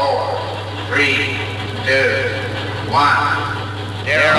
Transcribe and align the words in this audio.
four, 0.00 0.24
three, 0.88 1.36
two, 1.84 2.24
one, 2.88 3.36
zero. 4.08 4.36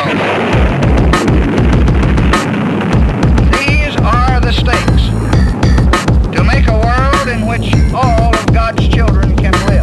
These 3.57 3.96
are 3.97 4.39
the 4.42 4.52
stakes. 4.52 5.04
To 6.36 6.44
make 6.44 6.68
a 6.68 6.78
world 6.88 7.28
in 7.28 7.46
which 7.46 7.68
all 7.94 8.36
of 8.36 8.46
God's 8.52 8.88
children 8.88 9.36
can 9.38 9.54
live, 9.68 9.80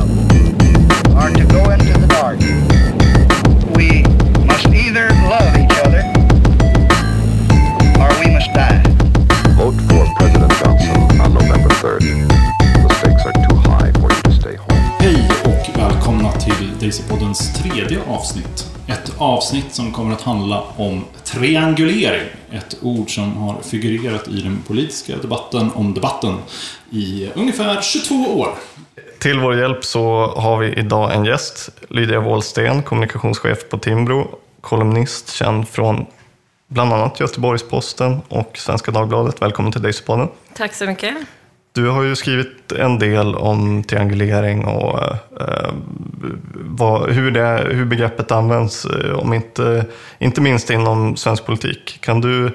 Daisypoddens 17.29 17.63
tredje 17.63 18.01
avsnitt. 18.09 18.67
Ett 18.87 19.13
avsnitt 19.19 19.75
som 19.75 19.93
kommer 19.93 20.15
att 20.15 20.23
handla 20.23 20.63
om 20.77 21.05
triangulering. 21.25 22.29
Ett 22.53 22.77
ord 22.83 23.15
som 23.15 23.37
har 23.37 23.63
figurerat 23.63 24.29
i 24.29 24.41
den 24.41 24.63
politiska 24.67 25.17
debatten 25.17 25.71
om 25.75 25.95
debatten 25.95 26.39
i 26.91 27.31
ungefär 27.35 27.83
22 27.83 28.15
år. 28.15 28.49
Till 29.19 29.41
vår 29.41 29.57
hjälp 29.59 29.85
så 29.85 30.33
har 30.37 30.59
vi 30.59 30.73
idag 30.73 31.15
en 31.15 31.25
gäst, 31.25 31.69
Lydia 31.89 32.21
Wåhlsten, 32.21 32.83
kommunikationschef 32.83 33.69
på 33.71 33.79
Timbro, 33.79 34.39
kolumnist 34.61 35.33
känd 35.33 35.69
från 35.69 36.07
bland 36.69 36.93
annat 36.93 37.21
Göteborgs-Posten 37.21 38.21
och 38.29 38.59
Svenska 38.59 38.91
Dagbladet. 38.91 39.43
Välkommen 39.43 39.73
till 39.73 39.83
Daisypodden. 39.83 40.29
Tack 40.55 40.75
så 40.75 40.87
mycket. 40.87 41.17
Du 41.73 41.89
har 41.89 42.03
ju 42.03 42.17
skrivit 42.17 42.73
en 42.73 42.99
del 42.99 43.35
om 43.35 43.85
triangulering 43.85 44.65
och 44.65 45.03
eh, 45.41 45.73
vad, 46.55 47.11
hur, 47.11 47.31
det, 47.31 47.67
hur 47.71 47.85
begreppet 47.85 48.31
används, 48.31 48.85
eh, 48.85 49.19
om 49.19 49.35
inte, 49.35 49.85
inte 50.19 50.41
minst 50.41 50.71
inom 50.71 51.17
svensk 51.17 51.47
politik. 51.47 51.99
Kan 52.01 52.21
du, 52.21 52.47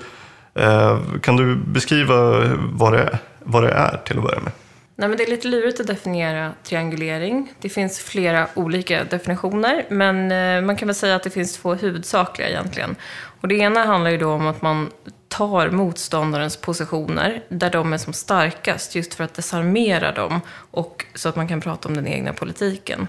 eh, 0.56 1.00
kan 1.22 1.36
du 1.36 1.56
beskriva 1.56 2.16
vad 2.58 2.94
det, 2.94 3.00
är, 3.00 3.18
vad 3.40 3.64
det 3.64 3.72
är 3.72 3.98
till 4.06 4.18
att 4.18 4.24
börja 4.24 4.40
med? 4.40 4.52
Nej, 4.96 5.10
men 5.10 5.18
det 5.18 5.24
är 5.24 5.30
lite 5.30 5.48
lurigt 5.48 5.80
att 5.80 5.88
definiera 5.88 6.52
triangulering. 6.64 7.54
Det 7.62 7.70
finns 7.70 8.00
flera 8.00 8.48
olika 8.54 9.04
definitioner, 9.04 9.86
men 9.90 10.32
eh, 10.32 10.62
man 10.66 10.76
kan 10.76 10.88
väl 10.88 10.96
säga 10.96 11.16
att 11.16 11.24
det 11.24 11.30
finns 11.30 11.58
två 11.58 11.74
huvudsakliga 11.74 12.50
egentligen. 12.50 12.96
Och 13.42 13.48
det 13.48 13.56
ena 13.56 13.86
handlar 13.86 14.12
ju 14.12 14.18
då 14.18 14.32
om 14.32 14.48
att 14.48 14.62
man 14.62 14.90
tar 15.34 15.70
motståndarens 15.70 16.58
positioner 16.58 17.44
där 17.50 17.70
de 17.70 17.94
är 17.94 17.98
som 17.98 18.14
starkast, 18.14 18.96
just 18.96 19.14
för 19.14 19.24
att 19.24 19.34
desarmera 19.34 20.12
dem 20.12 20.42
och 20.72 21.06
så 21.16 21.30
att 21.30 21.36
man 21.36 21.48
kan 21.48 21.62
prata 21.62 21.88
om 21.88 21.96
den 21.96 22.08
egna 22.08 22.34
politiken. 22.34 23.08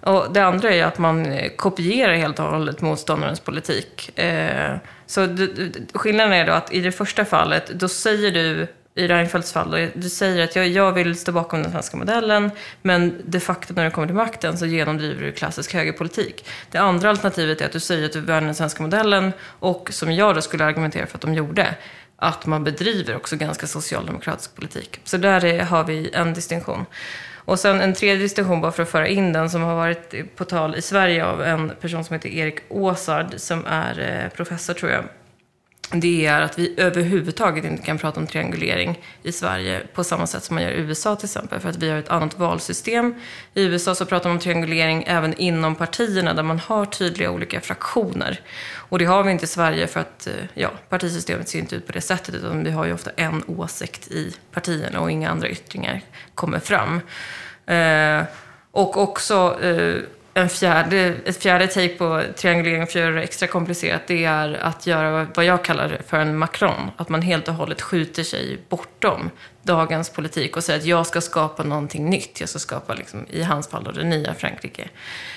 Och 0.00 0.32
det 0.32 0.44
andra 0.44 0.70
är 0.70 0.84
att 0.84 0.98
man 0.98 1.26
eh, 1.26 1.50
kopierar 1.56 2.14
helt 2.14 2.38
och 2.38 2.44
hållet 2.44 2.80
motståndarens 2.80 3.40
politik. 3.40 4.18
Eh, 4.18 4.76
så 5.06 5.28
skillnaden 5.94 6.32
är 6.32 6.46
då 6.46 6.52
att 6.52 6.72
i 6.72 6.80
det 6.80 6.92
första 6.92 7.24
fallet, 7.24 7.66
då 7.66 7.88
säger 7.88 8.30
du 8.30 8.66
i 8.94 9.06
Reinfeldts 9.06 9.52
fall, 9.52 9.70
då, 9.70 9.88
du 9.94 10.08
säger 10.08 10.44
att 10.44 10.56
jag, 10.56 10.68
jag 10.68 10.92
vill 10.92 11.18
stå 11.18 11.32
bakom 11.32 11.62
den 11.62 11.72
svenska 11.72 11.96
modellen, 11.96 12.50
men 12.82 13.22
de 13.24 13.40
facto 13.40 13.74
när 13.74 13.84
du 13.84 13.90
kommer 13.90 14.06
till 14.06 14.16
makten 14.16 14.58
så 14.58 14.66
genomdriver 14.66 15.22
du 15.22 15.32
klassisk 15.32 15.74
högerpolitik. 15.74 16.48
Det 16.70 16.78
andra 16.78 17.10
alternativet 17.10 17.60
är 17.60 17.64
att 17.66 17.72
du 17.72 17.80
säger 17.80 18.04
att 18.04 18.12
du 18.12 18.20
värnar 18.20 18.46
den 18.46 18.54
svenska 18.54 18.82
modellen, 18.82 19.32
och 19.42 19.88
som 19.92 20.12
jag 20.12 20.34
då 20.34 20.40
skulle 20.40 20.64
argumentera 20.64 21.06
för 21.06 21.18
att 21.18 21.22
de 21.22 21.34
gjorde, 21.34 21.74
att 22.16 22.46
man 22.46 22.64
bedriver 22.64 23.16
också 23.16 23.36
ganska 23.36 23.66
socialdemokratisk 23.66 24.54
politik. 24.54 25.00
Så 25.04 25.16
där 25.16 25.44
är, 25.44 25.62
har 25.62 25.84
vi 25.84 26.10
en 26.12 26.34
distinktion. 26.34 26.86
Och 27.44 27.58
sen 27.58 27.80
en 27.80 27.94
tredje 27.94 28.22
distinktion, 28.22 28.60
bara 28.60 28.72
för 28.72 28.82
att 28.82 28.90
föra 28.90 29.08
in 29.08 29.32
den, 29.32 29.50
som 29.50 29.62
har 29.62 29.74
varit 29.74 30.36
på 30.36 30.44
tal 30.44 30.76
i 30.76 30.82
Sverige 30.82 31.26
av 31.26 31.42
en 31.42 31.72
person 31.80 32.04
som 32.04 32.14
heter 32.14 32.28
Erik 32.28 32.58
Åsard, 32.68 33.26
som 33.36 33.66
är 33.66 34.22
eh, 34.24 34.36
professor, 34.36 34.74
tror 34.74 34.90
jag, 34.90 35.04
det 35.90 36.26
är 36.26 36.40
att 36.40 36.58
vi 36.58 36.74
överhuvudtaget 36.76 37.64
inte 37.64 37.82
kan 37.82 37.98
prata 37.98 38.20
om 38.20 38.26
triangulering 38.26 39.00
i 39.22 39.32
Sverige 39.32 39.82
på 39.94 40.04
samma 40.04 40.26
sätt 40.26 40.44
som 40.44 40.54
man 40.54 40.64
gör 40.64 40.70
i 40.70 40.80
USA 40.80 41.16
till 41.16 41.26
exempel. 41.26 41.60
För 41.60 41.68
att 41.68 41.76
vi 41.76 41.90
har 41.90 41.98
ett 41.98 42.08
annat 42.08 42.38
valsystem. 42.38 43.14
I 43.54 43.62
USA 43.62 43.94
så 43.94 44.06
pratar 44.06 44.28
man 44.28 44.36
om 44.36 44.40
triangulering 44.40 45.04
även 45.06 45.34
inom 45.34 45.74
partierna 45.74 46.34
där 46.34 46.42
man 46.42 46.58
har 46.58 46.86
tydliga 46.86 47.30
olika 47.30 47.60
fraktioner. 47.60 48.40
Och 48.74 48.98
det 48.98 49.04
har 49.04 49.22
vi 49.22 49.30
inte 49.30 49.44
i 49.44 49.48
Sverige 49.48 49.86
för 49.86 50.00
att 50.00 50.26
eh, 50.26 50.32
ja, 50.54 50.70
partisystemet 50.88 51.48
ser 51.48 51.58
inte 51.58 51.76
ut 51.76 51.86
på 51.86 51.92
det 51.92 52.00
sättet 52.00 52.34
utan 52.34 52.64
vi 52.64 52.70
har 52.70 52.84
ju 52.84 52.92
ofta 52.92 53.10
en 53.16 53.42
åsikt 53.46 54.08
i 54.08 54.34
partierna 54.52 55.00
och 55.00 55.10
inga 55.10 55.30
andra 55.30 55.48
yttringar 55.48 56.00
kommer 56.34 56.58
fram. 56.58 57.00
Eh, 57.66 58.24
och 58.70 58.96
också 58.96 59.58
eh, 59.62 60.02
en 60.34 60.48
fjärde, 60.48 61.14
ett 61.24 61.42
fjärde 61.42 61.66
take 61.66 61.88
på 61.88 62.22
triangulering 62.36 62.86
för 62.86 62.98
att 62.98 63.04
göra 63.04 63.14
det 63.14 63.22
extra 63.22 63.48
komplicerat, 63.48 64.02
det 64.06 64.24
är 64.24 64.54
att 64.54 64.86
göra 64.86 65.26
vad 65.34 65.44
jag 65.44 65.64
kallar 65.64 66.00
för 66.06 66.18
en 66.18 66.38
Macron. 66.38 66.90
Att 66.96 67.08
man 67.08 67.22
helt 67.22 67.48
och 67.48 67.54
hållet 67.54 67.82
skjuter 67.82 68.22
sig 68.22 68.58
bortom 68.68 69.30
dagens 69.62 70.10
politik 70.10 70.56
och 70.56 70.64
säger 70.64 70.78
att 70.78 70.84
jag 70.84 71.06
ska 71.06 71.20
skapa 71.20 71.62
någonting 71.62 72.10
nytt. 72.10 72.40
Jag 72.40 72.48
ska 72.48 72.58
skapa, 72.58 72.94
liksom, 72.94 73.26
i 73.30 73.42
hans 73.42 73.68
fall, 73.68 73.84
då, 73.84 73.90
det 73.90 74.04
nya 74.04 74.34
Frankrike. 74.34 74.88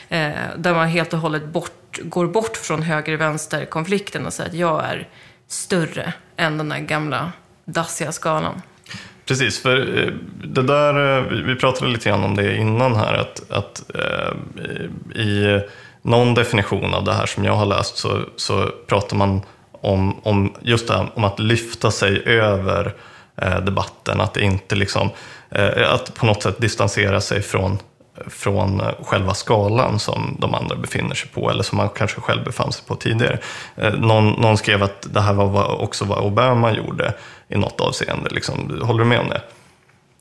Eh, 0.10 0.32
där 0.58 0.74
man 0.74 0.88
helt 0.88 1.14
och 1.14 1.20
hållet 1.20 1.46
bort, 1.46 2.00
går 2.04 2.28
bort 2.28 2.58
från 2.58 2.82
höger-vänster-konflikten 2.82 4.26
och 4.26 4.34
säger 4.34 4.50
att 4.50 4.56
jag 4.56 4.86
är 4.86 5.08
större 5.48 6.14
än 6.38 6.58
den 6.58 6.70
där 6.70 6.80
gamla 6.80 7.32
dassiga 7.66 8.12
skalan. 8.12 8.62
Precis, 9.28 9.62
för 9.62 9.98
eh, 10.04 10.12
det 10.44 10.62
där, 10.64 11.18
eh, 11.18 11.24
vi- 11.24 11.56
pratade 11.56 11.92
lite 11.92 12.10
grann 12.10 12.24
om 12.24 12.36
det 12.36 12.56
innan 12.58 12.96
här, 12.96 13.14
att, 13.14 13.52
att 13.52 13.84
eh, 13.96 15.20
i 15.22 15.62
någon 16.02 16.34
definition 16.34 16.94
av 16.94 17.04
det 17.04 17.14
här 17.14 17.26
som 17.26 17.44
jag 17.46 17.56
har 17.56 17.66
läst 17.66 17.98
så, 17.98 18.20
så 18.36 18.70
pratar 18.88 19.18
man 19.18 19.42
om, 19.72 20.20
om 20.24 20.54
just 20.62 20.88
det 20.88 20.94
här 20.94 21.08
om 21.16 21.24
att 21.24 21.40
lyfta 21.40 21.92
sig 21.92 22.24
över 22.26 22.94
eh, 23.42 23.60
debatten, 23.60 24.22
att 24.22 24.38
inte 24.38 24.76
liksom, 24.76 25.10
eh, 25.50 25.94
att 25.94 26.14
på 26.16 26.26
något 26.26 26.44
sätt 26.44 26.58
distansera 26.62 27.22
sig 27.22 27.42
från 27.42 27.78
från 28.28 28.82
själva 29.04 29.34
skalan 29.34 30.00
som 30.00 30.38
de 30.40 30.56
andra 30.56 30.76
befinner 30.76 31.16
sig 31.16 31.30
på, 31.30 31.50
eller 31.50 31.64
som 31.64 31.78
man 31.78 31.90
kanske 31.90 32.22
själv 32.22 32.44
befann 32.44 32.72
sig 32.72 32.86
på 32.88 32.96
tidigare. 32.96 33.38
Eh, 33.76 33.94
Någon, 33.94 34.32
någon 34.32 34.58
skrev 34.58 34.84
att 34.84 35.08
det 35.14 35.22
här 35.22 35.34
var 35.34 35.82
också 35.82 36.06
vad 36.06 36.18
Obama 36.20 36.72
gjorde 36.74 37.14
i 37.48 37.58
något 37.58 37.82
avseende. 37.82 38.30
Liksom. 38.30 38.82
Håller 38.82 39.04
du 39.04 39.10
med 39.10 39.20
om 39.20 39.30
det? 39.30 39.42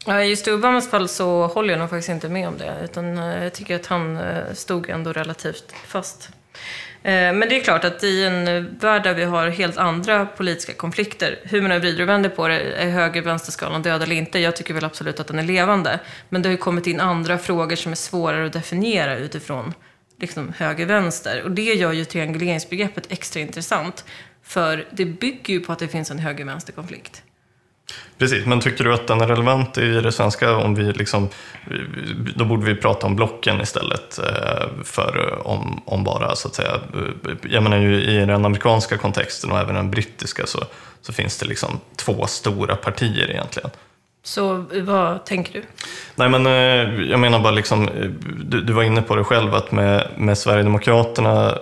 Ja, 0.07 0.25
just 0.25 0.49
i 0.49 0.51
Obamas 0.51 0.91
fall 0.91 1.09
så 1.09 1.47
håller 1.47 1.71
jag 1.71 1.79
nog 1.79 1.91
faktiskt 1.91 2.09
inte 2.09 2.29
med 2.29 2.49
om 2.49 2.59
det. 2.59 2.75
Utan 2.85 3.19
eh, 3.19 3.43
jag 3.43 3.53
tycker 3.53 3.77
att 3.77 3.87
han 3.87 4.17
eh, 4.17 4.53
stod 4.55 4.91
ändå 4.91 5.13
relativt 5.13 5.75
fast. 5.87 6.29
Eh, 7.03 7.13
men 7.13 7.41
det 7.41 7.57
är 7.57 7.61
klart 7.61 7.85
att 7.85 8.05
i 8.05 8.25
en 8.25 8.69
värld 8.79 9.03
där 9.03 9.15
vi 9.15 9.25
har 9.25 9.49
helt 9.49 9.77
andra 9.77 10.27
politiska 10.27 10.73
konflikter, 10.73 11.39
hur 11.43 11.63
man 11.63 11.73
än 11.73 11.81
vrider 11.81 12.03
och 12.03 12.09
vänder 12.09 12.31
på 12.31 12.49
det, 12.49 12.61
är 12.61 12.91
höger-vänsterskalan 12.91 13.83
död 13.83 14.03
eller 14.03 14.17
inte? 14.17 14.39
Jag 14.39 14.57
tycker 14.57 14.75
väl 14.75 14.85
absolut 14.85 15.21
att 15.21 15.27
den 15.27 15.39
är 15.39 15.43
levande. 15.43 16.01
Men 16.29 16.43
det 16.43 16.49
har 16.49 16.53
ju 16.53 16.59
kommit 16.59 16.87
in 16.87 17.01
andra 17.01 17.39
frågor 17.39 17.77
som 17.77 17.93
är 17.93 17.97
svårare 17.97 18.47
att 18.47 18.53
definiera 18.53 19.17
utifrån 19.17 19.75
liksom, 20.21 20.53
höger-vänster. 20.57 21.43
Och 21.43 21.51
det 21.51 21.75
gör 21.75 21.93
ju 21.93 22.05
trianguleringsbegreppet 22.05 23.13
extra 23.13 23.41
intressant. 23.41 24.05
För 24.45 24.87
det 24.91 25.05
bygger 25.05 25.55
ju 25.55 25.61
på 25.61 25.73
att 25.73 25.79
det 25.79 25.89
finns 25.89 26.11
en 26.11 26.19
höger-vänster-konflikt. 26.19 27.23
Precis, 28.19 28.47
men 28.47 28.61
tycker 28.61 28.85
du 28.85 28.95
att 28.95 29.07
den 29.07 29.21
är 29.21 29.27
relevant 29.27 29.79
i 29.79 30.01
det 30.01 30.13
svenska? 30.13 30.57
Om 30.57 30.75
vi 30.75 30.93
liksom, 30.93 31.29
då 32.37 32.45
borde 32.45 32.67
vi 32.67 32.75
prata 32.75 33.07
om 33.07 33.17
blocken 33.17 33.61
istället 33.61 34.19
eh, 34.19 34.67
för 34.85 35.33
eh, 35.33 35.47
om, 35.47 35.83
om 35.85 36.05
bara 36.05 36.37
så 36.37 36.49
att 36.49 36.55
säga. 36.55 36.75
Eh, 36.75 37.33
jag 37.43 37.63
menar 37.63 37.77
ju 37.77 38.03
i 38.03 38.17
den 38.17 38.45
amerikanska 38.45 38.99
kontexten 38.99 39.53
och 39.53 39.59
även 39.59 39.75
den 39.75 39.91
brittiska 39.91 40.47
så, 40.47 40.65
så 41.01 41.13
finns 41.13 41.39
det 41.39 41.47
liksom 41.47 41.81
två 41.97 42.27
stora 42.27 42.77
partier 42.77 43.31
egentligen. 43.31 43.71
Så 44.27 44.65
vad 44.83 45.25
tänker 45.25 45.53
du? 45.53 45.63
Nej 46.15 46.29
men 46.29 46.47
eh, 46.47 47.11
jag 47.11 47.21
menar 47.21 47.41
bara 47.41 47.53
liksom, 47.53 47.89
eh, 47.89 48.11
du, 48.45 48.61
du 48.61 48.73
var 48.73 48.83
inne 48.83 49.03
på 49.03 49.17
det 49.17 49.25
själv 49.25 49.55
att 49.55 49.73
med, 49.73 50.09
med 50.17 50.39
Sverigedemokraterna 50.39 51.49
eh, 51.51 51.57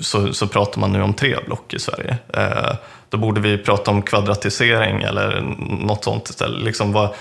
så, 0.00 0.32
så 0.32 0.46
pratar 0.48 0.80
man 0.80 0.92
nu 0.92 1.02
om 1.02 1.14
tre 1.14 1.36
block 1.46 1.74
i 1.74 1.78
Sverige. 1.78 2.16
Eh, 2.34 2.76
Då 3.08 3.18
borde 3.18 3.40
vi 3.40 3.58
prata 3.58 3.90
om 3.90 4.02
kvadratisering 4.02 5.02
eller 5.02 5.40
något 5.86 6.04
sånt 6.04 6.28
istället. 6.28 6.64
Liksom 6.64 6.92
vad, 6.92 7.14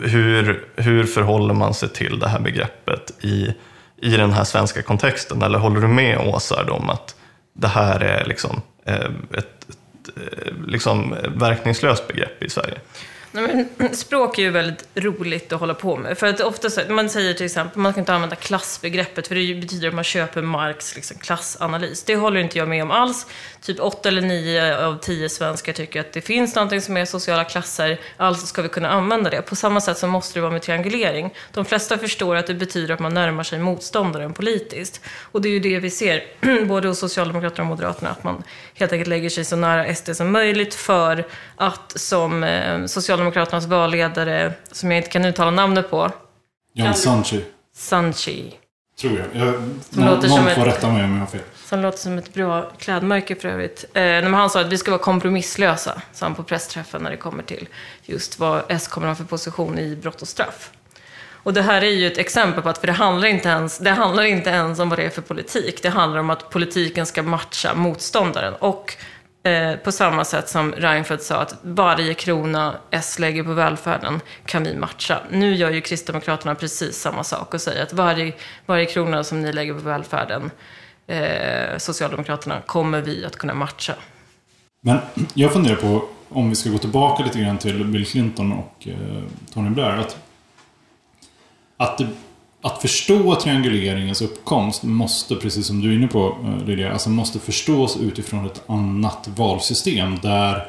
hur, 0.00 0.64
hur 0.76 1.04
förhåller 1.04 1.54
man 1.54 1.74
sig 1.74 1.88
till 1.88 2.18
det 2.18 2.28
här 2.28 2.40
begreppet 2.40 3.12
i, 3.20 3.54
i 4.02 4.16
den 4.16 4.32
här 4.32 4.44
svenska 4.44 4.82
kontexten? 4.82 5.42
Eller 5.42 5.58
håller 5.58 5.80
du 5.80 5.88
med 5.88 6.18
Åsa 6.18 6.72
om 6.72 6.90
att 6.90 7.14
det 7.54 7.68
här 7.68 8.00
är 8.00 8.24
liksom 8.24 8.60
ett, 8.84 9.00
ett, 9.38 9.38
ett 9.38 10.54
liksom 10.66 11.14
verkningslöst 11.34 12.08
begrepp 12.08 12.42
i 12.42 12.50
Sverige? 12.50 12.78
Nej, 13.32 13.66
men, 13.76 13.94
språk 13.94 14.38
är 14.38 14.42
ju 14.42 14.50
väldigt 14.50 14.88
roligt 14.94 15.52
att 15.52 15.60
hålla 15.60 15.74
på 15.74 15.96
med. 15.96 16.18
För 16.18 16.26
att 16.26 16.40
ofta 16.40 16.70
så, 16.70 16.80
man 16.88 17.10
säger 17.10 17.34
till 17.34 17.46
exempel, 17.46 17.78
man 17.78 17.92
ska 17.92 18.00
inte 18.00 18.14
använda 18.14 18.36
klassbegreppet, 18.36 19.28
för 19.28 19.34
det 19.34 19.54
betyder 19.54 19.88
att 19.88 19.94
man 19.94 20.04
köper 20.04 20.42
Marx 20.42 20.94
liksom, 20.94 21.18
klassanalys. 21.18 22.04
Det 22.04 22.16
håller 22.16 22.40
inte 22.40 22.58
jag 22.58 22.68
med 22.68 22.82
om 22.82 22.90
alls. 22.90 23.26
Typ 23.62 23.80
åtta 23.80 24.08
eller 24.08 24.22
nio 24.22 24.78
av 24.86 24.98
tio 24.98 25.28
svenskar 25.28 25.72
tycker 25.72 26.00
att 26.00 26.12
det 26.12 26.20
finns 26.20 26.54
någonting 26.54 26.80
som 26.80 26.96
är 26.96 27.04
sociala 27.04 27.44
klasser, 27.44 28.00
alltså 28.16 28.46
ska 28.46 28.62
vi 28.62 28.68
kunna 28.68 28.88
använda 28.88 29.30
det. 29.30 29.42
På 29.42 29.56
samma 29.56 29.80
sätt 29.80 29.98
så 29.98 30.06
måste 30.06 30.38
det 30.38 30.40
vara 30.40 30.52
med 30.52 30.62
triangulering. 30.62 31.34
De 31.52 31.64
flesta 31.64 31.98
förstår 31.98 32.36
att 32.36 32.46
det 32.46 32.54
betyder 32.54 32.94
att 32.94 33.00
man 33.00 33.14
närmar 33.14 33.42
sig 33.42 33.58
motståndaren 33.58 34.32
politiskt. 34.32 35.00
Och 35.20 35.42
det 35.42 35.48
är 35.48 35.50
ju 35.50 35.60
det 35.60 35.78
vi 35.78 35.90
ser, 35.90 36.24
både 36.66 36.88
hos 36.88 36.98
Socialdemokraterna 36.98 37.62
och 37.62 37.68
Moderaterna, 37.68 38.10
att 38.10 38.24
man 38.24 38.42
helt 38.74 38.92
enkelt 38.92 39.08
lägger 39.08 39.30
sig 39.30 39.44
så 39.44 39.56
nära 39.56 39.94
SD 39.94 40.16
som 40.16 40.32
möjligt 40.32 40.74
för 40.74 41.26
att 41.56 41.92
som 42.00 42.44
eh, 42.44 42.86
Socialdemokraternas 42.86 43.66
valledare, 43.66 44.52
som 44.72 44.90
jag 44.90 44.98
inte 44.98 45.10
kan 45.10 45.24
uttala 45.24 45.50
namnet 45.50 45.90
på, 45.90 46.10
Jan 46.74 46.94
Sanchi, 46.94 47.44
Sanchi, 47.74 48.54
tror 49.02 49.18
jag. 49.18 49.46
jag 49.46 49.54
Som 49.54 50.04
någon 50.04 50.18
någon 50.28 50.48
ett- 50.48 50.54
får 50.54 50.64
rätta 50.64 50.90
mig 50.90 51.04
om 51.04 51.12
jag 51.12 51.18
har 51.20 51.26
fel. 51.26 51.40
som 51.64 51.80
låter 51.80 51.98
som 51.98 52.18
ett 52.18 52.34
bra 52.34 52.70
klädmärke 52.78 53.34
för 53.36 53.48
övrigt. 53.48 53.84
Eh, 53.94 54.22
han 54.22 54.50
sa 54.50 54.60
att 54.60 54.66
vi 54.72 54.78
ska 54.78 54.90
vara 54.90 55.02
kompromisslösa, 55.02 56.02
sa 56.12 56.26
han 56.26 56.34
på 56.34 56.42
pressträffen 56.42 57.02
när 57.02 57.10
det 57.10 57.16
kommer 57.16 57.42
till 57.42 57.68
just 58.04 58.38
vad 58.38 58.62
S 58.68 58.88
kommer 58.88 59.08
ha 59.08 59.14
för 59.14 59.24
position 59.24 59.78
i 59.78 59.96
brott 59.96 60.22
och 60.22 60.28
straff. 60.28 60.70
Och 61.44 61.52
det 61.54 61.62
här 61.62 61.82
är 61.84 61.90
ju 61.90 62.06
ett 62.06 62.18
exempel 62.18 62.62
på 62.62 62.68
att, 62.68 62.78
för 62.78 62.86
det 62.86 62.92
handlar 62.92 63.28
inte 63.28 63.48
ens, 63.48 63.78
det 63.78 63.90
handlar 63.90 64.22
inte 64.22 64.50
ens 64.50 64.78
om 64.78 64.88
vad 64.88 64.98
det 64.98 65.02
är 65.04 65.10
för 65.10 65.22
politik. 65.22 65.82
Det 65.82 65.88
handlar 65.88 66.20
om 66.20 66.30
att 66.30 66.50
politiken 66.50 67.06
ska 67.06 67.22
matcha 67.22 67.74
motståndaren. 67.74 68.54
Och 68.54 68.96
eh, 69.42 69.76
på 69.76 69.92
samma 69.92 70.24
sätt 70.24 70.48
som 70.48 70.72
Reinfeldt 70.72 71.24
sa 71.24 71.36
att 71.36 71.54
varje 71.62 72.14
krona 72.14 72.74
S 72.90 73.18
lägger 73.18 73.44
på 73.44 73.52
välfärden 73.52 74.20
kan 74.46 74.64
vi 74.64 74.76
matcha. 74.76 75.18
Nu 75.30 75.54
gör 75.54 75.70
ju 75.70 75.80
Kristdemokraterna 75.80 76.54
precis 76.54 76.96
samma 76.96 77.24
sak 77.24 77.54
och 77.54 77.60
säger 77.60 77.82
att 77.82 77.92
varje, 77.92 78.32
varje 78.66 78.86
krona 78.86 79.24
som 79.24 79.42
ni 79.42 79.52
lägger 79.52 79.74
på 79.74 79.80
välfärden, 79.80 80.50
eh, 81.06 81.78
Socialdemokraterna, 81.78 82.60
kommer 82.66 83.00
vi 83.00 83.24
att 83.24 83.36
kunna 83.36 83.54
matcha. 83.54 83.94
Men 84.80 84.98
jag 85.34 85.52
funderar 85.52 85.76
på, 85.76 86.04
om 86.28 86.48
vi 86.48 86.54
ska 86.54 86.70
gå 86.70 86.78
tillbaka 86.78 87.24
lite 87.24 87.40
grann 87.40 87.58
till 87.58 87.84
Bill 87.84 88.06
Clinton 88.06 88.52
och 88.52 88.88
eh, 88.88 89.22
Tony 89.54 89.70
Blair. 89.70 89.98
Att, 89.98 90.16
att, 91.76 91.98
det, 91.98 92.08
att 92.62 92.82
förstå 92.82 93.34
trianguleringens 93.34 94.22
uppkomst 94.22 94.82
måste, 94.82 95.36
precis 95.36 95.66
som 95.66 95.80
du 95.80 95.90
är 95.90 95.94
inne 95.94 96.08
på 96.08 96.36
eh, 96.44 96.66
Lydia, 96.66 96.92
alltså 96.92 97.10
måste 97.10 97.38
förstås 97.38 97.96
utifrån 97.96 98.46
ett 98.46 98.62
annat 98.66 99.28
valsystem. 99.36 100.18
Där 100.22 100.68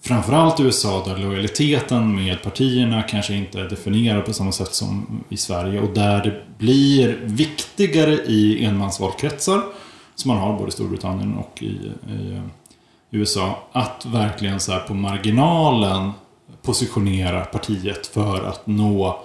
framförallt 0.00 0.60
i 0.60 0.62
USA 0.62 1.04
där 1.06 1.16
lojaliteten 1.16 2.14
med 2.14 2.42
partierna 2.42 3.02
kanske 3.02 3.34
inte 3.34 3.60
är 3.60 3.68
definierad 3.68 4.24
på 4.24 4.32
samma 4.32 4.52
sätt 4.52 4.74
som 4.74 5.24
i 5.28 5.36
Sverige. 5.36 5.80
Och 5.80 5.94
där 5.94 6.24
det 6.24 6.42
blir 6.58 7.18
viktigare 7.22 8.12
i 8.12 8.64
enmansvalkretsar, 8.64 9.62
som 10.14 10.28
man 10.28 10.38
har 10.38 10.52
både 10.52 10.68
i 10.68 10.72
Storbritannien 10.72 11.34
och 11.34 11.62
i, 11.62 11.66
i 11.66 12.32
eh, 12.32 12.42
USA 13.10 13.68
att 13.72 14.06
verkligen 14.06 14.60
så 14.60 14.72
här 14.72 14.80
på 14.80 14.94
marginalen 14.94 16.10
positionera 16.62 17.44
partiet 17.44 18.06
för 18.06 18.44
att 18.44 18.66
nå 18.66 19.24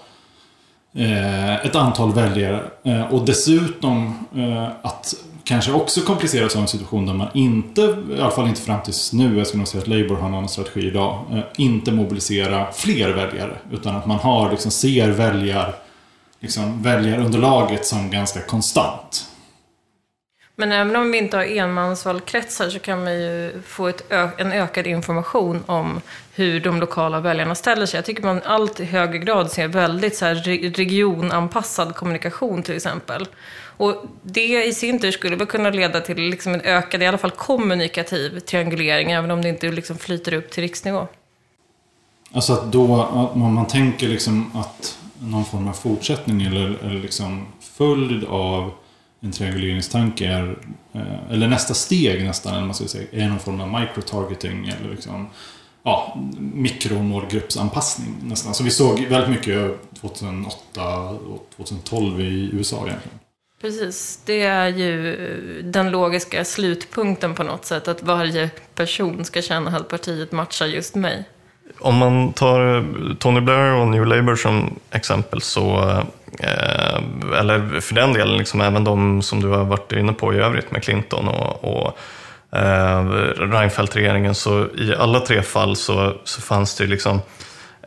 Eh, 0.96 1.66
ett 1.66 1.76
antal 1.76 2.14
väljare. 2.14 2.64
Eh, 2.84 3.14
och 3.14 3.26
dessutom 3.26 4.16
eh, 4.36 4.68
att 4.82 5.14
kanske 5.44 5.72
också 5.72 6.02
kompliceras 6.02 6.56
av 6.56 6.62
en 6.62 6.68
situation 6.68 7.06
där 7.06 7.14
man 7.14 7.28
inte, 7.34 7.82
i 8.18 8.22
alla 8.22 8.32
fall 8.32 8.48
inte 8.48 8.62
fram 8.62 8.82
tills 8.82 9.14
nu, 9.14 9.38
jag 9.38 9.48
skulle 9.48 9.60
nog 9.60 9.68
säga 9.68 9.82
att 9.82 9.88
Labour 9.88 10.16
har 10.16 10.28
en 10.28 10.34
annan 10.34 10.50
strategi 10.50 10.88
idag, 10.88 11.20
eh, 11.32 11.40
inte 11.58 11.92
mobilisera 11.92 12.72
fler 12.72 13.10
väljare. 13.10 13.58
Utan 13.72 13.96
att 13.96 14.06
man 14.06 14.20
har, 14.20 14.52
liksom, 14.52 14.72
ser 14.72 15.10
väljar, 15.10 15.76
liksom, 16.40 16.84
väljarunderlaget 16.84 17.86
som 17.86 18.12
ganska 18.12 18.42
konstant. 18.42 19.26
Men 20.56 20.72
även 20.72 20.96
om 20.96 21.12
vi 21.12 21.18
inte 21.18 21.38
har 21.38 21.44
enmansvalkretsar 21.44 22.70
så 22.70 22.80
kan 22.80 23.04
man 23.04 23.14
ju 23.14 23.62
få 23.68 23.88
ett 23.88 24.04
ö- 24.10 24.30
en 24.38 24.52
ökad 24.52 24.88
information 24.88 25.64
om 25.66 26.02
hur 26.36 26.60
de 26.60 26.80
lokala 26.80 27.20
väljarna 27.20 27.56
ställer 27.56 27.86
sig. 27.86 27.98
Jag 27.98 28.06
tycker 28.06 28.24
man 28.24 28.42
allt 28.46 28.80
i 28.80 28.86
högre 28.86 29.18
grad 29.18 29.52
ser 29.52 29.68
väldigt 29.68 30.16
så 30.16 30.26
här 30.26 30.36
regionanpassad 30.78 31.96
kommunikation 31.96 32.64
till 32.64 32.76
exempel. 32.76 33.28
Och 33.78 34.06
det 34.24 34.66
i 34.66 34.74
sin 34.74 35.00
tur 35.00 35.12
skulle 35.12 35.36
väl 35.36 35.48
kunna 35.48 35.70
leda 35.70 36.02
till 36.02 36.18
liksom 36.18 36.54
en 36.54 36.62
ökad, 36.62 37.04
i 37.04 37.06
alla 37.06 37.18
fall 37.18 37.32
kommunikativ 37.32 38.40
triangulering, 38.40 39.12
även 39.12 39.32
om 39.32 39.42
det 39.42 39.50
inte 39.50 39.72
liksom 39.72 39.98
flyter 39.98 40.34
upp 40.34 40.52
till 40.52 40.64
riksnivå. 40.64 41.08
Alltså 42.34 42.54
att 42.54 42.72
då, 42.72 43.04
om 43.34 43.54
man 43.54 43.68
tänker 43.68 44.08
liksom 44.08 44.52
att 44.58 44.98
någon 45.20 45.46
form 45.46 45.68
av 45.68 45.74
fortsättning 45.74 46.42
eller, 46.42 46.78
eller 46.84 47.02
liksom 47.02 47.48
följd 47.78 48.24
av 48.24 48.72
en 49.24 49.32
trianguleringstanke 49.32 50.28
är, 50.28 50.58
eh, 50.94 51.32
eller 51.32 51.48
nästa 51.48 51.74
steg 51.74 52.24
nästan, 52.24 52.54
eller 52.54 52.66
man 52.66 52.76
ska 52.76 52.88
säga, 52.88 53.08
är 53.12 53.30
någon 53.30 53.40
form 53.40 53.62
av 53.62 53.82
microtargeting 53.82 54.68
eller 54.68 54.92
liksom, 54.92 55.28
ja, 55.84 56.18
mikromålgruppsanpassning 56.40 58.16
nästan. 58.24 58.54
Så 58.54 58.64
vi 58.64 58.72
såg 58.72 59.00
väldigt 59.00 59.30
mycket 59.30 59.78
2008 60.02 61.10
och 61.10 61.48
2012 61.56 62.22
i 62.22 62.50
USA 62.54 62.88
egentligen. 62.88 63.20
Precis, 63.62 64.20
det 64.26 64.42
är 64.42 64.68
ju 64.68 65.14
eh, 65.14 65.66
den 65.66 65.92
logiska 65.92 66.46
slutpunkten 66.46 67.36
på 67.36 67.44
något 67.44 67.66
sätt, 67.66 67.88
att 67.88 68.04
varje 68.04 68.50
person 68.76 69.26
ska 69.26 69.42
känna 69.42 69.78
att 69.78 69.88
partiet 69.88 70.32
matchar 70.32 70.66
just 70.66 70.96
mig. 70.96 71.26
Om 71.80 71.98
man 71.98 72.34
tar 72.34 72.86
Tony 73.16 73.42
Blair 73.42 73.74
och 73.74 73.88
New 73.88 74.06
Labour 74.06 74.36
som 74.36 74.80
exempel 74.92 75.42
så, 75.42 75.80
eh, 76.40 77.40
eller 77.40 77.80
för 77.80 77.96
den 77.96 78.14
delen 78.14 78.38
liksom 78.38 78.62
även 78.62 78.84
de 78.84 79.22
som 79.22 79.42
du 79.42 79.48
har 79.48 79.64
varit 79.64 79.92
inne 79.92 80.14
på 80.14 80.34
i 80.34 80.38
övrigt 80.38 80.72
med 80.72 80.84
Clinton 80.84 81.28
och, 81.28 81.64
och 81.64 81.98
eh, 82.58 83.06
Reinfeldt-regeringen, 83.38 84.36
så 84.36 84.68
i 84.78 84.96
alla 84.96 85.20
tre 85.20 85.42
fall 85.42 85.76
så, 85.76 86.14
så 86.24 86.42
fanns 86.42 86.78
det 86.78 86.86
liksom 86.86 87.22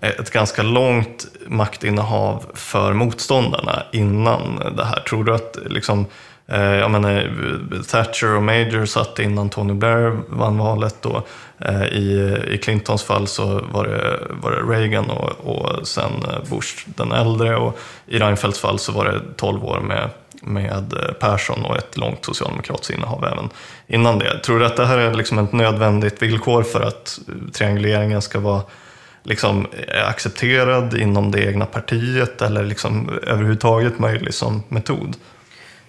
ett 0.00 0.30
ganska 0.30 0.62
långt 0.62 1.26
maktinnehav 1.46 2.44
för 2.54 2.92
motståndarna 2.92 3.82
innan 3.92 4.72
det 4.76 4.84
här. 4.84 5.00
Tror 5.00 5.24
du 5.24 5.34
att 5.34 5.58
liksom, 5.66 6.06
eh, 6.48 6.60
jag 6.60 6.90
menar, 6.90 7.30
Thatcher 7.90 8.36
och 8.36 8.42
Major 8.42 8.86
satt 8.86 9.18
innan 9.18 9.50
Tony 9.50 9.74
Blair 9.74 10.18
vann 10.28 10.58
valet 10.58 10.96
då. 11.02 11.22
eh, 11.58 11.84
i, 11.84 12.38
i 12.50 12.58
Clintons 12.58 13.02
fall 13.02 13.26
så 13.26 13.60
var 13.72 13.84
det, 13.86 14.18
var 14.30 14.50
det 14.50 14.78
Reagan 14.78 15.10
och, 15.10 15.30
och 15.30 15.88
sen 15.88 16.12
eh, 16.28 16.50
Bush 16.50 16.84
den 16.84 17.12
äldre 17.12 17.56
och 17.56 17.78
i 18.06 18.18
Reinfeldts 18.18 18.60
fall 18.60 18.78
så 18.78 18.92
var 18.92 19.04
det 19.04 19.20
12 19.36 19.64
år 19.64 19.80
med, 19.80 20.10
med 20.42 20.92
eh, 20.92 21.12
Persson 21.20 21.64
och 21.64 21.76
ett 21.76 21.96
långt 21.96 22.24
socialdemokratiskt 22.24 22.90
innehav 22.94 23.24
även 23.24 23.48
innan 23.86 24.18
det. 24.18 24.38
Tror 24.38 24.58
du 24.58 24.66
att 24.66 24.76
det 24.76 24.86
här 24.86 24.98
är 24.98 25.14
liksom 25.14 25.38
ett 25.38 25.52
nödvändigt 25.52 26.22
villkor 26.22 26.62
för 26.62 26.80
att 26.80 27.18
eh, 27.28 27.50
trianguleringen 27.52 28.22
ska 28.22 28.40
vara 28.40 28.62
liksom 29.22 29.66
accepterad 30.08 30.94
inom 30.94 31.30
det 31.30 31.44
egna 31.46 31.66
partiet 31.66 32.42
eller 32.42 32.64
liksom 32.64 33.18
överhuvudtaget 33.22 33.98
möjlig 33.98 34.34
som 34.34 34.62
metod? 34.68 35.16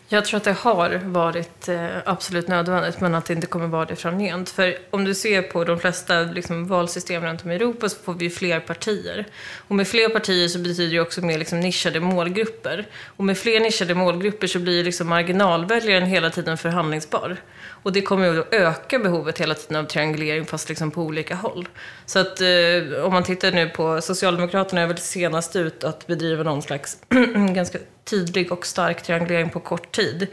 Jag 0.09 0.25
tror 0.25 0.37
att 0.37 0.43
det 0.43 0.53
har 0.53 0.89
varit 1.03 1.67
eh, 1.67 1.87
absolut 2.05 2.47
nödvändigt, 2.47 3.01
men 3.01 3.15
att 3.15 3.25
det 3.25 3.33
inte 3.33 3.47
kommer 3.47 3.67
vara 3.67 3.85
det 3.85 3.95
framgent. 3.95 4.49
För 4.49 4.77
om 4.89 5.03
du 5.03 5.15
ser 5.15 5.41
på 5.41 5.63
de 5.63 5.79
flesta 5.79 6.21
liksom, 6.21 6.67
valsystem 6.67 7.23
runt 7.23 7.43
om 7.43 7.51
i 7.51 7.55
Europa 7.55 7.89
så 7.89 7.97
får 8.03 8.13
vi 8.13 8.29
fler 8.29 8.59
partier. 8.59 9.25
Och 9.67 9.75
med 9.75 9.87
fler 9.87 10.09
partier 10.09 10.47
så 10.47 10.59
betyder 10.59 10.95
det 10.95 11.01
också 11.01 11.21
mer 11.21 11.37
liksom, 11.37 11.59
nischade 11.59 11.99
målgrupper. 11.99 12.87
Och 13.17 13.23
med 13.23 13.37
fler 13.37 13.59
nischade 13.59 13.95
målgrupper 13.95 14.47
så 14.47 14.59
blir 14.59 14.83
liksom, 14.83 15.07
marginalväljaren 15.07 16.05
hela 16.05 16.29
tiden 16.29 16.57
förhandlingsbar. 16.57 17.37
Och 17.87 17.93
det 17.93 18.01
kommer 18.01 18.33
ju 18.33 18.39
att 18.39 18.53
öka 18.53 18.99
behovet 18.99 19.41
hela 19.41 19.55
tiden 19.55 19.77
av 19.77 19.83
triangulering, 19.83 20.45
fast 20.45 20.69
liksom 20.69 20.91
på 20.91 21.01
olika 21.01 21.35
håll. 21.35 21.67
Så 22.05 22.19
att 22.19 22.41
eh, 22.41 23.05
om 23.05 23.13
man 23.13 23.23
tittar 23.23 23.51
nu 23.51 23.69
på 23.69 24.01
Socialdemokraterna 24.01 24.81
är 24.81 24.87
väl 24.87 24.97
senast 24.97 25.55
ut 25.55 25.83
att 25.83 26.07
bedriva 26.07 26.43
någon 26.43 26.61
slags 26.61 26.97
ganska 27.55 27.79
tydlig 28.03 28.51
och 28.51 28.65
stark 28.65 29.03
triangulering 29.03 29.49
på 29.49 29.59
kort 29.59 29.91
tid. 29.91 30.27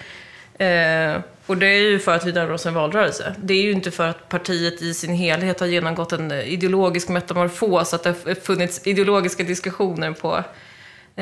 Eh, 0.58 1.20
och 1.46 1.56
det 1.56 1.66
är 1.66 1.90
ju 1.90 1.99
för 1.99 2.14
att 2.16 2.26
vi 2.26 2.32
närmar 2.32 2.54
oss 2.54 2.66
en 2.66 2.75
valrörelse. 2.75 3.34
Det 3.38 3.54
är 3.54 3.62
ju 3.62 3.73
inte 3.73 3.90
för 3.90 4.08
att 4.08 4.28
partiet 4.28 4.82
i 4.82 4.94
sin 4.94 5.14
helhet 5.14 5.61
har 5.61 5.66
genomgått 5.66 6.12
en 6.12 6.32
ideologisk 6.32 7.08
metamorfos, 7.08 7.94
att 7.94 8.02
det 8.02 8.08
har 8.08 8.34
funnits 8.34 8.87
ideologiska 8.87 9.42
diskussioner 9.42 10.12
på, 10.12 10.44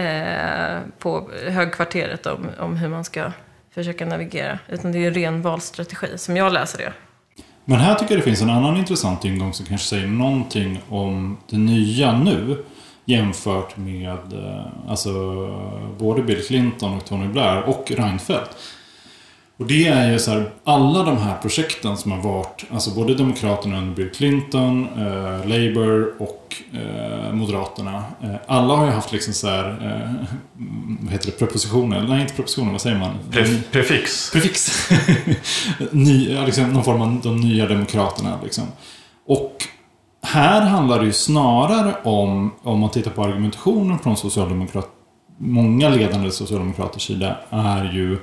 eh, 0.00 0.80
på 0.98 1.30
högkvarteret 1.48 2.26
om, 2.26 2.46
om 2.58 2.76
hur 2.76 2.88
man 2.88 3.04
ska 3.04 3.32
försöka 3.74 4.06
navigera. 4.06 4.58
Utan 4.68 4.92
det 4.92 4.98
är 4.98 5.00
ju 5.00 5.10
ren 5.10 5.42
valstrategi, 5.42 6.18
som 6.18 6.36
jag 6.36 6.52
läser 6.52 6.78
det. 6.78 6.92
Men 7.64 7.78
här 7.78 7.94
tycker 7.94 8.14
jag 8.14 8.20
det 8.20 8.24
finns 8.24 8.42
en 8.42 8.50
annan 8.50 8.76
intressant 8.76 9.24
ingång 9.24 9.52
som 9.52 9.66
kanske 9.66 9.86
säger 9.86 10.06
någonting 10.06 10.80
om 10.88 11.38
det 11.50 11.58
nya 11.58 12.18
nu 12.18 12.64
jämfört 13.04 13.76
med 13.76 14.32
eh, 14.32 14.66
alltså, 14.88 15.12
både 15.98 16.22
Bill 16.22 16.46
Clinton 16.46 16.96
och 16.96 17.04
Tony 17.04 17.28
Blair 17.28 17.62
och 17.62 17.90
Reinfeldt. 17.90 18.50
Och 19.56 19.66
det 19.66 19.86
är 19.86 20.12
ju 20.12 20.18
så 20.18 20.30
här, 20.30 20.50
alla 20.64 21.02
de 21.02 21.16
här 21.16 21.38
projekten 21.42 21.96
som 21.96 22.12
har 22.12 22.22
varit, 22.22 22.64
alltså 22.70 22.90
både 22.90 23.14
Demokraterna 23.14 23.78
under 23.78 23.94
Bill 23.94 24.10
Clinton, 24.10 24.88
eh, 24.96 25.48
Labour 25.48 26.14
och 26.18 26.56
eh, 26.72 27.32
Moderaterna. 27.32 28.04
Eh, 28.22 28.34
alla 28.46 28.74
har 28.74 28.86
ju 28.86 28.90
haft 28.90 29.12
liksom 29.12 29.34
så 29.34 29.48
här, 29.48 29.68
eh, 29.68 30.24
vad 31.00 31.12
heter 31.12 31.26
det, 31.26 31.32
prepositioner? 31.32 32.06
Nej, 32.08 32.20
inte 32.20 32.34
prepositioner, 32.34 32.72
vad 32.72 32.80
säger 32.80 32.98
man? 32.98 33.10
Pre- 33.30 33.62
prefix. 33.72 34.30
Prefix. 34.32 34.88
Ny, 35.90 36.44
liksom, 36.44 36.72
någon 36.72 36.84
form 36.84 37.00
av 37.00 37.20
de 37.22 37.36
nya 37.36 37.66
demokraterna. 37.66 38.38
Liksom. 38.42 38.64
Och 39.26 39.56
här 40.22 40.60
handlar 40.60 40.98
det 40.98 41.06
ju 41.06 41.12
snarare 41.12 41.94
om, 42.02 42.50
om 42.62 42.78
man 42.78 42.90
tittar 42.90 43.10
på 43.10 43.24
argumentationen 43.24 43.98
från 43.98 44.16
socialdemokrat, 44.16 44.88
många 45.38 45.88
ledande 45.88 46.30
socialdemokraters 46.30 47.06
sida, 47.06 47.36
är 47.50 47.84
ju 47.84 48.18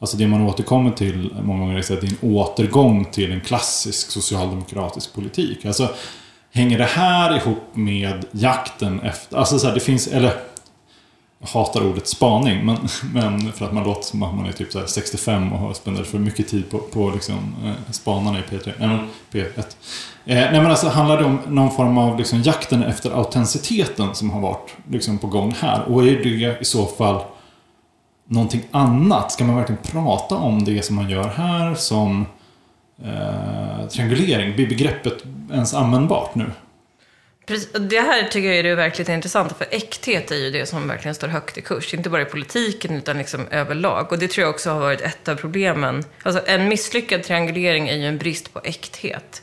Alltså 0.00 0.16
det 0.16 0.26
man 0.26 0.42
återkommer 0.42 0.90
till 0.90 1.34
många 1.42 1.60
gånger 1.60 1.76
är 1.76 1.80
att 1.80 2.00
det 2.00 2.06
är 2.06 2.10
en 2.22 2.34
återgång 2.34 3.04
till 3.04 3.32
en 3.32 3.40
klassisk 3.40 4.10
socialdemokratisk 4.10 5.14
politik. 5.14 5.64
Alltså 5.64 5.88
hänger 6.52 6.78
det 6.78 6.84
här 6.84 7.36
ihop 7.36 7.62
med 7.72 8.24
jakten 8.30 9.00
efter, 9.00 9.36
alltså 9.36 9.58
så 9.58 9.66
här, 9.66 9.74
det 9.74 9.80
finns, 9.80 10.06
eller 10.06 10.32
jag 11.40 11.48
hatar 11.48 11.86
ordet 11.86 12.06
spaning, 12.06 12.66
men, 12.66 12.76
men 13.14 13.52
för 13.52 13.64
att 13.64 13.72
man 13.72 13.84
låter 13.84 14.02
som 14.02 14.22
att 14.22 14.34
man 14.34 14.46
är 14.46 14.52
typ 14.52 14.72
så 14.72 14.78
här 14.78 14.86
65 14.86 15.52
och 15.52 15.58
har 15.58 15.74
spenderat 15.74 16.06
för 16.06 16.18
mycket 16.18 16.48
tid 16.48 16.70
på, 16.70 16.78
på 16.78 17.10
liksom, 17.10 17.54
eh, 17.64 17.92
spanarna 17.92 18.38
i 18.38 18.42
P3, 18.42 18.72
nej, 18.78 18.88
men 18.88 19.08
P1. 19.32 19.58
Eh, 19.58 19.64
nej 20.24 20.52
men 20.52 20.66
alltså 20.66 20.88
handlar 20.88 21.18
det 21.18 21.24
om 21.24 21.38
någon 21.48 21.70
form 21.70 21.98
av 21.98 22.18
liksom, 22.18 22.42
jakten 22.42 22.82
efter 22.82 23.10
autenticiteten 23.10 24.14
som 24.14 24.30
har 24.30 24.40
varit 24.40 24.74
liksom, 24.90 25.18
på 25.18 25.26
gång 25.26 25.54
här? 25.58 25.82
Och 25.82 26.06
är 26.06 26.24
det 26.24 26.60
i 26.60 26.64
så 26.64 26.86
fall 26.86 27.20
någonting 28.28 28.62
annat? 28.70 29.32
Ska 29.32 29.44
man 29.44 29.56
verkligen 29.56 29.82
prata 29.82 30.34
om 30.34 30.64
det 30.64 30.84
som 30.84 30.96
man 30.96 31.10
gör 31.10 31.28
här 31.28 31.74
som 31.74 32.26
eh, 33.04 33.88
triangulering? 33.88 34.54
Blir 34.54 34.68
begreppet 34.68 35.24
ens 35.52 35.74
användbart 35.74 36.34
nu? 36.34 36.50
Precis, 37.48 37.72
Det 37.72 38.00
här 38.00 38.22
tycker 38.22 38.48
jag 38.48 38.56
är 38.56 38.62
det 38.62 38.74
verkligt 38.74 39.08
intressanta, 39.08 39.54
för 39.54 39.66
äkthet 39.70 40.30
är 40.30 40.36
ju 40.36 40.50
det 40.50 40.66
som 40.66 40.88
verkligen 40.88 41.14
står 41.14 41.28
högt 41.28 41.58
i 41.58 41.62
kurs. 41.62 41.94
Inte 41.94 42.10
bara 42.10 42.22
i 42.22 42.24
politiken, 42.24 42.96
utan 42.96 43.18
liksom 43.18 43.46
överlag. 43.50 44.12
Och 44.12 44.18
det 44.18 44.28
tror 44.28 44.42
jag 44.42 44.54
också 44.54 44.70
har 44.70 44.80
varit 44.80 45.00
ett 45.00 45.28
av 45.28 45.36
problemen. 45.36 46.04
Alltså, 46.22 46.42
en 46.46 46.68
misslyckad 46.68 47.22
triangulering 47.22 47.88
är 47.88 47.96
ju 47.96 48.06
en 48.06 48.18
brist 48.18 48.52
på 48.52 48.60
äkthet. 48.64 49.42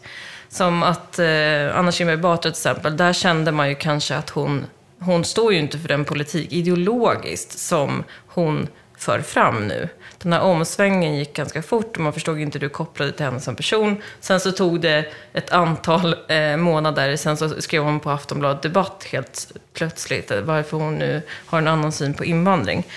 Som 0.49 0.83
att 0.83 1.19
eh, 1.19 1.77
Anna 1.77 1.91
Kinberg 1.91 2.17
Batra 2.17 2.41
till 2.41 2.49
exempel, 2.49 2.97
där 2.97 3.13
kände 3.13 3.51
man 3.51 3.69
ju 3.69 3.75
kanske 3.75 4.15
att 4.15 4.29
hon, 4.29 4.65
hon 4.99 5.23
står 5.23 5.53
ju 5.53 5.59
inte 5.59 5.79
för 5.79 5.87
den 5.87 6.05
politik 6.05 6.51
ideologiskt 6.51 7.59
som 7.59 8.03
hon 8.35 8.67
för 8.97 9.21
fram 9.21 9.67
nu. 9.67 9.89
Den 10.17 10.33
här 10.33 10.41
omsvängningen 10.41 11.15
gick 11.15 11.33
ganska 11.33 11.61
fort 11.61 11.97
och 11.97 12.03
man 12.03 12.13
förstod 12.13 12.39
inte 12.39 12.59
hur 12.59 12.65
du 12.65 12.69
kopplade 12.69 13.11
till 13.11 13.25
henne 13.25 13.39
som 13.39 13.55
person. 13.55 14.01
Sen 14.19 14.39
så 14.39 14.51
tog 14.51 14.81
det 14.81 15.05
ett 15.33 15.51
antal 15.51 16.15
eh, 16.27 16.57
månader, 16.57 17.15
sen 17.15 17.37
så 17.37 17.61
skrev 17.61 17.83
hon 17.83 17.99
på 17.99 18.11
Aftonbladet 18.11 18.61
Debatt 18.61 19.07
helt 19.11 19.51
plötsligt 19.73 20.31
varför 20.43 20.77
hon 20.77 20.95
nu 20.95 21.21
har 21.45 21.57
en 21.57 21.67
annan 21.67 21.91
syn 21.91 22.13
på 22.13 22.25
invandring. 22.25 22.87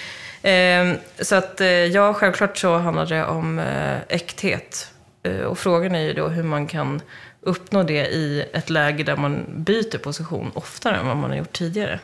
Eh, 0.42 0.92
så 1.20 1.34
att 1.34 1.60
eh, 1.60 1.68
ja, 1.68 2.14
självklart 2.14 2.58
så 2.58 2.76
handlar 2.76 3.06
det 3.06 3.24
om 3.24 3.58
eh, 3.58 3.98
äkthet. 4.08 4.92
Eh, 5.22 5.40
och 5.40 5.58
frågan 5.58 5.94
är 5.94 6.00
ju 6.02 6.12
då 6.12 6.28
hur 6.28 6.42
man 6.42 6.66
kan 6.66 7.00
uppnå 7.40 7.82
det 7.82 8.06
i 8.06 8.44
ett 8.52 8.70
läge 8.70 9.04
där 9.04 9.16
man 9.16 9.44
byter 9.48 9.98
position 9.98 10.50
oftare 10.54 10.96
än 10.96 11.06
vad 11.06 11.16
man 11.16 11.30
har 11.30 11.36
gjort 11.36 11.52
tidigare. 11.52 12.00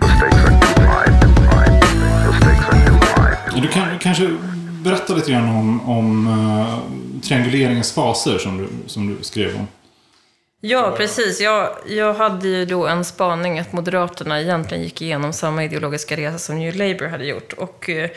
Stakes 3.54 3.62
Du 3.62 3.68
kan 3.68 3.98
kanske 3.98 4.36
berätta 4.84 5.14
lite 5.14 5.30
grann 5.30 5.48
om, 5.48 5.90
om 5.90 6.28
uh, 6.28 7.20
trianguleringens 7.20 7.92
faser 7.92 8.38
som 8.38 8.58
du, 8.58 8.68
som 8.86 9.16
du 9.16 9.24
skrev 9.24 9.56
om. 9.56 9.66
Ja, 10.60 10.94
precis. 10.96 11.40
Jag, 11.40 11.76
jag 11.88 12.14
hade 12.14 12.48
ju 12.48 12.64
då 12.64 12.86
en 12.86 13.04
spaning 13.04 13.58
att 13.58 13.72
Moderaterna 13.72 14.40
egentligen 14.40 14.84
gick 14.84 15.02
igenom 15.02 15.32
samma 15.32 15.64
ideologiska 15.64 16.16
resa 16.16 16.38
som 16.38 16.58
New 16.58 16.76
Labour 16.76 17.08
hade 17.08 17.24
gjort. 17.24 17.52
Och 17.52 17.90
eh, 17.90 18.04
uh, 18.04 18.10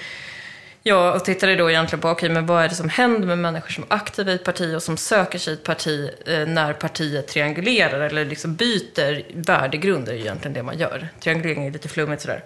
ja, 0.84 1.14
och 1.14 1.26
tittade 1.26 1.56
då 1.56 1.70
egentligen 1.70 2.02
på, 2.02 2.10
okej, 2.10 2.30
men 2.30 2.46
vad 2.46 2.64
är 2.64 2.70
det 2.70 2.76
som 2.76 2.90
händer 2.90 3.28
med 3.28 3.38
människor 3.38 3.70
som 3.70 3.84
är 3.90 3.94
aktiva 3.96 4.32
i 4.32 4.36
ett 4.36 4.44
parti 4.44 4.76
och 4.76 4.84
som 4.84 4.98
söker 4.98 5.40
sig 5.40 5.54
i 5.54 5.58
ett 5.58 5.64
parti 5.64 6.10
eh, 6.26 6.48
när 6.48 6.74
partiet 6.74 7.28
triangulerar 7.28 8.00
eller 8.00 8.26
liksom 8.26 8.56
byter 8.56 9.24
värdegrunder, 9.34 10.12
är 10.12 10.18
ju 10.18 10.22
egentligen 10.22 10.54
det 10.54 10.64
man 10.64 10.78
gör. 10.78 11.08
Triangulering 11.20 11.68
är 11.68 11.72
lite 11.72 11.90
flummigt 11.90 12.22
sådär. 12.22 12.44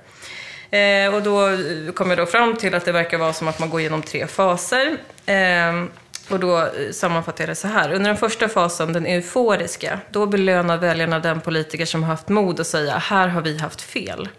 Eh, 0.71 1.13
och 1.13 1.23
då 1.23 1.57
kom 1.93 2.09
jag 2.09 2.17
då 2.17 2.25
fram 2.25 2.55
till 2.55 2.75
att 2.75 2.85
det 2.85 2.91
verkar 2.91 3.17
vara 3.17 3.33
som 3.33 3.47
att 3.47 3.59
man 3.59 3.69
går 3.69 3.79
igenom 3.79 4.01
tre 4.01 4.27
faser. 4.27 4.97
Eh, 5.25 5.83
och 6.29 6.39
då 6.39 6.57
eh, 6.59 6.91
sammanfattar 6.91 7.43
jag 7.43 7.49
det 7.49 7.55
så 7.55 7.67
här. 7.67 7.91
Under 7.91 8.09
den 8.09 8.17
första 8.17 8.49
fasen, 8.49 8.93
den 8.93 9.05
euforiska, 9.05 9.99
då 10.11 10.25
belönar 10.25 10.77
väljarna 10.77 11.19
den 11.19 11.41
politiker 11.41 11.85
som 11.85 12.03
har 12.03 12.09
haft 12.09 12.29
mod 12.29 12.59
att 12.59 12.67
säga 12.67 12.97
här 12.97 13.27
har 13.27 13.41
vi 13.41 13.57
haft 13.57 13.81
fel. 13.81 14.29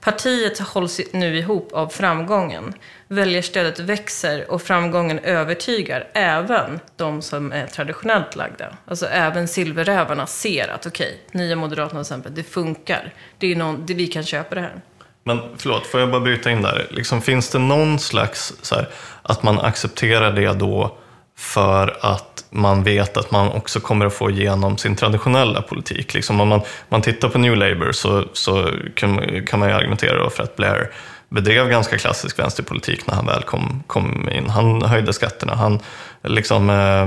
Partiet 0.00 0.58
hålls 0.58 1.00
nu 1.12 1.38
ihop 1.38 1.72
av 1.72 1.88
framgången. 1.88 2.74
Väljarstödet 3.08 3.78
växer 3.78 4.50
och 4.50 4.62
framgången 4.62 5.18
övertygar 5.18 6.08
även 6.12 6.80
de 6.96 7.22
som 7.22 7.52
är 7.52 7.66
traditionellt 7.66 8.36
lagda. 8.36 8.76
Alltså 8.84 9.06
även 9.06 9.48
silverrävarna 9.48 10.26
ser 10.26 10.68
att 10.68 10.86
okej, 10.86 11.20
Nya 11.32 11.56
Moderaterna 11.56 11.88
till 11.88 12.00
exempel, 12.00 12.34
det 12.34 12.42
funkar. 12.42 13.14
Det 13.38 13.52
är 13.52 13.56
någon, 13.56 13.86
det, 13.86 13.94
vi 13.94 14.06
kan 14.06 14.24
köpa 14.24 14.54
det 14.54 14.60
här. 14.60 14.80
Men 15.26 15.40
förlåt, 15.56 15.86
får 15.86 16.00
jag 16.00 16.10
bara 16.10 16.20
bryta 16.20 16.50
in 16.50 16.62
där? 16.62 16.86
Liksom, 16.90 17.22
finns 17.22 17.50
det 17.50 17.58
någon 17.58 17.98
slags, 17.98 18.52
så 18.62 18.74
här, 18.74 18.88
att 19.22 19.42
man 19.42 19.60
accepterar 19.60 20.32
det 20.32 20.52
då 20.52 20.96
för 21.38 21.96
att 22.00 22.44
man 22.50 22.82
vet 22.82 23.16
att 23.16 23.30
man 23.30 23.48
också 23.48 23.80
kommer 23.80 24.06
att 24.06 24.14
få 24.14 24.30
igenom 24.30 24.78
sin 24.78 24.96
traditionella 24.96 25.62
politik? 25.62 26.14
Liksom, 26.14 26.40
om 26.40 26.48
man, 26.48 26.60
man 26.88 27.02
tittar 27.02 27.28
på 27.28 27.38
New 27.38 27.56
Labour 27.56 27.92
så, 27.92 28.24
så 28.32 28.70
kan, 28.94 29.42
kan 29.46 29.60
man 29.60 29.68
ju 29.68 29.74
argumentera 29.74 30.24
då 30.24 30.30
för 30.30 30.42
att 30.42 30.56
Blair 30.56 30.90
bedrev 31.28 31.68
ganska 31.68 31.98
klassisk 31.98 32.38
vänsterpolitik 32.38 33.06
när 33.06 33.14
han 33.14 33.26
väl 33.26 33.42
kom, 33.42 33.82
kom 33.86 34.28
in. 34.28 34.50
Han 34.50 34.82
höjde 34.82 35.12
skatterna, 35.12 35.54
han 35.54 35.80
liksom, 36.22 36.70
eh, 36.70 37.02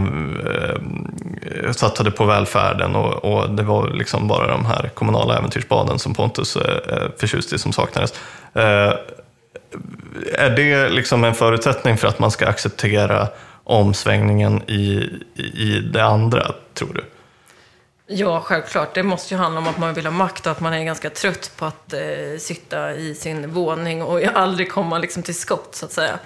eh, 1.64 1.72
satsade 1.72 2.12
på 2.12 2.26
välfärden 2.26 2.96
och, 2.96 3.26
och, 3.26 3.50
det 3.50 3.64
var 3.64 3.90
liksom 3.90 4.28
bara 4.28 4.48
de 4.48 4.66
här 4.66 4.90
kommunala 4.94 5.38
äventyrsbaden 5.38 6.00
som 6.00 6.14
Pontus 6.14 6.56
eh, 6.56 6.96
eh 6.96 7.10
förtjust 7.18 7.54
i 7.54 7.58
som 7.58 7.74
saknades. 7.74 8.14
Eh, 8.54 8.94
är 10.34 10.50
det 10.50 10.90
liksom 10.90 11.24
en 11.24 11.36
förutsättning 11.36 11.98
för 11.98 12.08
att 12.08 12.20
man 12.20 12.32
ska 12.32 12.48
acceptera 12.48 13.28
omsvängningen 13.64 14.62
i, 14.68 15.10
i 15.36 15.90
det 15.94 16.04
andra, 16.04 16.52
tror 16.74 16.94
du? 16.94 17.04
Ja, 18.12 18.42
självklart. 18.42 18.94
Det 18.94 19.04
måste 19.04 19.34
ju 19.34 19.40
handla 19.40 19.60
om 19.60 19.68
att 19.68 19.78
man 19.78 19.94
vill 19.94 20.06
ha 20.06 20.12
makt 20.12 20.46
och 20.46 20.52
att 20.52 20.60
man 20.60 20.74
är 20.74 20.84
ganska 20.84 21.10
trött 21.10 21.52
på 21.58 21.66
att 21.66 21.94
eh, 21.94 22.00
sitta 22.40 22.94
i 22.96 23.16
sin 23.16 23.52
våning 23.52 24.04
och 24.04 24.24
aldrig 24.34 24.72
komma 24.72 24.98
liksom, 24.98 25.24
till 25.24 25.36
skott, 25.36 25.76
så 25.76 25.86
att 25.86 25.92
säga. 25.92 26.20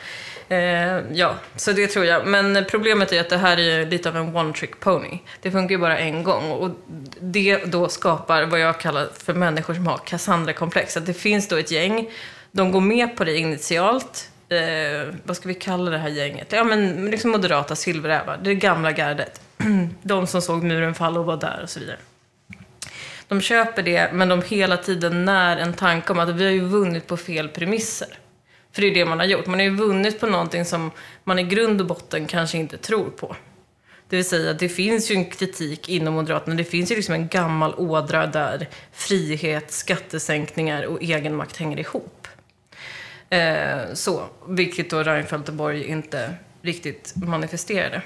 Eh, 0.49 1.01
ja, 1.13 1.35
så 1.55 1.71
det 1.71 1.87
tror 1.87 2.05
jag. 2.05 2.27
Men 2.27 2.65
problemet 2.69 3.11
är 3.11 3.21
att 3.21 3.29
det 3.29 3.37
här 3.37 3.59
är 3.59 3.85
lite 3.85 4.09
av 4.09 4.17
en 4.17 4.35
one 4.35 4.53
trick 4.53 4.79
pony. 4.79 5.19
Det 5.41 5.51
funkar 5.51 5.75
ju 5.75 5.81
bara 5.81 5.97
en 5.97 6.23
gång 6.23 6.51
och 6.51 6.69
det 7.19 7.65
då 7.65 7.89
skapar 7.89 8.43
vad 8.43 8.59
jag 8.59 8.79
kallar 8.79 9.07
för 9.17 9.33
människor 9.33 9.73
som 9.73 9.87
har 9.87 9.97
Cassandra-komplex. 9.97 10.97
Att 10.97 11.05
det 11.05 11.13
finns 11.13 11.47
då 11.47 11.55
ett 11.55 11.71
gäng, 11.71 12.09
de 12.51 12.71
går 12.71 12.81
med 12.81 13.17
på 13.17 13.23
det 13.23 13.37
initialt, 13.37 14.29
eh, 14.49 15.13
vad 15.23 15.37
ska 15.37 15.47
vi 15.47 15.53
kalla 15.53 15.91
det 15.91 15.97
här 15.97 16.09
gänget? 16.09 16.51
Ja, 16.51 16.63
men 16.63 17.11
liksom 17.11 17.31
moderata 17.31 17.75
silverrävar, 17.75 18.39
det 18.43 18.55
gamla 18.55 18.91
gardet. 18.91 19.41
de 20.01 20.27
som 20.27 20.41
såg 20.41 20.63
muren 20.63 20.95
falla 20.95 21.19
och 21.19 21.25
var 21.25 21.37
där 21.37 21.59
och 21.63 21.69
så 21.69 21.79
vidare. 21.79 21.97
De 23.27 23.41
köper 23.41 23.83
det, 23.83 24.13
men 24.13 24.29
de 24.29 24.41
hela 24.41 24.77
tiden 24.77 25.25
när 25.25 25.57
en 25.57 25.73
tanke 25.73 26.11
om 26.11 26.19
att 26.19 26.29
vi 26.29 26.43
har 26.43 26.51
ju 26.51 26.65
vunnit 26.65 27.07
på 27.07 27.17
fel 27.17 27.49
premisser. 27.49 28.17
För 28.71 28.81
det 28.81 28.87
är 28.87 28.93
det 28.93 29.05
man 29.05 29.19
har 29.19 29.25
gjort. 29.25 29.45
Man 29.45 29.59
har 29.59 29.63
ju 29.63 29.75
vunnit 29.75 30.19
på 30.19 30.27
någonting 30.27 30.65
som 30.65 30.91
man 31.23 31.39
i 31.39 31.43
grund 31.43 31.81
och 31.81 31.87
botten 31.87 32.27
kanske 32.27 32.57
inte 32.57 32.77
tror 32.77 33.09
på. 33.09 33.35
Det 34.09 34.15
vill 34.15 34.25
säga, 34.25 34.53
det 34.53 34.69
finns 34.69 35.11
ju 35.11 35.15
en 35.15 35.25
kritik 35.25 35.89
inom 35.89 36.13
Moderaterna. 36.13 36.55
Det 36.55 36.63
finns 36.63 36.91
ju 36.91 36.95
liksom 36.95 37.15
en 37.15 37.27
gammal 37.27 37.73
ådra 37.77 38.27
där 38.27 38.69
frihet, 38.91 39.71
skattesänkningar 39.71 40.85
och 40.85 41.01
egenmakt 41.01 41.57
hänger 41.57 41.79
ihop. 41.79 42.27
Eh, 43.29 43.93
så, 43.93 44.23
vilket 44.47 44.89
då 44.89 45.03
Reinfeldt 45.03 45.49
och 45.49 45.55
Borg 45.55 45.83
inte 45.83 46.33
riktigt 46.61 47.13
manifesterade. 47.15 48.01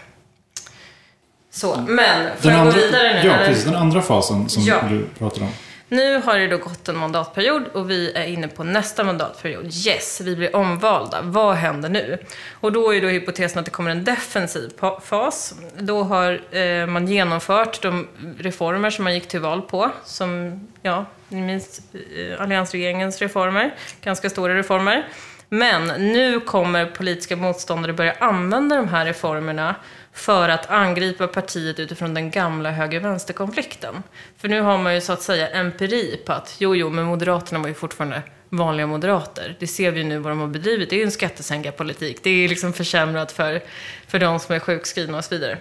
Så, 1.58 1.76
men 1.88 2.30
får 2.38 2.50
Den 2.50 2.58
jag 2.58 2.66
gå 2.66 2.70
andra, 2.72 2.80
vidare 2.86 3.14
nu? 3.24 3.28
ja, 3.28 3.34
eller? 3.36 3.46
precis. 3.48 3.64
Den 3.66 3.76
andra 3.76 4.02
fasen 4.02 4.50
som 4.50 4.64
Ja. 4.64 4.76
du 4.90 5.06
pratade 5.20 5.46
om. 5.46 5.52
Nu 5.90 6.22
har 6.26 6.40
det 6.40 6.48
då 6.48 6.58
gått 6.58 6.90
en 6.90 6.98
mandatperiod 6.98 7.64
och 7.74 7.90
vi 7.90 8.12
är 8.12 8.24
inne 8.26 8.48
på 8.48 8.64
nästa 8.64 9.04
mandatperiod. 9.04 9.66
Yes, 9.88 10.22
vi 10.24 10.36
blir 10.36 10.56
omvalda. 10.56 11.18
Vad 11.22 11.56
händer 11.56 11.90
nu? 11.90 12.18
Och 12.54 12.72
då 12.72 12.94
är 12.96 13.02
då 13.02 13.08
hypotesen 13.08 13.60
att 13.60 13.66
det 13.66 13.72
kommer 13.72 13.92
en 13.92 14.04
defensiv 14.04 14.70
fas. 15.04 15.54
Då 15.80 16.04
har 16.04 16.56
eh, 16.58 16.86
man 16.86 17.08
genomfört 17.08 17.82
de 17.82 18.08
reformer 18.40 18.90
som 18.90 19.04
man 19.04 19.14
gick 19.14 19.28
till 19.28 19.40
val 19.40 19.62
på. 19.62 19.92
Som, 20.06 20.60
ja, 20.82 21.06
ni 21.28 21.42
minns 21.42 21.82
eh, 21.94 22.42
alliansregeringens 22.42 23.20
reformer. 23.22 23.74
Ganska 24.04 24.30
stora 24.30 24.56
reformer. 24.56 25.08
Men 25.50 25.88
nu 25.88 26.40
kommer 26.40 26.86
politiska 26.86 27.36
motståndare 27.36 27.94
börja 27.94 28.14
använda 28.20 28.76
de 28.76 28.88
här 28.88 29.06
reformerna 29.06 29.76
för 30.18 30.50
att 30.50 30.70
angripa 30.70 31.28
partiet 31.28 31.80
utifrån 31.80 32.14
den 32.14 32.32
gamla 32.32 32.72
höger-vänster-konflikten. 32.72 34.04
För 34.38 34.48
nu 34.48 34.62
har 34.62 34.78
man 34.78 34.96
ju 34.96 35.02
så 35.02 35.14
att 35.14 35.22
säga 35.22 35.50
empiri 35.50 36.22
på 36.26 36.34
att 36.34 36.56
jo, 36.60 36.76
jo, 36.76 36.90
men 36.90 37.06
Moderaterna 37.06 37.60
var 37.60 37.68
ju 37.68 37.74
fortfarande 37.74 38.22
vanliga 38.50 38.88
moderater. 38.88 39.56
Det 39.60 39.68
ser 39.68 39.92
vi 39.92 40.00
ju 40.00 40.04
nu 40.04 40.20
vad 40.20 40.32
de 40.32 40.40
har 40.40 40.48
bedrivit. 40.48 40.90
Det 40.90 40.96
är 40.96 40.98
ju 40.98 41.04
en 41.04 41.12
skattesänkarpolitik. 41.12 42.24
Det 42.24 42.30
är 42.30 42.50
liksom 42.50 42.74
försämrat 42.74 43.32
för, 43.32 43.64
för 44.08 44.20
de 44.20 44.40
som 44.40 44.56
är 44.56 44.60
sjukskrivna 44.60 45.18
och 45.18 45.26
så 45.26 45.36
vidare. 45.36 45.58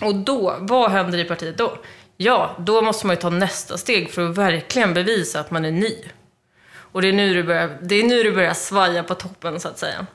Och 0.00 0.14
då, 0.14 0.56
vad 0.60 0.90
händer 0.90 1.18
i 1.18 1.24
partiet 1.24 1.58
då? 1.58 1.78
Ja, 2.16 2.56
då 2.58 2.82
måste 2.82 3.06
man 3.06 3.16
ju 3.16 3.20
ta 3.20 3.30
nästa 3.30 3.78
steg 3.78 4.10
för 4.10 4.30
att 4.30 4.38
verkligen 4.38 4.94
bevisa 4.94 5.40
att 5.40 5.50
man 5.50 5.64
är 5.64 5.70
ny. 5.70 5.94
Och 6.76 7.02
det 7.02 7.08
är 7.08 7.12
nu 7.12 7.34
det 7.34 7.42
börjar, 7.42 7.78
det 7.82 7.94
är 7.94 8.04
nu 8.04 8.22
det 8.22 8.32
börjar 8.32 8.54
svaja 8.54 9.02
på 9.02 9.14
toppen, 9.14 9.60
så 9.60 9.68
att 9.68 9.78
säga. 9.78 10.06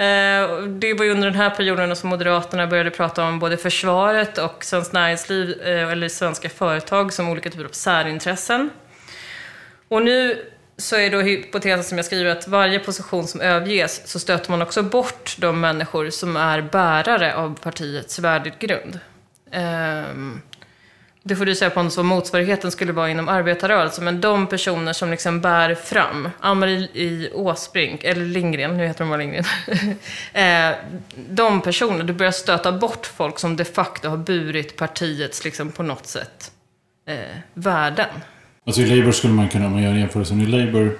Eh, 0.00 0.62
det 0.62 0.94
var 0.94 1.04
ju 1.04 1.10
under 1.10 1.30
den 1.30 1.40
här 1.40 1.50
perioden 1.50 1.96
som 1.96 2.10
Moderaterna 2.10 2.66
började 2.66 2.90
prata 2.90 3.24
om 3.24 3.38
både 3.38 3.56
försvaret 3.56 4.38
och 4.38 4.64
svenskt 4.64 4.92
näringsliv, 4.92 5.62
eh, 5.62 5.90
eller 5.90 6.08
svenska 6.08 6.48
företag, 6.48 7.12
som 7.12 7.28
olika 7.28 7.50
typer 7.50 7.64
av 7.64 7.68
särintressen. 7.68 8.70
Och 9.88 10.02
nu 10.02 10.46
så 10.76 10.96
är 10.96 11.10
då 11.10 11.20
hypotesen 11.20 11.84
som 11.84 11.98
jag 11.98 12.04
skriver 12.04 12.30
att 12.30 12.48
varje 12.48 12.78
position 12.78 13.26
som 13.26 13.40
överges 13.40 14.08
så 14.08 14.18
stöter 14.18 14.50
man 14.50 14.62
också 14.62 14.82
bort 14.82 15.36
de 15.38 15.60
människor 15.60 16.10
som 16.10 16.36
är 16.36 16.62
bärare 16.62 17.34
av 17.34 17.58
partiets 17.62 18.18
värdegrund. 18.18 19.00
Um, 19.54 20.42
det 21.22 21.36
får 21.36 21.46
du 21.46 21.54
säga 21.54 21.70
på 21.70 21.82
vad 21.82 22.04
motsvarigheten 22.04 22.70
skulle 22.70 22.92
vara 22.92 23.10
inom 23.10 23.28
arbetarrörelsen, 23.28 24.04
men 24.04 24.20
de 24.20 24.46
personer 24.46 24.92
som 24.92 25.10
liksom 25.10 25.40
bär 25.40 25.74
fram, 25.74 26.28
Ann-Marie 26.40 27.30
Åsbrink, 27.34 28.04
eller 28.04 28.24
Lindgren, 28.24 28.76
nu 28.76 28.86
heter 28.86 29.04
hon 29.04 29.10
bara 29.10 29.18
Lindgren, 29.18 29.44
eh, 30.72 30.76
de 31.30 31.60
personerna, 31.60 32.04
du 32.04 32.12
börjar 32.12 32.32
stöta 32.32 32.72
bort 32.72 33.06
folk 33.06 33.38
som 33.38 33.56
de 33.56 33.64
facto 33.64 34.08
har 34.08 34.16
burit 34.16 34.76
partiets, 34.76 35.44
liksom 35.44 35.72
på 35.72 35.82
något 35.82 36.06
sätt, 36.06 36.52
eh, 37.06 37.16
värden. 37.54 38.08
Alltså 38.66 38.82
i 38.82 38.86
Labour 38.86 39.12
skulle 39.12 39.34
man 39.34 39.48
kunna, 39.48 39.66
om 39.66 39.72
man 39.72 39.82
gör 39.82 39.94
jämförelsen 39.94 40.40
i 40.40 40.46
Labour 40.46 40.98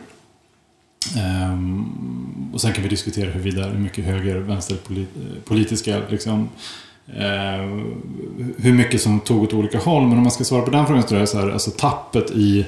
um, 1.52 2.50
och 2.52 2.60
sen 2.60 2.72
kan 2.72 2.82
vi 2.82 2.88
diskutera 2.88 3.30
huruvida 3.30 3.64
hur 3.64 3.78
mycket 3.78 4.04
höger 4.04 4.36
vänsterpolitiska 4.36 6.00
liksom, 6.08 6.48
eh, 7.16 7.66
hur 8.58 8.72
mycket 8.72 9.00
som 9.00 9.20
tog 9.20 9.42
åt 9.42 9.52
olika 9.52 9.78
håll. 9.78 10.02
Men 10.02 10.16
om 10.16 10.22
man 10.22 10.30
ska 10.30 10.44
svara 10.44 10.62
på 10.62 10.70
den 10.70 10.86
frågan 10.86 11.02
så 11.02 11.08
tror 11.08 11.20
jag 11.20 11.28
så 11.28 11.38
här, 11.38 11.50
alltså 11.50 11.70
tappet 11.70 12.30
i 12.30 12.66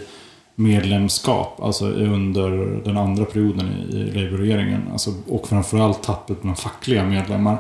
medlemskap, 0.55 1.61
alltså 1.63 1.87
under 1.87 2.81
den 2.85 2.97
andra 2.97 3.25
perioden 3.25 3.69
i, 3.69 3.97
i 3.97 4.05
Labour-regeringen, 4.05 4.83
alltså, 4.93 5.15
och 5.29 5.49
framförallt 5.49 6.03
tappet 6.03 6.43
bland 6.43 6.59
fackliga 6.59 7.05
medlemmar, 7.05 7.59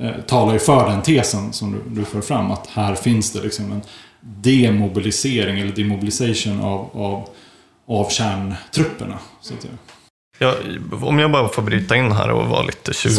eh, 0.00 0.20
talar 0.26 0.52
ju 0.52 0.58
för 0.58 0.90
den 0.90 1.02
tesen 1.02 1.52
som 1.52 1.72
du, 1.72 2.00
du 2.00 2.04
för 2.04 2.20
fram, 2.20 2.50
att 2.50 2.66
här 2.66 2.94
finns 2.94 3.32
det 3.32 3.42
liksom 3.42 3.72
en 3.72 3.82
demobilisering 4.20 5.60
eller 5.60 5.72
demobilisation 5.72 6.60
av, 6.60 6.88
av, 6.92 7.28
av 7.86 8.08
kärntrupperna. 8.08 9.18
Så 9.40 9.54
att 9.54 9.62
säga. 9.62 9.74
Ja, 10.38 10.54
om 11.02 11.18
jag 11.18 11.30
bara 11.30 11.48
får 11.48 11.62
bryta 11.62 11.96
in 11.96 12.12
här 12.12 12.30
och 12.30 12.46
vara 12.48 12.62
lite 12.62 12.92
tjur, 12.94 13.10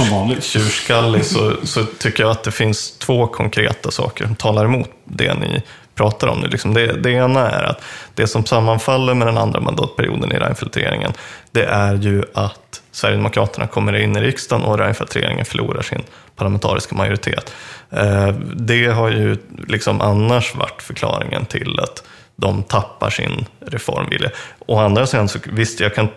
tjurskallig 0.42 1.26
så, 1.26 1.54
så 1.64 1.84
tycker 1.86 2.24
jag 2.24 2.32
att 2.32 2.44
det 2.44 2.52
finns 2.52 2.98
två 2.98 3.28
konkreta 3.28 3.92
saker 3.92 4.26
som 4.26 4.36
talar 4.36 4.66
emot 4.66 4.90
det 5.06 5.34
ni 5.34 5.62
pratar 5.96 6.28
om 6.28 6.40
nu. 6.40 6.48
Liksom 6.48 6.74
det, 6.74 6.94
det 7.02 7.12
ena 7.12 7.50
är 7.52 7.64
att 7.64 7.82
det 8.16 8.28
som 8.28 8.46
sammanfaller 8.46 9.14
med 9.14 9.28
den 9.28 9.38
andra 9.38 9.60
mandatperioden 9.60 10.32
i 10.32 10.36
Reinfeldt-regeringen, 10.36 11.14
det 11.52 11.64
är 11.64 11.94
ju 11.96 12.24
att 12.34 12.82
Sverigedemokraterna 12.92 13.68
kommer 13.68 13.94
in 13.96 14.16
i 14.18 14.22
riksdagen 14.22 14.66
och 14.66 14.78
Reinfeldt-regeringen 14.80 15.46
förlorar 15.46 15.82
sin 15.82 16.04
parlamentariska 16.36 16.96
majoritet. 16.96 17.54
Eh, 17.92 18.28
Det 18.56 18.86
har 18.88 19.10
ju 19.10 19.38
liksom 19.68 20.02
annars 20.02 20.56
varit 20.56 20.82
förklaringen 20.82 21.46
till 21.46 21.80
att 21.80 22.04
de 22.36 22.64
tappar 22.64 23.10
sin 23.10 23.46
reformvilja. 23.60 24.30
Å 24.66 24.80
andra 24.80 25.08
sidan, 25.08 25.30
så, 25.30 25.40
visst 25.46 25.80
jag 25.80 25.96
kan 25.96 26.08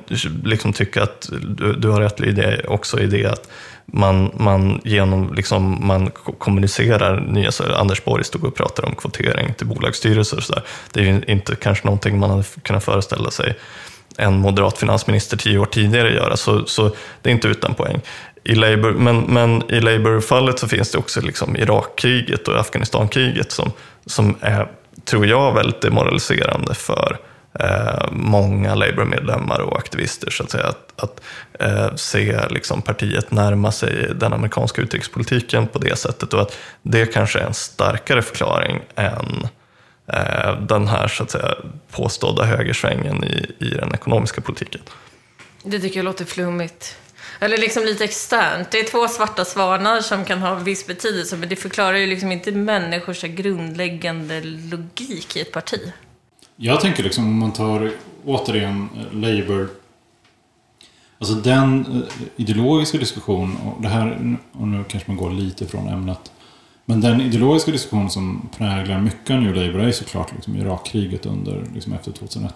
liksom 0.45 0.73
tycka 0.73 1.03
att 1.03 1.29
du, 1.43 1.73
du 1.73 1.89
har 1.89 2.01
rätt 2.01 2.21
i 2.21 2.33
det 2.33 2.67
också 2.67 3.01
i 3.01 3.07
det 3.07 3.27
att 3.27 3.49
man, 3.87 4.31
man, 4.35 4.81
genom, 4.85 5.35
liksom, 5.35 5.87
man 5.87 6.11
kommunicerar 6.39 7.21
nya, 7.21 7.53
så 7.53 7.75
Anders 7.75 8.05
Borg 8.05 8.25
stod 8.25 8.45
och 8.45 8.55
pratade 8.55 8.89
om 8.89 8.95
kvotering 8.95 9.55
till 9.55 9.67
bolagsstyrelser 9.67 10.37
och 10.37 10.43
så 10.43 10.53
där. 10.53 10.63
Det 10.93 11.01
är 11.01 11.05
ju 11.05 11.23
inte 11.27 11.57
kanske 11.57 11.85
någonting 11.85 12.19
man 12.19 12.31
hade 12.31 12.45
kunnat 12.63 12.85
föreställa 12.85 13.31
sig 13.31 13.55
en 14.17 14.39
moderat 14.39 14.79
finansminister 14.79 15.37
tio 15.37 15.59
år 15.59 15.67
tidigare 15.67 16.15
göra, 16.15 16.37
så, 16.37 16.67
så 16.67 16.91
det 17.23 17.31
är 17.31 17.35
inte 17.35 17.49
utan 17.49 17.75
poäng. 17.75 18.01
I 18.45 18.55
Labour, 18.55 18.93
men, 18.93 19.21
men 19.21 19.71
i 19.71 19.81
Labour-fallet 19.81 20.59
så 20.59 20.69
finns 20.69 20.91
det 20.91 20.99
också 20.99 21.21
liksom 21.21 21.57
Irakkriget 21.57 22.49
och 22.49 22.61
Afghanistankriget 22.61 23.53
som, 23.53 23.73
som 24.07 24.37
är, 24.41 24.69
tror 25.05 25.27
jag, 25.27 25.55
väldigt 25.55 25.81
demoraliserande 25.81 26.75
för 26.75 27.19
eh, 27.61 28.09
många 28.13 28.75
Labour-medlemmar 28.75 29.61
och 29.61 29.79
aktivister. 29.79 30.31
Så 30.31 30.43
att, 30.43 30.51
säga, 30.51 30.67
att, 30.67 31.03
att 31.03 31.21
eh, 31.61 31.95
se 31.95 32.49
liksom, 32.51 32.83
partiet 32.83 33.31
närma 33.31 33.73
sig 33.73 34.11
den 34.15 34.33
amerikanska 34.33 34.83
utrikespolitiken 34.83 35.67
på 35.67 35.79
det 35.79 35.99
sättet 35.99 36.35
och 36.35 36.43
att 36.43 36.57
det 36.83 37.07
kanske 37.07 37.39
är 37.39 37.47
en 37.47 37.55
starkare 37.55 38.23
förklaring 38.23 38.81
än 38.95 39.49
eh, 40.13 40.61
den 40.61 40.89
här 40.89 41.09
så 41.09 41.23
att 41.23 41.31
säga, 41.31 41.55
påstådda 41.91 42.45
högersvängen 42.45 43.25
i, 43.25 43.53
i 43.59 43.69
den 43.69 43.95
ekonomiska 43.95 44.41
politiken. 44.41 44.81
Det 45.63 45.81
tycker 45.81 45.97
jag 45.97 46.05
låter 46.05 46.25
flummigt. 46.25 46.97
Eller 47.39 47.59
liksom 47.59 47.85
lite 47.85 48.05
externt. 48.05 48.71
Det 48.71 48.79
är 48.79 48.85
två 48.85 49.09
svarta 49.09 49.45
svanar 49.45 50.01
som 50.01 50.25
kan 50.25 50.39
ha 50.39 50.55
viss 50.55 50.87
betydelse, 50.87 51.37
men 51.37 51.49
det 51.49 51.57
förklarar 51.57 51.97
ju 51.97 52.07
liksom 52.07 52.33
inte 52.33 52.53
människors 52.53 53.23
grundläggande 53.23 54.41
logik 54.45 55.37
i 55.37 55.41
ett 55.41 55.53
parti. 55.53 55.93
Jag 56.57 56.81
tänker 56.81 57.03
liksom 57.03 57.25
om 57.25 57.39
man 57.39 57.53
tar 57.53 57.91
återigen 58.25 58.89
eh, 58.97 59.19
Labour. 59.19 59.69
Alltså 61.19 61.35
den 61.35 61.81
eh, 61.81 62.27
ideologiska 62.37 62.99
diskussion, 62.99 63.57
och 63.57 63.83
det 63.83 63.89
här, 63.89 64.37
och 64.53 64.69
nu 64.69 64.85
kanske 64.89 65.11
man 65.11 65.17
går 65.17 65.31
lite 65.31 65.67
från 65.67 65.89
ämnet. 65.89 66.33
Men 66.85 67.01
den 67.01 67.21
ideologiska 67.21 67.71
diskussion 67.71 68.11
som 68.11 68.49
präglar 68.59 69.01
mycket 69.01 69.31
av 69.31 69.43
New 69.43 69.55
Labour 69.55 69.81
är 69.81 69.93
såklart 69.93 70.33
liksom 70.33 70.57
Irakkriget 70.57 71.27
under, 71.27 71.65
liksom 71.75 71.93
efter 71.93 72.13
2001. 72.13 72.55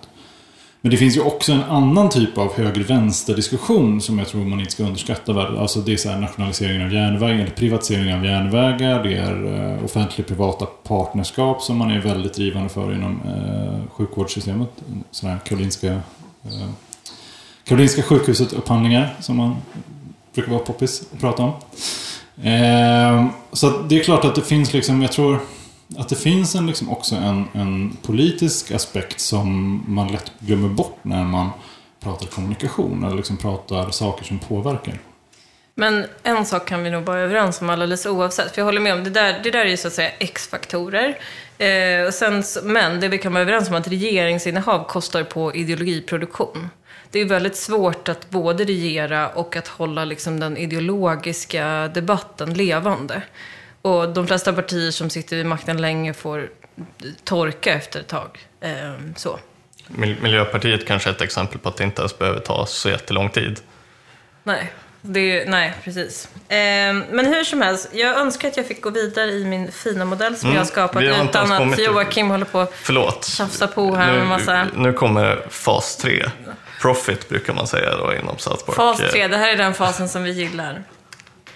Men 0.82 0.90
det 0.90 0.96
finns 0.96 1.16
ju 1.16 1.20
också 1.20 1.52
en 1.52 1.62
annan 1.62 2.08
typ 2.08 2.38
av 2.38 2.52
höger-vänster-diskussion 2.56 4.00
som 4.00 4.18
jag 4.18 4.28
tror 4.28 4.44
man 4.44 4.60
inte 4.60 4.72
ska 4.72 4.82
underskatta. 4.82 5.32
Alltså 5.32 5.80
det 5.80 5.92
är 5.92 5.96
så 5.96 6.08
här 6.08 6.20
nationaliseringen 6.20 6.86
av 6.86 6.92
järnvägen, 6.92 7.40
eller 7.40 7.50
privatiseringen 7.50 8.18
av 8.18 8.24
järnvägar. 8.24 9.02
Det 9.02 9.16
är 9.16 9.74
eh, 9.74 9.84
offentlig-privata 9.84 10.66
partnerskap 10.66 11.62
som 11.62 11.76
man 11.76 11.90
är 11.90 12.00
väldigt 12.00 12.34
drivande 12.34 12.68
för 12.68 12.94
inom 12.94 13.20
eh, 13.26 13.92
sjukvårdssystemet. 13.92 14.68
Sådana 15.10 15.36
här 15.36 15.44
Karolinska, 15.44 15.92
eh, 16.44 16.70
Karolinska 17.64 18.02
sjukhuset-upphandlingar 18.02 19.08
som 19.20 19.36
man 19.36 19.56
brukar 20.34 20.52
vara 20.52 20.62
poppis 20.62 21.02
att 21.12 21.20
prata 21.20 21.42
om. 21.42 21.52
Eh, 22.42 23.26
så 23.52 23.70
det 23.88 23.98
är 23.98 24.04
klart 24.04 24.24
att 24.24 24.34
det 24.34 24.42
finns 24.42 24.72
liksom, 24.72 25.02
jag 25.02 25.12
tror 25.12 25.40
att 25.96 26.08
det 26.08 26.16
finns 26.16 26.54
en, 26.54 26.66
liksom 26.66 26.90
också 26.90 27.14
en, 27.14 27.44
en 27.52 27.96
politisk 28.02 28.70
aspekt 28.70 29.20
som 29.20 29.82
man 29.88 30.12
lätt 30.12 30.32
glömmer 30.38 30.68
bort 30.68 30.98
när 31.02 31.24
man 31.24 31.50
pratar 32.00 32.26
kommunikation 32.26 33.04
eller 33.04 33.16
liksom 33.16 33.36
pratar 33.36 33.90
saker 33.90 34.24
som 34.24 34.38
påverkar. 34.38 34.98
Men 35.74 36.06
en 36.22 36.46
sak 36.46 36.68
kan 36.68 36.82
vi 36.82 36.90
nog 36.90 37.04
vara 37.04 37.20
överens 37.20 37.60
om 37.60 37.70
alldeles 37.70 38.06
oavsett. 38.06 38.54
För 38.54 38.60
jag 38.60 38.66
håller 38.66 38.80
med 38.80 38.94
om, 38.94 39.04
det 39.04 39.10
där, 39.10 39.40
det 39.42 39.50
där 39.50 39.64
är 39.64 39.70
ju 39.70 39.76
så 39.76 39.88
att 39.88 39.94
säga 39.94 40.10
X-faktorer. 40.18 41.18
Eh, 41.58 42.06
och 42.06 42.14
sen, 42.14 42.42
men 42.62 43.00
det 43.00 43.08
vi 43.08 43.18
kan 43.18 43.32
vara 43.32 43.42
överens 43.42 43.68
om 43.68 43.74
är 43.74 43.78
att 43.78 43.88
regeringsinnehav 43.88 44.84
kostar 44.84 45.24
på 45.24 45.54
ideologiproduktion. 45.54 46.68
Det 47.10 47.20
är 47.20 47.24
väldigt 47.24 47.56
svårt 47.56 48.08
att 48.08 48.30
både 48.30 48.64
regera 48.64 49.28
och 49.28 49.56
att 49.56 49.68
hålla 49.68 50.04
liksom 50.04 50.40
den 50.40 50.56
ideologiska 50.56 51.88
debatten 51.94 52.54
levande. 52.54 53.22
Och 53.82 54.08
de 54.08 54.26
flesta 54.26 54.52
partier 54.52 54.90
som 54.90 55.10
sitter 55.10 55.36
vid 55.36 55.46
makten 55.46 55.80
länge 55.82 56.14
får 56.14 56.48
torka 57.24 57.72
efter 57.74 58.00
ett 58.00 58.08
tag. 58.08 58.38
Eh, 58.60 58.92
så. 59.16 59.38
Mil- 59.86 60.22
Miljöpartiet 60.22 60.86
kanske 60.86 61.10
är 61.10 61.14
ett 61.14 61.20
exempel 61.20 61.58
på 61.58 61.68
att 61.68 61.76
det 61.76 61.84
inte 61.84 62.02
ens 62.02 62.18
behöver 62.18 62.40
ta 62.40 62.66
så 62.66 62.88
jättelång 62.90 63.30
tid. 63.30 63.60
Nej, 64.42 64.72
det, 65.02 65.44
nej 65.48 65.74
precis. 65.84 66.28
Ehm, 66.48 67.04
men 67.10 67.26
hur 67.26 67.44
som 67.44 67.62
helst, 67.62 67.88
jag 67.92 68.16
önskar 68.18 68.48
att 68.48 68.56
jag 68.56 68.66
fick 68.66 68.80
gå 68.82 68.90
vidare 68.90 69.30
i 69.30 69.44
min 69.44 69.72
fina 69.72 70.04
modell 70.04 70.36
som 70.36 70.46
Mm, 70.48 70.56
jag 70.56 70.60
har 70.64 70.66
skapat 70.70 70.94
har 70.94 71.24
utan 71.24 71.52
att 71.52 71.78
Joakim 71.78 72.30
håller 72.30 72.44
på 72.44 72.60
att 72.60 73.24
tjafsa 73.24 73.66
på 73.68 73.94
här 73.96 74.12
med 74.12 74.26
massa... 74.26 74.64
Nu, 74.64 74.70
nu 74.76 74.92
kommer 74.92 75.42
fas 75.50 75.96
3. 75.96 76.30
Profit 76.80 77.28
brukar 77.28 77.52
man 77.52 77.66
säga 77.66 77.96
då 77.96 78.14
inom 78.14 78.38
South 78.38 78.64
Park. 78.64 78.76
Fas 78.76 78.98
3, 78.98 79.28
det 79.28 79.36
här 79.36 79.48
är 79.52 79.56
den 79.56 79.74
fasen 79.74 80.08
som 80.08 80.22
vi 80.22 80.30
gillar. 80.30 80.82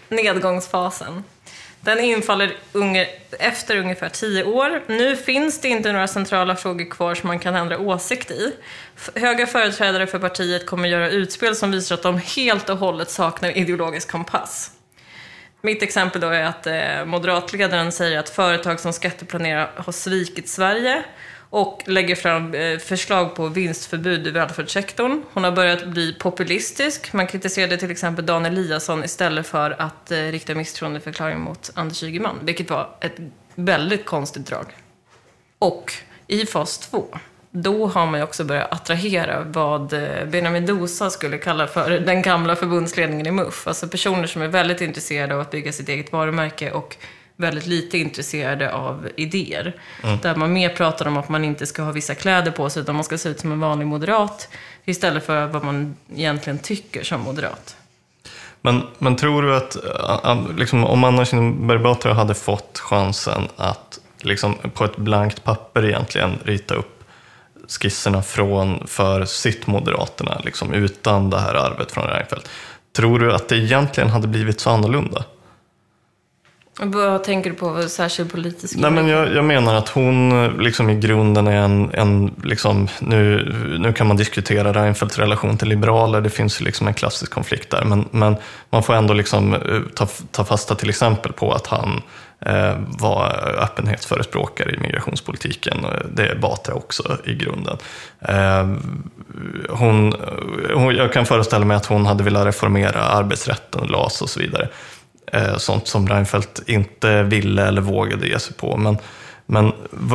Nedgångsfasen. 0.08 1.24
Den 1.84 2.00
infaller 2.00 2.56
unge, 2.72 3.08
efter 3.38 3.76
ungefär 3.76 4.08
tio 4.08 4.44
år. 4.44 4.82
Nu 4.86 5.16
finns 5.16 5.60
det 5.60 5.68
inte 5.68 5.92
några 5.92 6.08
centrala 6.08 6.56
frågor 6.56 6.90
kvar 6.90 7.14
som 7.14 7.26
man 7.26 7.38
kan 7.38 7.54
ändra 7.54 7.78
åsikt 7.78 8.30
i. 8.30 8.52
F- 8.96 9.10
Höga 9.14 9.46
företrädare 9.46 10.06
för 10.06 10.18
partiet 10.18 10.66
kommer 10.66 10.88
göra 10.88 11.10
utspel 11.10 11.56
som 11.56 11.70
visar 11.70 11.94
att 11.94 12.02
de 12.02 12.18
helt 12.18 12.68
och 12.68 12.78
hållet 12.78 13.10
saknar 13.10 13.56
ideologisk 13.58 14.10
kompass. 14.10 14.70
Mitt 15.60 15.82
exempel 15.82 16.20
då 16.20 16.28
är 16.28 16.42
att 16.44 16.66
eh, 16.66 17.04
moderatledaren 17.04 17.92
säger 17.92 18.18
att 18.18 18.28
företag 18.28 18.80
som 18.80 18.92
skatteplanerar 18.92 19.70
har 19.76 19.92
svikit 19.92 20.48
Sverige 20.48 21.02
och 21.54 21.82
lägger 21.86 22.14
fram 22.14 22.54
eh, 22.54 22.78
förslag 22.78 23.34
på 23.34 23.48
vinstförbud 23.48 24.26
i 24.26 24.30
välfärdssektorn. 24.30 25.22
Hon 25.32 25.44
har 25.44 25.52
börjat 25.52 25.86
bli 25.86 26.12
populistisk. 26.12 27.12
Man 27.12 27.26
kritiserade 27.26 27.76
till 27.76 27.90
exempel 27.90 28.26
Dan 28.26 28.46
Eliasson 28.46 29.04
istället 29.04 29.46
för 29.46 29.70
att 29.82 30.10
eh, 30.10 30.16
rikta 30.18 30.54
misstroendeförklaring 30.54 31.40
mot 31.40 31.70
Anders 31.74 32.02
Ygeman, 32.02 32.38
vilket 32.42 32.70
var 32.70 32.96
ett 33.00 33.16
väldigt 33.54 34.04
konstigt 34.04 34.46
drag. 34.46 34.66
Och 35.58 35.92
i 36.26 36.46
fas 36.46 36.78
2, 36.78 37.04
då 37.50 37.86
har 37.86 38.06
man 38.06 38.20
ju 38.20 38.24
också 38.24 38.44
börjat 38.44 38.72
attrahera 38.72 39.44
vad 39.46 39.92
eh, 39.92 40.24
Benjamin 40.26 40.66
Dosa 40.66 41.10
skulle 41.10 41.38
kalla 41.38 41.66
för 41.66 41.90
den 41.90 42.22
gamla 42.22 42.56
förbundsledningen 42.56 43.26
i 43.26 43.30
MUF. 43.30 43.66
Alltså 43.66 43.88
personer 43.88 44.26
som 44.26 44.42
är 44.42 44.48
väldigt 44.48 44.80
intresserade 44.80 45.34
av 45.34 45.40
att 45.40 45.50
bygga 45.50 45.72
sitt 45.72 45.88
eget 45.88 46.12
varumärke 46.12 46.70
och 46.70 46.96
väldigt 47.36 47.66
lite 47.66 47.98
intresserade 47.98 48.72
av 48.72 49.08
idéer. 49.16 49.76
Där 50.22 50.34
man 50.34 50.52
mer 50.52 50.68
pratar 50.68 51.06
om 51.06 51.16
att 51.16 51.28
man 51.28 51.44
inte 51.44 51.66
ska 51.66 51.82
ha 51.82 51.92
vissa 51.92 52.14
kläder 52.14 52.50
på 52.50 52.70
sig, 52.70 52.82
utan 52.82 52.94
man 52.94 53.04
ska 53.04 53.18
se 53.18 53.28
ut 53.28 53.40
som 53.40 53.52
en 53.52 53.60
vanlig 53.60 53.86
moderat. 53.86 54.48
Istället 54.84 55.26
för 55.26 55.46
vad 55.46 55.64
man 55.64 55.96
egentligen 56.16 56.58
tycker 56.58 57.04
som 57.04 57.20
moderat. 57.20 57.76
Men, 58.60 58.82
men 58.98 59.16
tror 59.16 59.42
du 59.42 59.56
att 59.56 59.76
liksom, 60.56 60.84
om 60.84 61.04
Anna 61.04 61.24
Kinberg 61.24 61.78
Batra 61.78 62.14
hade 62.14 62.34
fått 62.34 62.78
chansen 62.78 63.48
att 63.56 64.00
liksom, 64.20 64.54
på 64.74 64.84
ett 64.84 64.96
blankt 64.96 65.44
papper 65.44 65.84
egentligen 65.84 66.38
rita 66.44 66.74
upp 66.74 67.04
skisserna 67.68 68.22
från, 68.22 68.86
för 68.86 69.24
sitt 69.24 69.66
Moderaterna, 69.66 70.40
liksom, 70.44 70.72
utan 70.72 71.30
det 71.30 71.38
här 71.38 71.54
arvet 71.54 71.92
från 71.92 72.06
Reinfeldt. 72.06 72.50
Tror 72.96 73.18
du 73.18 73.34
att 73.34 73.48
det 73.48 73.56
egentligen 73.56 74.10
hade 74.10 74.28
blivit 74.28 74.60
så 74.60 74.70
annorlunda? 74.70 75.24
Vad 76.80 77.24
tänker 77.24 77.50
du 77.50 77.56
på? 77.56 77.82
Särskilt 77.88 78.32
politisk 78.32 78.76
Nej, 78.76 78.90
men 78.90 79.08
jag, 79.08 79.34
jag 79.34 79.44
menar 79.44 79.74
att 79.74 79.88
hon 79.88 80.44
eh, 80.44 80.56
liksom 80.56 80.90
i 80.90 80.94
grunden 80.94 81.46
är 81.46 81.56
en, 81.56 81.90
en 81.94 82.34
liksom, 82.44 82.88
nu, 83.00 83.52
nu 83.78 83.92
kan 83.92 84.06
man 84.06 84.16
diskutera 84.16 84.72
Reinfeldts 84.72 85.18
relation 85.18 85.58
till 85.58 85.68
liberaler, 85.68 86.20
det 86.20 86.30
finns 86.30 86.60
ju 86.60 86.64
liksom 86.64 86.86
en 86.86 86.94
klassisk 86.94 87.32
konflikt 87.32 87.70
där, 87.70 87.84
men, 87.84 88.08
men 88.10 88.36
man 88.70 88.82
får 88.82 88.94
ändå 88.94 89.14
liksom 89.14 89.54
eh, 89.54 89.60
ta, 89.94 90.06
ta 90.30 90.44
fasta 90.44 90.74
till 90.74 90.88
exempel 90.88 91.32
på 91.32 91.52
att 91.52 91.66
han 91.66 92.02
eh, 92.40 92.74
var 92.98 93.54
öppenhetsförespråkare 93.58 94.72
i 94.72 94.78
migrationspolitiken, 94.78 95.84
och 95.84 95.92
det 96.12 96.26
är 96.26 96.36
Batra 96.36 96.74
också 96.74 97.18
i 97.24 97.34
grunden. 97.34 97.76
Eh, 98.20 98.68
hon, 99.68 100.12
eh, 100.12 100.18
hon, 100.74 100.94
jag 100.94 101.12
kan 101.12 101.26
föreställa 101.26 101.64
mig 101.64 101.76
att 101.76 101.86
hon 101.86 102.06
hade 102.06 102.24
velat 102.24 102.46
reformera 102.46 103.02
arbetsrätten, 103.02 103.86
LAS 103.86 104.22
och 104.22 104.30
så 104.30 104.40
vidare. 104.40 104.62
eh, 104.62 104.68
Eh, 105.34 105.56
sånt 105.56 105.88
som 105.88 106.08
Reinfeldt 106.08 106.62
inte 106.66 107.22
ville 107.22 107.66
eller 107.66 107.80
vågade 107.80 108.26
ge 108.28 108.38
sig 108.38 108.56
på. 108.56 108.76
Men, 108.76 108.98
men 109.46 109.72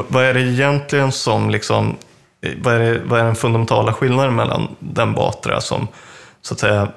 vad 0.09 0.23
är 0.23 0.33
det 0.33 0.41
egentligen 0.41 1.11
som, 1.11 1.49
liksom, 1.49 1.95
eh, 2.41 2.51
vad 2.57 2.73
är, 2.73 2.79
det, 2.79 3.01
vad 3.05 3.19
är 3.19 3.23
den 3.23 3.35
fundamentala 3.35 3.93
skillnaden 3.93 4.35
mellan 4.35 4.75
den 4.79 5.13
Batra 5.13 5.61
som 5.61 5.87
så 6.41 6.53
att 6.53 6.59
säga 6.59 6.87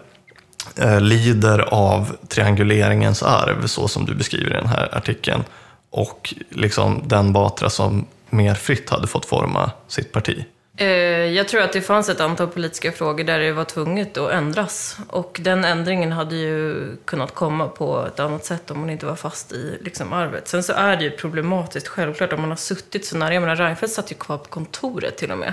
eh, 0.77 1.01
lider 1.01 1.59
av 1.59 2.17
trianguleringens 2.29 3.23
arv, 3.23 3.67
så 3.67 3.89
som 3.89 4.05
du 4.05 4.15
beskriver 4.15 4.51
i 4.51 4.55
den 4.55 4.67
här 4.67 4.97
artikeln, 4.97 5.45
och 5.91 6.35
liksom 6.51 7.03
den 7.07 7.33
Batra 7.33 7.71
som 7.71 8.07
mer 8.31 8.55
fritt 8.55 8.91
hade 8.91 9.07
fått 9.07 9.27
forma 9.27 9.71
sitt 9.89 10.13
parti? 10.13 10.45
Eh, 10.77 10.87
jag 11.25 11.49
tror 11.49 11.63
att 11.63 11.73
det 11.73 11.81
fanns 11.81 12.09
ett 12.09 12.21
antal 12.21 12.49
politiska 12.49 12.93
frågor 12.93 13.25
där 13.25 13.39
det 13.39 13.53
var 13.53 13.65
tvunget 13.65 14.17
att 14.17 14.33
ändras. 14.33 14.97
Och 15.09 15.41
den 15.43 15.65
ändringen 15.65 16.13
hade 16.13 16.37
ju 16.37 16.87
kunnat 17.05 17.35
komma 17.35 17.69
på 17.69 18.07
ett 18.07 18.21
annat 18.21 18.45
sätt 18.45 18.71
om 18.71 18.81
hon 18.81 18.91
inte 18.91 19.07
var 19.07 19.17
fast 19.17 19.53
i 19.53 19.79
liksom, 19.81 20.13
arvet. 20.13 20.49
Sen 20.49 20.63
så 20.63 20.73
är 20.73 20.97
det 20.97 21.05
ju 21.05 21.11
problematiskt, 21.11 21.89
självklart, 21.89 22.33
om 22.33 22.41
man 22.41 22.51
har 22.51 22.57
suttit 22.57 23.07
så 23.07 23.17
nära. 23.17 23.35
Jag 23.35 23.41
menar, 23.41 23.57
Reinfeldt 23.57 23.95
satt 23.95 24.13
ju 24.13 24.15
kvar 24.15 24.39
på 24.39 24.49
kontoret 24.49 25.17
till 25.17 25.33
och 25.33 25.39
med. 25.39 25.53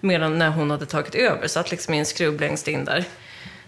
Medan 0.00 0.38
när 0.38 0.50
hon 0.50 0.70
hade 0.70 0.86
tagit 0.86 1.14
över, 1.14 1.46
satt 1.48 1.70
liksom 1.70 1.94
i 1.94 1.98
en 1.98 2.06
skrubb 2.06 2.40
längst 2.40 2.68
in 2.68 2.84
där. 2.84 3.04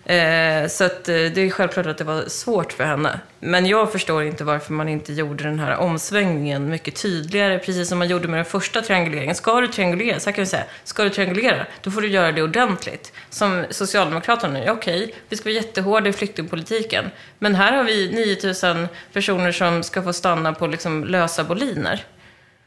Eh, 0.09 0.69
så 0.69 0.85
att, 0.85 1.09
eh, 1.09 1.15
det 1.15 1.41
är 1.41 1.51
självklart 1.51 1.87
att 1.87 1.99
det 1.99 2.05
var 2.05 2.25
svårt 2.29 2.73
för 2.73 2.85
henne. 2.85 3.21
Men 3.41 3.67
jag 3.67 3.93
förstår 3.93 4.23
inte 4.23 4.45
varför 4.45 4.73
man 4.73 4.89
inte 4.89 5.13
gjorde 5.13 5.45
den 5.45 5.59
här 5.59 5.77
omsvängningen 5.77 6.69
mycket 6.71 7.03
tydligare, 7.03 7.59
precis 7.59 7.89
som 7.89 7.99
man 7.99 8.09
gjorde 8.09 8.29
med 8.29 8.39
den 8.39 8.45
första 8.45 8.83
trianguleringen. 8.83 9.35
Ska 9.35 9.61
du 9.61 9.69
triangulera, 9.69 10.21
så 10.21 10.31
här 10.31 10.35
kan 10.35 10.43
vi 10.43 10.51
säga, 10.51 10.65
ska 10.85 11.05
du 11.05 11.11
triangulera, 11.11 11.67
då 11.83 11.91
får 11.91 12.01
du 12.01 12.09
göra 12.09 12.33
det 12.33 12.43
ordentligt. 12.43 13.13
Som 13.31 13.65
Socialdemokraterna 13.71 14.53
nu, 14.53 14.65
ja, 14.67 14.73
okej, 14.73 15.15
vi 15.29 15.37
ska 15.37 15.49
vara 15.49 15.55
jättehårda 15.55 16.09
i 16.09 16.13
flyktingpolitiken. 16.13 17.05
Men 17.39 17.55
här 17.55 17.73
har 17.73 17.85
vi 17.85 18.27
9000 18.27 18.89
personer 19.13 19.53
som 19.53 19.83
ska 19.83 20.03
få 20.03 20.13
stanna 20.13 20.53
på 20.53 20.67
liksom 20.67 21.05
lösa 21.05 21.45
boliner. 21.45 22.05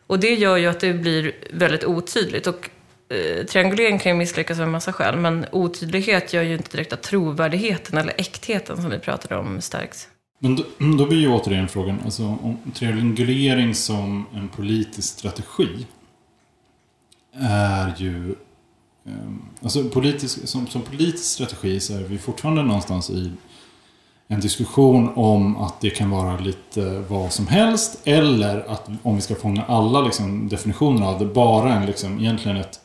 Och 0.08 0.20
det 0.20 0.34
gör 0.34 0.58
ju 0.58 0.68
att 0.68 0.80
det 0.80 0.94
blir 0.94 1.32
väldigt 1.52 1.84
otydligt. 1.84 2.48
Och 2.48 2.70
eh, 3.10 3.46
triangulering 3.46 4.00
kan 4.00 4.12
ju 4.12 4.18
misslyckas 4.18 4.60
av 4.60 4.64
en 4.64 4.72
massa 4.72 4.94
skäl, 4.94 5.18
men 5.18 5.46
otydlighet 5.52 6.34
gör 6.34 6.44
ju 6.44 6.54
inte 6.54 6.72
direkt 6.72 6.94
att 6.94 7.04
trovärdigheten 7.04 7.98
eller 7.98 8.14
äktheten 8.18 8.82
som 8.82 8.90
vi 8.90 9.00
pratade 9.00 9.36
om 9.36 9.62
stärks. 9.62 10.08
Men 10.40 10.56
då, 10.56 10.64
då 10.98 11.06
blir 11.06 11.20
ju 11.20 11.28
återigen 11.28 11.68
frågan, 11.68 12.00
alltså 12.06 12.24
om 12.24 12.58
triangulering 12.74 13.76
som 13.76 14.26
en 14.34 14.48
politisk 14.48 15.20
strategi 15.20 15.86
är 17.34 17.94
ju... 17.98 18.36
Ehm, 19.06 19.42
alltså 19.62 19.84
politisk, 19.84 20.48
som, 20.48 20.68
som 20.68 20.82
politisk 20.82 21.26
strategi 21.26 21.80
så 21.80 21.94
är 21.94 22.04
vi 22.04 22.18
fortfarande 22.18 22.64
någonstans 22.64 23.10
i 23.10 23.32
en 24.28 24.40
diskussion 24.40 25.10
om 25.16 25.58
att 25.58 25.82
det 25.82 25.90
kan 25.90 26.10
vara 26.10 26.40
lite 26.40 27.04
vad 27.08 27.34
som 27.34 27.48
helst 27.48 28.02
eller 28.04 28.72
att 28.72 28.90
om 29.04 29.16
vi 29.16 29.22
ska 29.22 29.36
fånga 29.36 29.64
alla 29.64 30.02
liksom, 30.02 30.50
definitioner 30.50 31.06
av 31.08 31.20
det, 31.20 31.26
bara 31.26 31.74
en, 31.74 31.86
liksom, 31.86 32.20
egentligen 32.20 32.58
ett, 32.58 32.80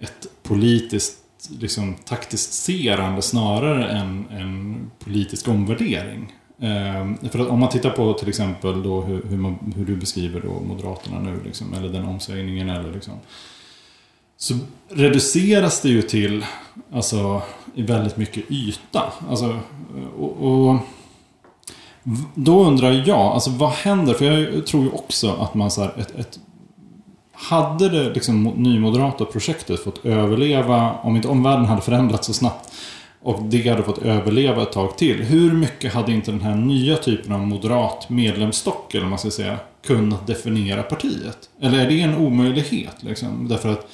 ett 0.00 0.26
politiskt 0.42 1.16
liksom, 1.60 1.94
taktiskt 1.94 2.52
serande 2.52 3.22
snarare 3.22 3.88
än 3.88 4.26
en 4.30 4.90
politisk 4.98 5.48
omvärdering. 5.48 6.32
Ehm, 6.60 7.16
för 7.30 7.38
att 7.38 7.48
om 7.48 7.60
man 7.60 7.68
tittar 7.68 7.90
på 7.90 8.12
till 8.12 8.28
exempel 8.28 8.82
då 8.82 9.00
hur, 9.00 9.22
hur, 9.22 9.36
man, 9.36 9.72
hur 9.76 9.84
du 9.84 9.96
beskriver 9.96 10.40
då 10.40 10.60
Moderaterna 10.60 11.20
nu, 11.20 11.40
liksom, 11.44 11.74
eller 11.74 11.88
den 11.88 12.04
omsvängningen 12.04 12.70
eller 12.70 12.92
liksom, 12.92 13.14
så 14.36 14.54
reduceras 14.88 15.80
det 15.80 15.88
ju 15.88 16.02
till 16.02 16.44
alltså, 16.92 17.42
i 17.74 17.82
väldigt 17.82 18.16
mycket 18.16 18.50
yta. 18.50 19.12
Alltså, 19.28 19.60
och, 20.18 20.36
och 20.42 20.76
då 22.34 22.64
undrar 22.64 22.92
jag, 22.92 23.18
alltså 23.18 23.50
vad 23.50 23.70
händer? 23.70 24.14
För 24.14 24.24
jag 24.24 24.66
tror 24.66 24.84
ju 24.84 24.90
också 24.90 25.32
att 25.32 25.54
man 25.54 25.70
så 25.70 25.80
här, 25.80 25.94
ett, 25.98 26.18
ett 26.18 26.40
hade 27.40 27.88
det 27.88 28.14
liksom 28.14 28.44
nymoderata 28.44 29.24
projektet 29.24 29.84
fått 29.84 30.04
överleva, 30.06 30.92
om 31.02 31.16
inte 31.16 31.28
omvärlden 31.28 31.64
hade 31.64 31.82
förändrats 31.82 32.26
så 32.26 32.32
snabbt 32.32 32.72
och 33.22 33.42
det 33.42 33.68
hade 33.68 33.82
fått 33.82 33.98
överleva 33.98 34.62
ett 34.62 34.72
tag 34.72 34.98
till. 34.98 35.22
Hur 35.22 35.52
mycket 35.52 35.94
hade 35.94 36.12
inte 36.12 36.30
den 36.30 36.40
här 36.40 36.54
nya 36.54 36.96
typen 36.96 37.32
av 37.32 37.46
moderat 37.46 38.10
medlemsstock, 38.10 38.94
eller 38.94 39.02
vad 39.02 39.10
man 39.10 39.18
ska 39.18 39.30
säga, 39.30 39.58
kunnat 39.86 40.26
definiera 40.26 40.82
partiet? 40.82 41.50
Eller 41.60 41.78
är 41.78 41.88
det 41.88 42.00
en 42.00 42.14
omöjlighet? 42.14 42.96
Liksom? 43.00 43.48
Därför 43.48 43.68
att 43.68 43.90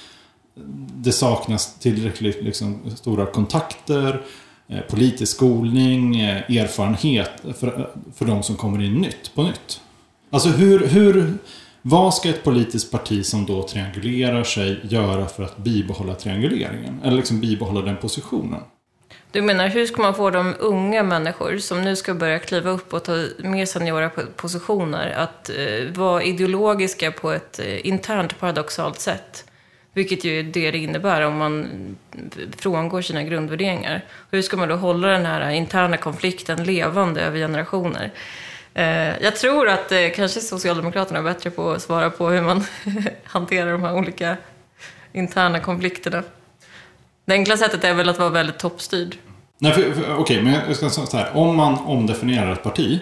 det 0.97 1.13
saknas 1.13 1.79
tillräckligt 1.79 2.43
liksom, 2.43 2.81
stora 2.97 3.27
kontakter, 3.27 4.23
eh, 4.69 4.81
politisk 4.81 5.37
skolning, 5.37 6.21
eh, 6.21 6.57
erfarenhet 6.57 7.31
för, 7.59 7.91
för 8.15 8.25
de 8.25 8.43
som 8.43 8.57
kommer 8.57 8.83
in 8.83 8.95
nytt 8.95 9.35
på 9.35 9.43
nytt. 9.43 9.81
Alltså 10.31 10.49
hur, 10.49 10.87
hur, 10.87 11.39
vad 11.89 12.15
ska 12.15 12.29
ett 12.29 12.45
politiskt 12.45 12.91
parti 12.91 13.27
som 13.27 13.47
då 13.47 13.63
triangulerar 13.63 14.45
sig 14.45 14.81
göra 14.83 15.27
för 15.27 15.43
att 15.43 15.57
bibehålla 15.57 16.15
trianguleringen? 16.15 17.01
Eller 17.05 17.17
liksom 17.17 17.41
bibehålla 17.41 17.83
den 17.83 17.97
positionen? 17.97 18.61
Du 19.33 19.43
menar, 19.43 19.69
hur 19.69 19.87
ska 19.87 20.03
man 20.03 20.15
få 20.15 20.31
de 20.31 20.55
unga 20.59 21.03
människor 21.03 21.59
som 21.59 21.83
nu 21.83 21.97
ska 21.97 22.15
börja 22.15 22.39
kliva 22.39 22.71
upp 22.71 22.95
och 22.95 23.05
ta 23.05 23.25
mer 23.39 23.67
seniora 23.67 24.11
positioner 24.37 25.11
att 25.11 25.51
eh, 25.51 25.93
vara 25.95 26.23
ideologiska 26.23 27.13
på 27.13 27.31
ett 27.31 27.59
eh, 27.59 27.87
internt 27.87 28.41
paradoxalt 28.41 29.01
sätt? 29.01 29.45
Vilket 29.93 30.25
ju 30.25 30.39
är 30.39 30.43
det 30.43 30.71
det 30.71 30.79
innebär 30.79 31.23
om 31.23 31.37
man 31.37 31.65
eh, 32.13 32.19
frångår 32.57 33.03
sina 33.03 33.23
grundvärderingar. 33.23 34.05
Hur 34.31 34.43
ska 34.43 34.57
man 34.57 34.69
då 34.69 34.77
hålla 34.77 35.09
den 35.09 35.27
här 35.27 35.51
interna 35.51 35.97
konflikten 35.97 36.65
levande 36.65 37.21
över 37.21 37.39
generationer? 37.39 38.13
Eh, 38.77 39.23
jag 39.23 39.37
tror 39.37 39.69
att 39.69 39.93
eh, 39.93 39.99
kanske 40.15 40.41
Socialdemokraterna 40.41 41.19
är 41.19 41.23
bättre 41.23 41.51
på 41.51 41.71
att 41.71 41.83
svara 41.83 42.11
på 42.11 42.29
hur 42.29 42.43
man 42.43 42.65
hanterar 43.25 43.73
de 43.73 43.83
här 43.83 43.97
olika 43.97 44.37
interna 45.13 45.61
konflikterna. 45.61 46.23
Det 47.25 47.33
enkla 47.33 47.57
sättet 47.57 47.85
är 47.85 47.95
väl 47.95 48.09
att 48.09 48.19
vara 48.19 48.29
väldigt 48.29 48.59
toppstyrd. 48.59 49.17
Nej, 49.59 49.73
för, 49.73 49.93
för, 49.93 50.17
okej, 50.17 50.43
men 50.43 50.53
jag 50.53 50.77
ska 50.77 50.91
säga 50.91 51.07
så 51.07 51.17
här. 51.17 51.37
Om 51.37 51.57
man 51.57 51.79
omdefinierar 51.79 52.53
ett 52.53 52.63
parti 52.63 53.01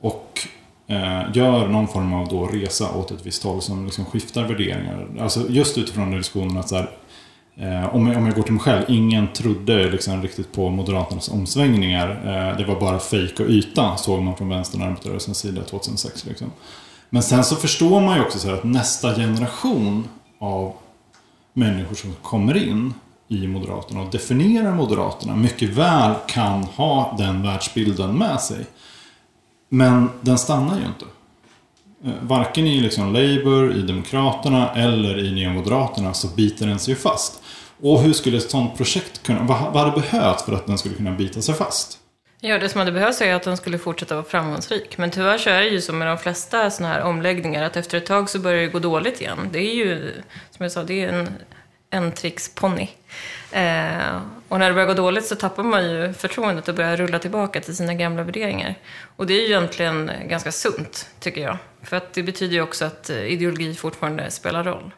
och 0.00 0.48
eh, 0.86 1.22
gör 1.34 1.68
någon 1.68 1.88
form 1.88 2.14
av 2.14 2.28
då 2.28 2.46
resa 2.46 2.94
åt 2.94 3.10
ett 3.10 3.26
visst 3.26 3.44
håll 3.44 3.62
som 3.62 3.84
liksom 3.84 4.04
skiftar 4.04 4.42
värderingar. 4.42 5.06
Alltså 5.20 5.46
just 5.48 5.78
utifrån 5.78 6.10
den 6.10 6.18
diskussionen 6.18 6.56
att 6.56 6.68
så 6.68 6.76
här, 6.76 6.90
eh, 7.56 7.94
om, 7.94 8.06
jag, 8.06 8.16
om 8.16 8.26
jag 8.26 8.34
går 8.34 8.42
till 8.42 8.52
mig 8.52 8.62
själv, 8.62 8.84
ingen 8.88 9.32
trodde 9.32 9.90
liksom 9.90 10.22
riktigt 10.22 10.52
på 10.52 10.70
Moderaternas 10.70 11.28
omsvängningar. 11.28 12.08
Eh, 12.10 12.58
det 12.58 12.64
var 12.64 12.80
bara 12.80 12.98
fejk 12.98 13.40
och 13.40 13.46
yta, 13.46 13.96
såg 13.96 14.22
man 14.22 14.36
från 14.36 14.48
vänstern 14.48 14.80
och 14.80 14.86
arbetarrörelsens 14.86 15.38
sida 15.38 15.62
2006. 15.62 16.26
Liksom. 16.26 16.50
Men 17.10 17.22
sen 17.22 17.44
så 17.44 17.56
förstår 17.56 18.00
man 18.00 18.16
ju 18.16 18.22
också 18.22 18.38
så 18.38 18.48
här 18.48 18.54
att 18.54 18.64
nästa 18.64 19.14
generation 19.14 20.08
av 20.38 20.72
människor 21.52 21.94
som 21.94 22.14
kommer 22.22 22.56
in 22.68 22.94
i 23.28 23.46
Moderaterna 23.46 24.02
och 24.02 24.10
definierar 24.10 24.74
Moderaterna 24.74 25.36
mycket 25.36 25.68
väl 25.68 26.14
kan 26.26 26.64
ha 26.64 27.14
den 27.18 27.42
världsbilden 27.42 28.18
med 28.18 28.40
sig. 28.40 28.66
Men 29.68 30.10
den 30.20 30.38
stannar 30.38 30.78
ju 30.78 30.86
inte. 30.86 31.04
Eh, 32.06 32.12
varken 32.20 32.66
i 32.66 32.80
liksom 32.80 33.12
Labour, 33.12 33.76
i 33.76 33.82
Demokraterna 33.82 34.70
eller 34.74 35.18
i 35.18 35.32
Nya 35.32 35.52
Moderaterna 35.52 36.14
så 36.14 36.28
biter 36.28 36.66
den 36.66 36.78
sig 36.78 36.94
fast. 36.94 37.42
Och 37.82 38.00
hur 38.00 38.12
skulle 38.12 38.36
ett 38.36 38.50
sådant 38.50 38.76
projekt 38.76 39.22
kunna, 39.22 39.42
vad 39.42 39.72
vad 39.72 39.82
hade 39.82 40.00
behövts 40.00 40.44
för 40.44 40.52
att 40.52 40.66
den 40.66 40.78
skulle 40.78 40.94
kunna 40.94 41.12
bita 41.12 41.42
sig 41.42 41.54
fast? 41.54 41.98
Ja, 42.40 42.58
det 42.58 42.68
som 42.68 42.78
hade 42.78 42.92
behövts 42.92 43.20
är 43.20 43.34
att 43.34 43.42
den 43.42 43.56
skulle 43.56 43.78
fortsätta 43.78 44.14
vara 44.14 44.24
framgångsrik. 44.24 44.98
Men 44.98 45.10
tyvärr 45.10 45.38
så 45.38 45.50
är 45.50 45.60
det 45.60 45.68
ju 45.68 45.80
som 45.80 45.98
med 45.98 46.08
de 46.08 46.18
flesta 46.18 46.70
sådana 46.70 46.94
här 46.94 47.02
omläggningar, 47.02 47.62
att 47.62 47.76
efter 47.76 47.98
ett 47.98 48.06
tag 48.06 48.30
så 48.30 48.38
börjar 48.38 48.60
det 48.60 48.66
gå 48.66 48.78
dåligt 48.78 49.20
igen. 49.20 49.48
Det 49.52 49.58
är 49.58 49.74
ju, 49.74 50.12
som 50.50 50.62
jag 50.62 50.72
sa, 50.72 50.82
det 50.82 51.04
är 51.04 51.08
en 51.08 51.28
entricksponny. 51.90 52.88
Eh, 53.52 54.20
och 54.48 54.58
när 54.58 54.68
det 54.68 54.74
börjar 54.74 54.86
gå 54.86 54.94
dåligt 54.94 55.26
så 55.26 55.36
tappar 55.36 55.62
man 55.62 55.90
ju 55.90 56.12
förtroendet 56.12 56.68
och 56.68 56.74
börjar 56.74 56.96
rulla 56.96 57.18
tillbaka 57.18 57.60
till 57.60 57.76
sina 57.76 57.94
gamla 57.94 58.22
värderingar. 58.22 58.74
Och 59.16 59.26
det 59.26 59.34
är 59.34 59.40
ju 59.40 59.46
egentligen 59.46 60.10
ganska 60.28 60.52
sunt, 60.52 61.08
tycker 61.20 61.40
jag. 61.40 61.56
För 61.82 61.96
att 61.96 62.12
det 62.12 62.22
betyder 62.22 62.54
ju 62.54 62.62
också 62.62 62.84
att 62.84 63.10
eh, 63.10 63.24
ideologi 63.24 63.74
fortfarande 63.74 64.30
spelar 64.30 64.64
roll. 64.64 64.90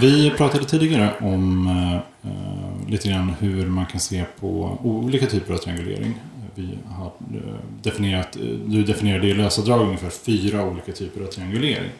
Vi 0.00 0.30
pratade 0.30 0.64
tidigare 0.64 1.14
om 1.20 1.66
eh, 1.66 2.90
lite 2.90 3.08
grann 3.08 3.34
hur 3.40 3.66
man 3.66 3.86
kan 3.86 4.00
se 4.00 4.24
på 4.40 4.78
olika 4.82 5.26
typer 5.26 5.54
av 5.54 5.58
triangulering. 5.58 6.14
Vi 6.54 6.78
har 6.88 7.06
eh, 7.06 7.54
definierat, 7.82 8.36
eh, 8.36 8.42
du 8.42 8.84
definierade 8.84 9.26
i 9.26 9.34
lösa 9.34 9.62
drag 9.62 9.80
ungefär 9.80 10.10
fyra 10.10 10.64
olika 10.64 10.92
typer 10.92 11.20
av 11.20 11.26
triangulering. 11.26 11.90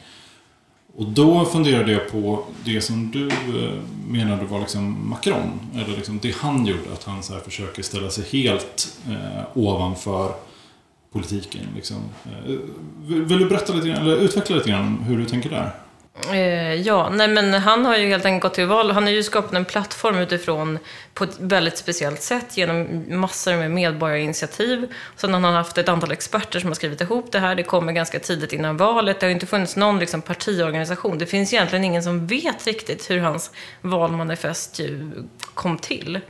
Och 0.98 1.06
då 1.06 1.44
funderade 1.44 1.92
jag 1.92 2.11
på 2.11 2.44
det 2.64 2.80
som 2.80 3.11
du 3.11 3.28
eh, 3.28 3.80
menade 4.08 4.44
var 4.44 4.61
liksom 4.61 5.08
Macron. 5.08 5.61
Eller 5.74 5.96
liksom 5.96 6.18
det 6.22 6.34
han 6.37 6.66
gjorde, 6.66 6.92
att 6.92 7.04
han 7.04 7.22
så 7.22 7.32
här 7.32 7.40
försöker 7.40 7.82
ställa 7.82 8.11
sig 8.11 8.24
helt 8.32 8.98
eh, 9.08 9.44
ovanför 9.54 10.32
politiken. 11.12 11.61
Liksom. 11.76 11.96
Eh, 12.24 12.54
vill, 13.06 13.22
vill 13.22 13.38
du 13.38 13.48
berätta 13.48 13.74
lite 13.74 13.88
grann, 13.88 14.02
eller 14.02 14.16
utveckla 14.16 14.56
lite 14.56 14.70
grann 14.70 14.98
hur 14.98 15.18
du 15.18 15.24
tänker 15.24 15.50
där? 15.50 15.70
Eh, 16.33 16.74
ja, 16.74 17.09
nej 17.09 17.28
men 17.28 17.54
han 17.54 17.85
har 17.85 17.96
ju 17.96 18.09
helt 18.09 18.24
enkelt 18.24 18.42
gått 18.42 18.54
till 18.54 18.66
val. 18.66 18.90
Han 18.90 19.02
har 19.02 19.11
ju 19.11 19.22
skapat 19.22 19.52
en 19.52 19.64
plattform 19.64 20.18
utifrån 20.18 20.78
på 21.14 21.24
ett 21.24 21.37
väldigt 21.40 21.78
speciellt 21.78 22.22
sätt 22.22 22.57
genom 22.57 23.04
massor 23.20 23.57
med 23.57 23.70
medborgarinitiativ. 23.70 24.92
Sen 25.16 25.35
har 25.35 25.40
han 25.40 25.54
haft 25.54 25.78
ett 25.78 25.88
antal 25.88 26.12
experter 26.12 26.61
som 26.61 26.68
har 26.68 26.74
skrivit 26.74 27.00
ihop 27.00 27.33
det 27.33 27.38
här. 27.38 27.54
Det 27.54 27.62
kommer 27.62 27.92
ganska 27.92 28.20
tidigt 28.20 28.52
innan 28.52 28.76
valet. 28.76 29.20
Det 29.20 29.26
har 29.26 29.28
ju 29.28 29.35
inte 29.35 29.46
funnits 29.46 29.76
någon 29.76 29.98
liksom, 29.98 30.22
partiorganisation. 30.22 31.18
Det 31.18 31.26
finns 31.26 31.52
egentligen 31.52 31.85
ingen 31.85 32.02
som 32.02 32.26
vet 32.26 32.66
riktigt 32.66 33.11
hur 33.11 33.18
hans 33.18 33.50
valmanifest 33.81 34.78
ju 34.78 35.12
kom 35.54 35.78
till. 35.78 36.20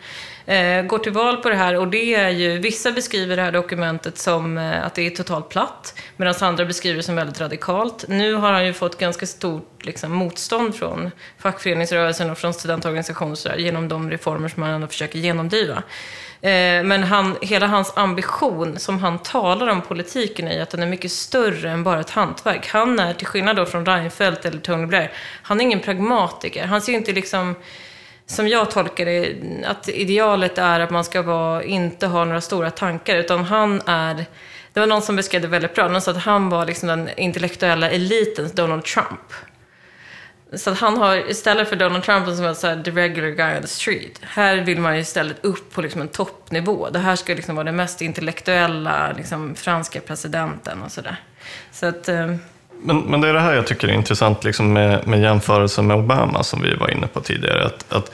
Eh, 0.48 0.82
går 0.82 0.98
till 0.98 1.12
val 1.12 1.36
på 1.36 1.48
det 1.48 1.54
här 1.54 1.76
och 1.76 1.88
det 1.88 2.14
är 2.14 2.28
ju, 2.28 2.58
vissa 2.58 2.92
beskriver 2.92 3.36
det 3.36 3.42
här 3.42 3.52
dokumentet 3.52 4.18
som 4.18 4.58
eh, 4.58 4.86
att 4.86 4.94
det 4.94 5.06
är 5.06 5.10
totalt 5.10 5.48
platt, 5.48 5.94
medan 6.16 6.34
andra 6.40 6.64
beskriver 6.64 6.96
det 6.96 7.02
som 7.02 7.16
väldigt 7.16 7.40
radikalt. 7.40 8.04
Nu 8.08 8.34
har 8.34 8.52
han 8.52 8.66
ju 8.66 8.72
fått 8.72 8.98
ganska 8.98 9.26
stort 9.26 9.84
liksom, 9.84 10.12
motstånd 10.12 10.74
från 10.74 11.10
fackföreningsrörelsen 11.38 12.30
och 12.30 12.38
från 12.38 12.54
studentorganisationer 12.54 13.56
genom 13.56 13.88
de 13.88 14.10
reformer 14.10 14.48
som 14.48 14.62
han 14.62 14.72
ändå 14.72 14.86
försöker 14.86 15.18
genomdriva. 15.18 15.82
Eh, 16.40 16.82
men 16.84 17.02
han, 17.02 17.36
hela 17.42 17.66
hans 17.66 17.92
ambition 17.96 18.78
som 18.78 18.98
han 18.98 19.18
talar 19.18 19.68
om 19.68 19.80
politiken 19.80 20.48
i, 20.48 20.60
att 20.60 20.70
den 20.70 20.82
är 20.82 20.86
mycket 20.86 21.12
större 21.12 21.70
än 21.70 21.84
bara 21.84 22.00
ett 22.00 22.10
hantverk. 22.10 22.68
Han 22.68 22.98
är, 22.98 23.14
till 23.14 23.26
skillnad 23.26 23.56
då 23.56 23.66
från 23.66 23.86
Reinfeldt 23.86 24.44
eller 24.44 24.58
Tony 24.58 24.86
Blair, 24.86 25.12
han 25.42 25.60
är 25.60 25.64
ingen 25.64 25.80
pragmatiker. 25.80 26.66
Han 26.66 26.80
ser 26.80 26.92
inte 26.92 27.12
liksom 27.12 27.54
som 28.28 28.48
jag 28.48 28.70
tolkar 28.70 29.04
det, 29.04 29.36
att 29.64 29.88
idealet 29.88 30.58
är 30.58 30.80
att 30.80 30.90
man 30.90 31.04
ska 31.04 31.22
vara, 31.22 31.62
inte 31.62 32.06
ha 32.06 32.24
några 32.24 32.40
stora 32.40 32.70
tankar, 32.70 33.16
utan 33.16 33.44
han 33.44 33.82
är 33.86 34.26
det 34.72 34.80
var 34.80 34.86
någon 34.86 35.02
som 35.02 35.16
beskrev 35.16 35.42
det 35.42 35.48
väldigt 35.48 35.74
bra. 35.74 35.88
Någon 35.88 36.00
sa 36.00 36.10
att 36.10 36.16
han 36.16 36.48
var 36.48 36.66
liksom 36.66 36.88
den 36.88 37.08
intellektuella 37.16 37.90
elitens 37.90 38.52
Donald 38.52 38.84
Trump. 38.84 39.32
Så 40.52 40.70
att 40.70 40.78
han 40.78 40.96
har, 40.96 41.30
istället 41.30 41.68
för 41.68 41.76
Donald 41.76 42.04
Trump 42.04 42.26
som 42.26 42.42
var 42.42 42.54
så 42.54 42.66
här, 42.66 42.82
the 42.82 42.90
regular 42.90 43.30
guy 43.30 43.56
on 43.56 43.62
the 43.62 43.68
street, 43.68 44.20
här 44.22 44.56
vill 44.56 44.80
man 44.80 44.94
ju 44.94 45.00
istället 45.00 45.44
upp 45.44 45.72
på 45.72 45.82
liksom 45.82 46.00
en 46.00 46.08
toppnivå. 46.08 46.90
Det 46.90 46.98
här 46.98 47.16
ska 47.16 47.34
liksom 47.34 47.54
vara 47.54 47.64
den 47.64 47.76
mest 47.76 48.00
intellektuella 48.02 49.12
liksom, 49.16 49.54
franska 49.54 50.00
presidenten 50.00 50.82
och 50.82 50.92
sådär. 50.92 51.16
Så 51.72 51.86
att... 51.86 52.08
Eh, 52.08 52.34
men, 52.82 52.98
men 52.98 53.20
det 53.20 53.28
är 53.28 53.32
det 53.32 53.40
här 53.40 53.54
jag 53.54 53.66
tycker 53.66 53.88
är 53.88 53.92
intressant 53.92 54.44
liksom 54.44 54.72
med, 54.72 55.06
med 55.06 55.20
jämförelsen 55.20 55.86
med 55.86 55.96
Obama 55.96 56.42
som 56.42 56.62
vi 56.62 56.74
var 56.74 56.90
inne 56.90 57.06
på 57.06 57.20
tidigare. 57.20 57.66
Att, 57.66 57.92
att 57.92 58.12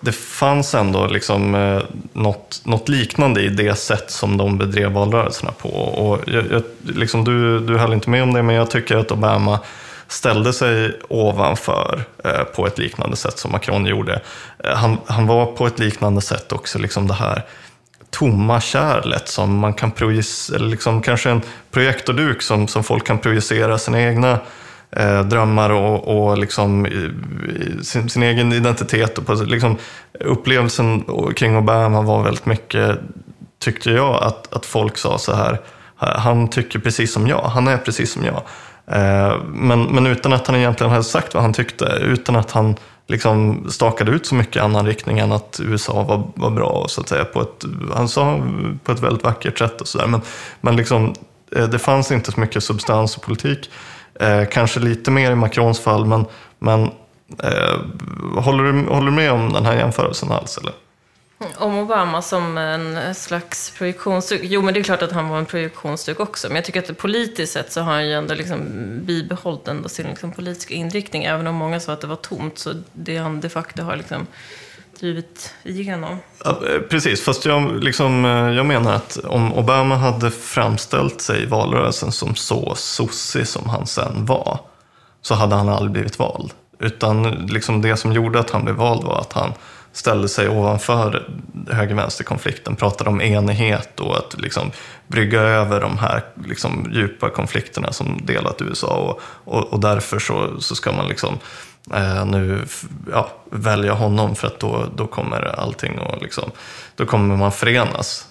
det 0.00 0.12
fanns 0.12 0.74
ändå 0.74 1.06
liksom, 1.06 1.54
eh, 1.54 1.82
något, 2.12 2.60
något 2.64 2.88
liknande 2.88 3.42
i 3.42 3.48
det 3.48 3.74
sätt 3.74 4.10
som 4.10 4.36
de 4.36 4.58
bedrev 4.58 4.92
valrörelserna 4.92 5.52
på. 5.52 5.68
Och 5.68 6.20
jag, 6.26 6.44
jag, 6.50 6.62
liksom, 6.96 7.24
du, 7.24 7.60
du 7.60 7.78
höll 7.78 7.92
inte 7.92 8.10
med 8.10 8.22
om 8.22 8.32
det, 8.32 8.42
men 8.42 8.56
jag 8.56 8.70
tycker 8.70 8.96
att 8.96 9.12
Obama 9.12 9.58
ställde 10.08 10.52
sig 10.52 11.00
ovanför 11.08 12.04
eh, 12.24 12.42
på 12.56 12.66
ett 12.66 12.78
liknande 12.78 13.16
sätt 13.16 13.38
som 13.38 13.52
Macron 13.52 13.86
gjorde. 13.86 14.20
Eh, 14.58 14.74
han, 14.76 14.98
han 15.06 15.26
var 15.26 15.46
på 15.46 15.66
ett 15.66 15.78
liknande 15.78 16.20
sätt 16.20 16.52
också 16.52 16.78
liksom 16.78 17.06
det 17.06 17.14
här 17.14 17.42
tomma 18.14 18.60
kärlet 18.60 19.28
som 19.28 19.58
man 19.58 19.74
kan 19.74 19.90
projicera, 19.90 20.56
eller 20.56 20.68
liksom 20.68 21.02
kanske 21.02 21.30
en 21.30 21.42
projektorduk 21.70 22.42
som, 22.42 22.68
som 22.68 22.84
folk 22.84 23.06
kan 23.06 23.18
projicera 23.18 23.78
sina 23.78 24.00
egna 24.00 24.38
eh, 24.90 25.22
drömmar 25.22 25.70
och, 25.70 26.28
och 26.28 26.38
liksom, 26.38 26.86
sin, 27.82 28.08
sin 28.08 28.22
egen 28.22 28.52
identitet. 28.52 29.18
Och 29.18 29.26
på, 29.26 29.34
liksom, 29.34 29.76
upplevelsen 30.20 31.04
kring 31.36 31.56
Obama 31.56 32.02
var 32.02 32.22
väldigt 32.22 32.46
mycket, 32.46 32.98
tyckte 33.58 33.90
jag, 33.90 34.22
att, 34.22 34.54
att 34.54 34.66
folk 34.66 34.98
sa 34.98 35.18
så 35.18 35.34
här, 35.34 35.60
han 35.96 36.48
tycker 36.48 36.78
precis 36.78 37.12
som 37.12 37.26
jag, 37.26 37.42
han 37.42 37.68
är 37.68 37.76
precis 37.78 38.12
som 38.12 38.24
jag. 38.24 38.42
Eh, 38.86 39.36
men, 39.46 39.82
men 39.82 40.06
utan 40.06 40.32
att 40.32 40.46
han 40.46 40.56
egentligen 40.56 40.90
hade 40.90 41.04
sagt 41.04 41.34
vad 41.34 41.42
han 41.42 41.52
tyckte, 41.52 41.98
utan 42.00 42.36
att 42.36 42.50
han 42.50 42.76
liksom 43.06 43.64
stakade 43.70 44.12
ut 44.12 44.26
så 44.26 44.34
mycket 44.34 44.62
annan 44.62 44.86
riktning 44.86 45.18
än 45.18 45.32
att 45.32 45.60
USA 45.62 46.02
var, 46.02 46.26
var 46.34 46.50
bra, 46.50 46.84
så 46.88 47.00
att 47.00 47.08
säga. 47.08 47.24
På 47.24 47.40
ett, 47.40 47.64
han 47.94 48.08
sa 48.08 48.42
på 48.84 48.92
ett 48.92 49.00
väldigt 49.00 49.24
vackert 49.24 49.58
sätt 49.58 49.80
och 49.80 49.88
sådär. 49.88 50.06
Men, 50.06 50.20
men 50.60 50.76
liksom, 50.76 51.14
eh, 51.56 51.68
det 51.68 51.78
fanns 51.78 52.12
inte 52.12 52.32
så 52.32 52.40
mycket 52.40 52.64
substans 52.64 53.16
och 53.16 53.22
politik. 53.22 53.70
Eh, 54.20 54.44
kanske 54.50 54.80
lite 54.80 55.10
mer 55.10 55.30
i 55.30 55.34
Macrons 55.34 55.80
fall, 55.80 56.06
men, 56.06 56.24
men 56.58 56.82
eh, 57.42 57.78
håller, 58.42 58.64
du, 58.64 58.88
håller 58.88 59.06
du 59.06 59.16
med 59.16 59.32
om 59.32 59.52
den 59.52 59.66
här 59.66 59.76
jämförelsen 59.76 60.32
alls? 60.32 60.58
Eller? 60.58 60.72
Om 61.56 61.78
Obama 61.78 62.22
som 62.22 62.58
en 62.58 63.14
slags 63.14 63.70
projektionsduk. 63.70 64.40
Jo, 64.44 64.62
men 64.62 64.74
det 64.74 64.80
är 64.80 64.84
klart 64.84 65.02
att 65.02 65.12
han 65.12 65.28
var 65.28 65.38
en 65.38 65.46
projektionsduk 65.46 66.20
också. 66.20 66.48
Men 66.48 66.56
jag 66.56 66.64
tycker 66.64 66.82
att 66.82 66.98
politiskt 66.98 67.52
sett 67.52 67.72
så 67.72 67.80
har 67.80 67.92
han 67.92 68.06
ju 68.06 68.12
ändå 68.12 68.34
liksom 68.34 68.60
bibehållit 69.04 69.68
ändå 69.68 69.88
sin 69.88 70.06
liksom 70.06 70.32
politiska 70.32 70.74
inriktning. 70.74 71.24
Även 71.24 71.46
om 71.46 71.54
många 71.54 71.80
sa 71.80 71.92
att 71.92 72.00
det 72.00 72.06
var 72.06 72.16
tomt, 72.16 72.58
så 72.58 72.74
det 72.92 73.16
han 73.16 73.40
de 73.40 73.48
facto 73.48 73.82
har 73.82 73.96
liksom 73.96 74.26
drivit 75.00 75.54
igenom. 75.62 76.18
Ja, 76.44 76.50
eh, 76.50 76.80
Precis, 76.80 77.22
fast 77.22 77.44
jag, 77.44 77.84
liksom, 77.84 78.24
eh, 78.24 78.30
jag 78.30 78.66
menar 78.66 78.94
att 78.94 79.16
om 79.16 79.54
Obama 79.54 79.96
hade 79.96 80.30
framställt 80.30 81.20
sig 81.20 81.42
i 81.42 81.46
valrörelsen 81.46 82.12
som 82.12 82.34
så 82.34 82.74
sossig 82.76 83.48
som 83.48 83.68
han 83.68 83.86
sen 83.86 84.26
var, 84.26 84.60
så 85.22 85.34
hade 85.34 85.54
han 85.54 85.68
aldrig 85.68 85.92
blivit 85.92 86.18
vald. 86.18 86.52
Utan 86.84 87.46
liksom 87.46 87.82
det 87.82 87.96
som 87.96 88.12
gjorde 88.12 88.40
att 88.40 88.50
han 88.50 88.64
blev 88.64 88.76
vald 88.76 89.04
var 89.04 89.20
att 89.20 89.32
han 89.32 89.52
ställde 89.92 90.28
sig 90.28 90.48
ovanför 90.48 91.28
höger-vänster-konflikten, 91.70 92.76
pratade 92.76 93.10
om 93.10 93.20
enighet 93.20 94.00
och 94.00 94.16
att 94.16 94.40
liksom 94.40 94.70
brygga 95.06 95.40
över 95.40 95.80
de 95.80 95.98
här 95.98 96.24
liksom 96.44 96.90
djupa 96.92 97.30
konflikterna 97.30 97.92
som 97.92 98.20
delat 98.24 98.62
USA. 98.62 98.96
Och, 98.96 99.20
och, 99.54 99.72
och 99.72 99.80
därför 99.80 100.18
så, 100.18 100.60
så 100.60 100.74
ska 100.74 100.92
man 100.92 101.08
liksom 101.08 101.38
eh, 101.94 102.26
nu 102.26 102.64
ja, 103.12 103.30
välja 103.50 103.92
honom 103.92 104.36
för 104.36 104.46
att 104.46 104.60
då, 104.60 104.86
då 104.94 105.06
kommer 105.06 105.42
allting 105.42 105.98
och 105.98 106.22
liksom, 106.22 106.50
då 106.96 107.06
kommer 107.06 107.36
man 107.36 107.52
förenas. 107.52 108.28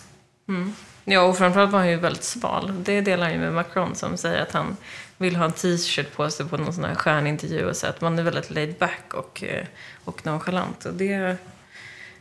Mm. 0.47 0.73
Ja, 1.05 1.21
och 1.21 1.37
framförallt 1.37 1.71
var 1.71 1.79
han 1.79 1.89
ju 1.89 1.97
väldigt 1.97 2.23
sval. 2.23 2.73
Det 2.83 3.01
delar 3.01 3.23
han 3.23 3.33
ju 3.33 3.39
med 3.39 3.53
Macron 3.53 3.95
som 3.95 4.17
säger 4.17 4.41
att 4.41 4.51
han 4.51 4.77
vill 5.17 5.35
ha 5.35 5.45
en 5.45 5.51
t-shirt 5.51 6.15
på 6.15 6.29
sig 6.29 6.45
på 6.45 6.57
någon 6.57 6.73
sån 6.73 6.83
här 6.83 6.95
stjärnintervju 6.95 7.65
och 7.65 7.75
så 7.75 7.87
att 7.87 8.01
man 8.01 8.19
är 8.19 8.23
väldigt 8.23 8.51
laid 8.51 8.75
back 8.79 9.13
och, 9.13 9.43
eh, 9.43 9.65
och 10.03 10.25
nonchalant. 10.25 10.85
Och 10.85 10.93
det, 10.93 11.37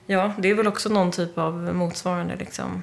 ja, 0.07 0.33
det 0.39 0.51
är 0.51 0.55
väl 0.55 0.67
också 0.67 0.89
någon 0.89 1.11
typ 1.11 1.39
av 1.39 1.55
motsvarande 1.75 2.37
liksom 2.37 2.83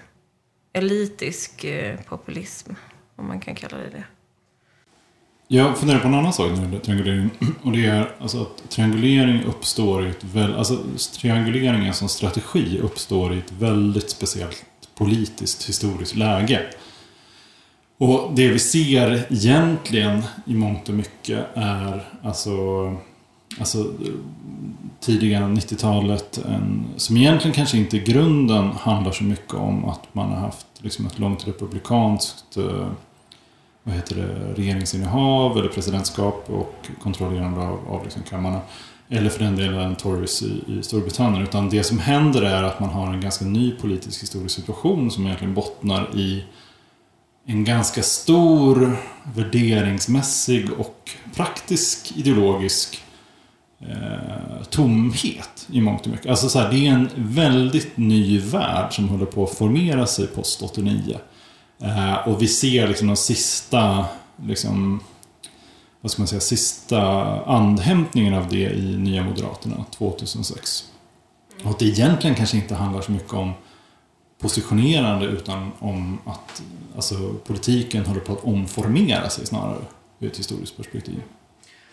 elitisk 0.74 1.63
eh, 1.63 2.00
populism. 2.00 2.72
om 3.15 3.28
man 3.28 3.39
kan 3.39 3.56
kalla 3.56 3.78
det 3.78 3.89
det. 3.89 4.04
Jag 5.52 5.78
funderar 5.78 6.00
på 6.00 6.08
en 6.08 6.13
annan 6.13 6.34
sak 6.34 6.50
när 6.50 6.58
det 6.58 6.63
gäller 6.63 6.80
triangulering. 6.80 7.30
Och 7.63 7.72
det 7.72 7.86
är 7.86 8.12
alltså 8.19 8.41
att 8.41 8.69
triangulering 8.69 9.43
uppstår 9.43 10.08
i 10.08 10.10
ett 10.10 10.24
väl, 10.24 10.56
alltså 10.56 10.78
trianguleringen 11.19 11.93
som 11.93 12.10
strategi 12.10 12.80
uppstår 12.80 13.34
i 13.34 13.38
ett 13.38 13.52
väldigt 13.52 14.10
speciellt 14.10 14.65
politiskt 14.95 15.69
historiskt 15.69 16.15
läge. 16.15 16.62
Och 18.00 18.32
det 18.36 18.48
vi 18.48 18.60
ser 18.60 19.26
egentligen 19.30 20.24
i 20.46 20.54
mångt 20.54 20.90
och 20.90 20.96
mycket 20.96 21.46
är 21.54 22.10
alltså, 22.24 22.52
alltså 23.60 23.86
tidiga 25.00 25.40
90-talet 25.40 26.40
som 26.96 27.18
egentligen 27.18 27.56
kanske 27.56 27.78
inte 27.78 27.98
i 27.98 28.00
grunden 28.00 28.72
handlar 28.72 29.12
så 29.12 29.24
mycket 29.24 29.54
om 29.54 29.86
att 29.86 30.16
man 30.16 30.30
har 30.30 30.38
haft 30.38 30.68
liksom 30.78 31.06
ett 31.06 31.20
långt 31.20 31.48
republikanskt 31.48 32.58
eh, 32.58 32.88
vad 33.84 33.96
heter 33.96 34.16
det, 34.16 34.62
regeringsinnehav 34.62 35.58
eller 35.58 35.70
presidentskap 35.70 36.50
och 36.50 36.88
kontrollerande 37.02 37.62
av, 37.62 37.80
av 37.90 38.04
liksom 38.04 38.24
kammarna. 38.24 38.62
Eller 39.10 39.30
för 39.30 39.44
den 39.44 39.56
delen 39.56 39.96
Tories 39.96 40.42
i, 40.42 40.64
i 40.68 40.84
Storbritannien. 40.84 41.44
Utan 41.44 41.70
det 41.70 41.84
som 41.84 42.00
händer 42.00 42.42
är 42.42 42.64
att 42.64 42.80
man 42.80 42.90
har 42.90 43.14
en 43.14 43.22
ganska 43.22 43.46
ny 43.46 43.72
politisk 43.72 44.24
historisk 44.24 44.56
situation 44.56 45.12
som 45.12 45.26
egentligen 45.26 45.54
bottnar 45.54 46.16
i 46.16 46.44
en 47.50 47.64
ganska 47.64 48.04
stor 48.04 48.98
värderingsmässig 49.36 50.72
och 50.72 51.12
praktisk 51.36 52.12
ideologisk 52.16 53.04
eh, 53.80 54.64
tomhet 54.70 55.68
i 55.72 55.82
mångt 55.82 56.06
och 56.06 56.12
mycket. 56.12 56.30
Alltså 56.30 56.50
så 56.50 56.60
här, 56.60 56.72
det 56.72 56.88
är 56.88 56.92
en 56.92 57.10
väldigt 57.16 57.98
ny 57.98 58.40
värld 58.40 58.94
som 58.94 59.10
håller 59.10 59.26
på 59.26 59.44
att 59.44 59.58
formera 59.58 60.08
sig 60.08 60.28
post 60.28 60.62
89. 60.62 61.20
Eh, 61.82 62.28
och 62.28 62.42
vi 62.42 62.48
ser 62.48 62.88
liksom 62.88 63.08
de 63.08 63.16
sista, 63.16 64.06
liksom, 64.46 65.00
vad 66.02 66.12
ska 66.12 66.22
man 66.22 66.28
säga, 66.28 66.42
sista 66.42 67.02
andhämtningen 67.46 68.34
av 68.34 68.50
det 68.50 68.70
i 68.72 68.98
Nya 68.98 69.24
Moderaterna 69.24 69.86
2006. 69.98 70.84
Och 71.64 71.70
att 71.70 71.80
det 71.80 71.86
egentligen 71.86 72.36
kanske 72.36 72.58
inte 72.58 72.76
handlar 72.76 73.02
så 73.02 73.12
mycket 73.12 73.34
om 73.34 73.54
positionerande 74.41 75.25
utan 75.25 75.71
om 75.80 76.19
att 76.25 76.62
alltså, 76.95 77.34
politiken 77.47 78.06
håller 78.06 78.21
på 78.21 78.34
att 78.34 78.43
omformera 78.43 79.30
sig 79.30 79.45
snarare 79.45 79.82
ur 80.19 80.28
ett 80.28 80.39
historiskt 80.39 80.78
perspektiv. 80.78 81.21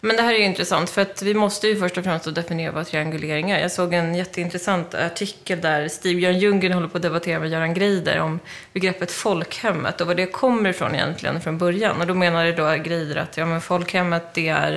Men 0.00 0.16
det 0.16 0.22
här 0.22 0.34
är 0.34 0.38
ju 0.38 0.44
intressant 0.44 0.90
för 0.90 1.02
att 1.02 1.22
vi 1.22 1.34
måste 1.34 1.68
ju 1.68 1.76
först 1.76 1.98
och 1.98 2.04
främst 2.04 2.34
definiera 2.34 2.72
vad 2.72 2.86
triangulering 2.86 3.50
är. 3.50 3.60
Jag 3.60 3.72
såg 3.72 3.94
en 3.94 4.14
jätteintressant 4.14 4.94
artikel 4.94 5.60
där 5.60 5.88
Stig-Björn 5.88 6.38
Ljunggren 6.38 6.72
håller 6.72 6.88
på 6.88 6.96
att 6.96 7.02
debattera 7.02 7.40
med 7.40 7.50
Göran 7.50 7.74
Greider 7.74 8.20
om 8.20 8.40
begreppet 8.72 9.12
folkhemmet 9.12 10.00
och 10.00 10.06
var 10.06 10.14
det 10.14 10.26
kommer 10.26 10.70
ifrån 10.70 10.94
egentligen 10.94 11.40
från 11.40 11.58
början. 11.58 12.00
Och 12.00 12.06
då 12.06 12.14
menade 12.14 12.52
då 12.52 12.82
Greider 12.84 13.16
att 13.16 13.36
ja, 13.36 13.46
men 13.46 13.60
folkhemmet 13.60 14.34
det 14.34 14.48
är 14.48 14.72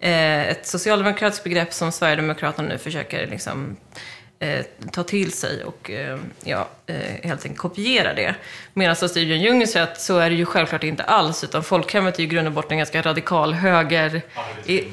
eh, 0.00 0.48
ett 0.48 0.66
socialdemokratiskt 0.66 1.44
begrepp 1.44 1.72
som 1.72 1.92
Sverigedemokraterna 1.92 2.68
nu 2.68 2.78
försöker 2.78 3.26
liksom 3.26 3.76
eh, 4.44 4.64
ta 4.92 5.02
till 5.02 5.32
sig 5.32 5.64
och 5.64 5.90
eh, 5.90 6.18
ja, 6.44 6.68
eh, 6.86 6.96
helt 6.96 7.44
enkelt 7.44 7.58
kopiera 7.58 8.14
det. 8.14 8.34
Medan 8.72 8.96
Stig-Björn 8.96 9.40
Ljung 9.40 9.66
säger 9.66 9.86
att 9.86 10.00
så 10.00 10.18
är 10.18 10.30
det 10.30 10.36
ju 10.36 10.46
självklart 10.46 10.84
inte 10.84 11.02
alls, 11.02 11.44
utan 11.44 11.62
folkhemmet 11.62 12.14
är 12.14 12.18
ju 12.18 12.24
i 12.24 12.28
grund 12.28 12.46
och 12.46 12.52
botten 12.52 12.72
en 12.72 12.78
ganska 12.78 13.02
radikal 13.02 13.54
höger... 13.54 14.22
I, 14.66 14.84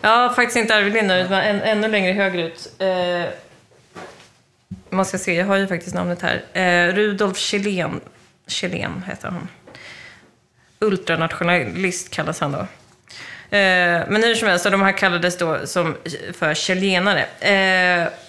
ja, 0.00 0.32
faktiskt 0.36 0.56
inte 0.56 0.74
Arvid 0.74 0.92
Lindman, 0.92 1.18
utan 1.18 1.40
än, 1.40 1.60
ännu 1.60 1.88
längre 1.88 2.12
högerut. 2.12 2.72
Eh, 2.78 3.24
man 4.90 5.04
ska 5.04 5.18
se, 5.18 5.34
jag 5.34 5.46
har 5.46 5.56
ju 5.56 5.66
faktiskt 5.66 5.94
namnet 5.94 6.22
här. 6.22 6.42
Eh, 6.52 6.94
Rudolf 6.94 7.38
Kjellén, 7.38 8.00
Kjellén 8.46 9.04
heter 9.08 9.28
han. 9.28 9.48
Ultranationalist 10.78 12.10
kallas 12.10 12.40
han 12.40 12.52
då. 12.52 12.66
Men 14.08 14.22
hur 14.22 14.34
som 14.34 14.48
helst, 14.48 14.64
de 14.64 14.82
här 14.82 14.92
kallades 14.92 15.38
då 15.38 15.66
som 15.66 15.96
för 16.32 16.54
chilenare. 16.54 17.26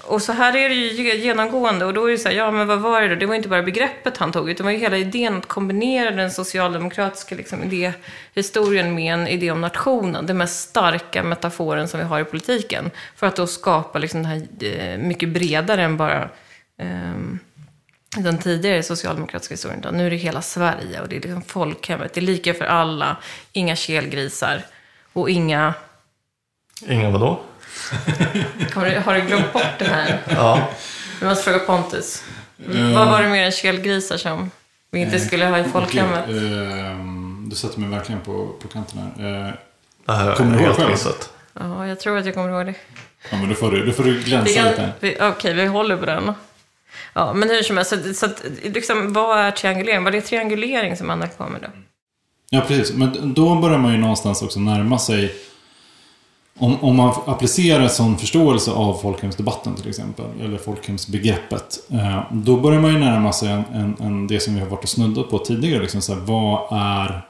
Och 0.08 0.22
så 0.22 0.32
här 0.32 0.56
är 0.56 0.70
det 0.70 0.76
ju 0.76 1.16
genomgående. 1.16 1.86
Och 1.86 1.94
då 1.94 2.06
är 2.06 2.12
det 2.12 2.18
så 2.18 2.30
här, 2.30 2.36
ja 2.36 2.52
men 2.52 2.68
vad 2.68 2.80
var 2.80 3.02
det 3.02 3.08
då? 3.08 3.16
Det 3.16 3.26
var 3.26 3.36
inte 3.36 3.50
bara 3.50 3.64
begreppet 3.64 4.18
han 4.18 4.32
tog, 4.32 4.50
utan 4.50 4.58
det 4.58 4.64
var 4.64 4.72
ju 4.72 4.78
hela 4.78 4.98
idén 4.98 5.38
att 5.38 5.46
kombinera 5.46 6.12
den 6.12 6.32
socialdemokratiska 6.32 7.36
liksom, 7.36 7.64
idéhistorien 7.64 8.96
med 8.96 9.14
en 9.14 9.28
idé 9.28 9.52
om 9.52 9.62
nationen. 9.62 10.26
Den 10.26 10.38
mest 10.38 10.70
starka 10.70 11.24
metaforen 11.24 11.88
som 11.88 12.00
vi 12.00 12.06
har 12.06 12.20
i 12.20 12.24
politiken. 12.24 12.92
För 13.16 13.28
att 13.28 13.36
då 13.36 13.48
skapa 13.48 14.00
liksom 14.00 14.24
det 14.24 14.30
här 14.30 14.48
eh, 14.62 14.98
mycket 14.98 15.30
bredare 15.30 15.84
än 15.84 15.98
bara 15.98 16.30
ehm, 16.78 17.40
den 18.18 18.38
tidigare 18.38 18.84
socialdemokratiska 18.84 19.54
historien. 19.54 19.82
Då. 19.82 19.90
Nu 19.90 20.06
är 20.06 20.10
det 20.10 20.16
hela 20.16 20.42
Sverige 20.42 21.02
och 21.02 21.10
det 21.10 21.16
är 21.16 21.22
liksom 21.22 21.42
folkhemmet. 21.42 22.14
Det 22.14 22.20
är 22.20 22.22
lika 22.22 22.54
för 22.54 22.66
alla, 22.66 23.18
inga 23.52 23.76
kelgrisar. 23.76 24.62
Och 25.14 25.30
inga... 25.30 25.74
Inga 26.88 27.10
vadå? 27.10 27.40
Har 28.76 28.86
du, 28.86 29.00
har 29.00 29.14
du 29.16 29.22
glömt 29.22 29.54
bort 29.54 29.64
det 29.80 29.86
här? 29.86 30.20
Ja. 30.30 30.70
Vi 31.22 31.26
måste 31.28 31.44
fråga 31.44 31.60
Pontus. 31.60 32.24
Vad 32.96 33.08
var 33.08 33.22
det 33.24 33.30
mer 33.30 33.46
än 33.46 33.52
kelgrisar 33.52 34.18
som 34.18 34.52
vi 34.92 35.00
inte 35.00 35.20
skulle 35.20 35.46
ha 35.46 35.60
i 35.60 35.64
folkhemmet? 35.64 36.30
Eh, 36.30 37.00
du 37.50 37.56
sätter 37.56 37.80
mig 37.80 37.90
verkligen 37.90 38.22
på, 38.22 38.48
på 38.62 38.68
kanten 38.68 39.00
här. 39.00 39.46
Eh, 39.48 39.54
Det 40.06 40.12
här 40.14 40.26
har 40.30 40.36
Kommer 40.36 40.58
du 40.58 40.64
ihåg 40.64 40.76
själv? 40.76 40.96
Ja, 41.60 41.88
jag 41.88 42.00
tror 42.00 42.18
att 42.18 42.26
jag 42.26 42.34
kommer 42.36 42.50
ihåg 42.50 42.66
det. 42.66 42.74
ja, 43.32 43.38
men 43.38 43.50
då 43.50 43.56
får 43.56 43.72
du, 43.72 43.86
då 43.86 43.92
får 43.92 44.04
du 44.04 44.22
glänsa 44.24 44.54
kan- 44.54 44.66
lite. 44.70 44.92
vi- 45.00 45.18
Okej, 45.22 45.54
vi 45.54 45.66
håller 45.66 45.98
på 45.98 46.06
den. 46.06 46.34
Ja, 47.14 47.34
men 47.34 47.50
hur 47.50 47.64
som 47.64 47.78
helst, 47.78 47.94
så, 48.06 48.14
så 48.14 48.26
att, 48.26 48.44
liksom, 48.64 49.14
vad 49.14 49.40
är 49.40 49.52
triangulering? 49.52 50.04
Vad 50.04 50.16
är 50.16 50.22
triangulering 50.22 50.98
som 50.98 51.10
Anna 51.10 51.28
kommer 51.28 51.60
då? 51.60 51.68
Ja, 52.50 52.62
precis. 52.68 52.94
Men 52.94 53.34
då 53.34 53.56
börjar 53.56 53.78
man 53.78 53.92
ju 53.92 53.98
någonstans 53.98 54.42
också 54.42 54.60
närma 54.60 55.00
sig... 55.00 55.36
Om, 56.60 56.76
om 56.84 56.96
man 56.96 57.14
applicerar 57.26 57.88
sån 57.88 58.18
förståelse 58.18 58.72
av 58.72 58.94
folkhemsdebatten 58.94 59.76
till 59.76 59.90
exempel, 59.90 60.26
eller 60.42 60.58
folkhemsbegreppet. 60.58 61.80
Eh, 61.92 62.20
då 62.32 62.58
börjar 62.58 62.82
man 62.82 62.92
ju 62.94 63.00
närma 63.00 63.34
sig 63.34 63.50
en, 63.52 63.64
en, 63.74 63.96
en, 64.00 64.28
det 64.28 64.40
som 64.40 64.54
vi 64.56 64.60
har 64.60 64.68
varit 64.68 64.84
och 64.84 64.90
snuddat 64.90 65.30
på 65.30 65.38
tidigare. 65.40 65.82
Liksom 65.82 66.02
så 66.02 66.14
här, 66.14 66.22
vad 66.22 66.68
är 66.80 67.22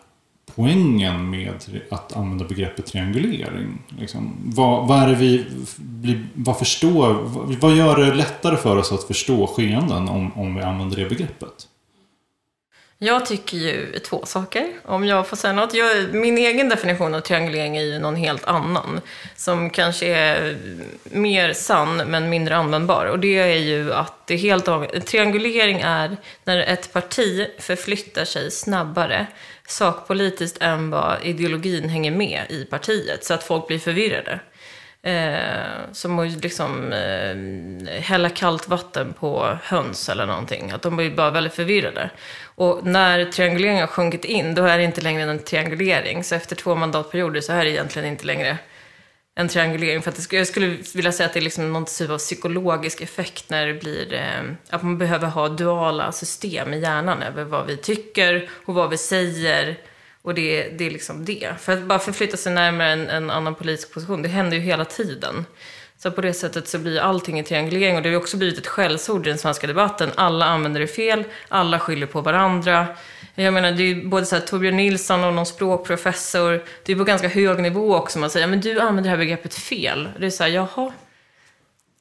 poängen 0.55 1.29
med 1.29 1.53
att 1.91 2.15
använda 2.15 2.45
begreppet 2.45 2.85
triangulering? 2.85 3.81
Liksom, 3.99 4.33
vad, 4.45 4.87
vad 4.87 4.99
är 5.03 5.07
det 5.07 5.15
vi... 5.15 5.45
blir- 5.77 6.27
Vad 6.33 6.57
förstår... 6.57 7.13
Vad, 7.23 7.55
vad 7.55 7.75
gör 7.75 7.97
det 8.05 8.13
lättare 8.13 8.57
för 8.57 8.77
oss 8.77 8.91
att 8.91 9.03
förstå 9.03 9.47
skeenden 9.47 10.09
om, 10.09 10.31
om 10.35 10.55
vi 10.55 10.61
använder 10.61 10.97
det 10.97 11.09
begreppet? 11.09 11.67
Jag 12.97 13.25
tycker 13.25 13.57
ju 13.57 13.99
två 13.99 14.25
saker, 14.25 14.73
om 14.85 15.05
jag 15.05 15.27
får 15.27 15.37
säga 15.37 15.53
något. 15.53 15.73
Jag, 15.73 16.13
min 16.13 16.37
egen 16.37 16.69
definition 16.69 17.15
av 17.15 17.19
triangulering 17.19 17.77
är 17.77 17.81
ju 17.81 17.99
någon 17.99 18.15
helt 18.15 18.45
annan. 18.45 19.01
Som 19.35 19.69
kanske 19.69 20.07
är 20.07 20.57
mer 21.03 21.53
sann, 21.53 21.97
men 21.97 22.29
mindre 22.29 22.55
användbar. 22.55 23.05
Och 23.05 23.19
det 23.19 23.37
är 23.37 23.57
ju 23.57 23.93
att 23.93 24.27
det 24.27 24.33
är 24.33 24.37
helt 24.37 24.67
av... 24.67 24.85
Triangulering 24.85 25.81
är 25.81 26.17
när 26.43 26.57
ett 26.57 26.93
parti 26.93 27.47
förflyttar 27.59 28.25
sig 28.25 28.51
snabbare 28.51 29.27
sakpolitiskt 29.67 30.61
än 30.61 30.89
vad 30.89 31.23
ideologin 31.23 31.89
hänger 31.89 32.11
med 32.11 32.41
i 32.49 32.65
partiet. 32.65 33.25
Så 33.25 33.33
att 33.33 33.43
folk 33.43 33.67
blir 33.67 33.79
förvirrade. 33.79 34.39
Eh, 35.05 35.91
som 35.91 36.19
att 36.19 36.43
liksom 36.43 36.93
eh, 36.93 37.99
hälla 38.01 38.29
kallt 38.29 38.67
vatten 38.67 39.13
på 39.13 39.57
höns 39.63 40.09
eller 40.09 40.25
någonting. 40.25 40.71
Att 40.71 40.81
de 40.81 40.95
blir 40.95 41.11
bara 41.11 41.31
väldigt 41.31 41.53
förvirrade. 41.53 42.09
Och 42.55 42.85
när 42.85 43.25
trianguleringen 43.25 43.79
har 43.79 43.87
sjunkit 43.87 44.25
in, 44.25 44.55
då 44.55 44.63
är 44.63 44.77
det 44.77 44.83
inte 44.83 45.01
längre 45.01 45.23
en 45.23 45.39
triangulering. 45.39 46.23
Så 46.23 46.35
efter 46.35 46.55
två 46.55 46.75
mandatperioder 46.75 47.41
så 47.41 47.53
är 47.53 47.65
det 47.65 47.71
egentligen 47.71 48.07
inte 48.07 48.25
längre 48.25 48.57
en 49.35 49.47
triangulering. 49.47 50.01
För 50.01 50.11
att 50.11 50.29
det 50.29 50.37
jag 50.37 50.47
skulle 50.47 50.77
vilja 50.95 51.11
säga 51.11 51.27
att 51.27 51.33
det 51.33 51.39
är 51.39 51.41
liksom 51.41 51.73
någon 51.73 51.85
typ 51.85 52.09
av 52.09 52.17
psykologisk 52.17 53.01
effekt 53.01 53.49
när 53.49 53.67
det 53.67 53.73
blir 53.73 54.13
eh, 54.13 54.43
att 54.69 54.83
man 54.83 54.97
behöver 54.97 55.27
ha 55.27 55.49
duala 55.49 56.11
system 56.11 56.73
i 56.73 56.79
hjärnan 56.79 57.21
över 57.21 57.43
vad 57.43 57.67
vi 57.67 57.77
tycker 57.77 58.49
och 58.65 58.73
vad 58.73 58.89
vi 58.89 58.97
säger. 58.97 59.77
Och 60.21 60.33
det, 60.33 60.69
det 60.69 60.85
är 60.85 60.91
liksom 60.91 61.25
det. 61.25 61.53
För 61.59 61.73
att 61.73 61.83
bara 61.83 61.99
förflytta 61.99 62.37
sig 62.37 62.53
närmare 62.53 62.91
en, 62.91 63.09
en 63.09 63.29
annan 63.29 63.55
politisk 63.55 63.93
position, 63.93 64.21
det 64.21 64.29
händer 64.29 64.57
ju 64.57 64.63
hela 64.63 64.85
tiden. 64.85 65.45
Så 66.05 66.11
på 66.11 66.21
det 66.21 66.33
sättet 66.33 66.67
så 66.67 66.79
blir 66.79 66.99
allting 66.99 67.39
en 67.39 67.45
triangulering 67.45 67.95
och 67.95 68.01
det 68.01 68.09
har 68.09 68.17
också 68.17 68.37
blivit 68.37 68.57
ett 68.57 68.67
skällsord 68.67 69.27
i 69.27 69.29
den 69.29 69.37
svenska 69.37 69.67
debatten. 69.67 70.11
Alla 70.15 70.45
använder 70.45 70.79
det 70.79 70.87
fel, 70.87 71.23
alla 71.47 71.79
skyller 71.79 72.07
på 72.07 72.21
varandra. 72.21 72.87
Jag 73.35 73.53
menar, 73.53 73.71
det 73.71 73.83
är 73.83 74.05
både 74.05 74.25
så 74.25 74.35
här, 74.35 74.41
Torbjörn 74.41 74.77
Nilsson 74.77 75.23
och 75.23 75.33
någon 75.33 75.45
språkprofessor. 75.45 76.63
Det 76.83 76.91
är 76.91 76.95
på 76.95 77.03
ganska 77.03 77.27
hög 77.27 77.59
nivå 77.59 77.95
också. 77.95 78.19
Man 78.19 78.29
säger, 78.29 78.47
men 78.47 78.61
du 78.61 78.79
använder 78.79 79.03
det 79.03 79.09
här 79.09 79.17
begreppet 79.17 79.53
fel. 79.53 80.09
Det 80.19 80.25
är 80.25 80.29
så 80.29 80.43
här, 80.43 80.49
jaha. 80.49 80.93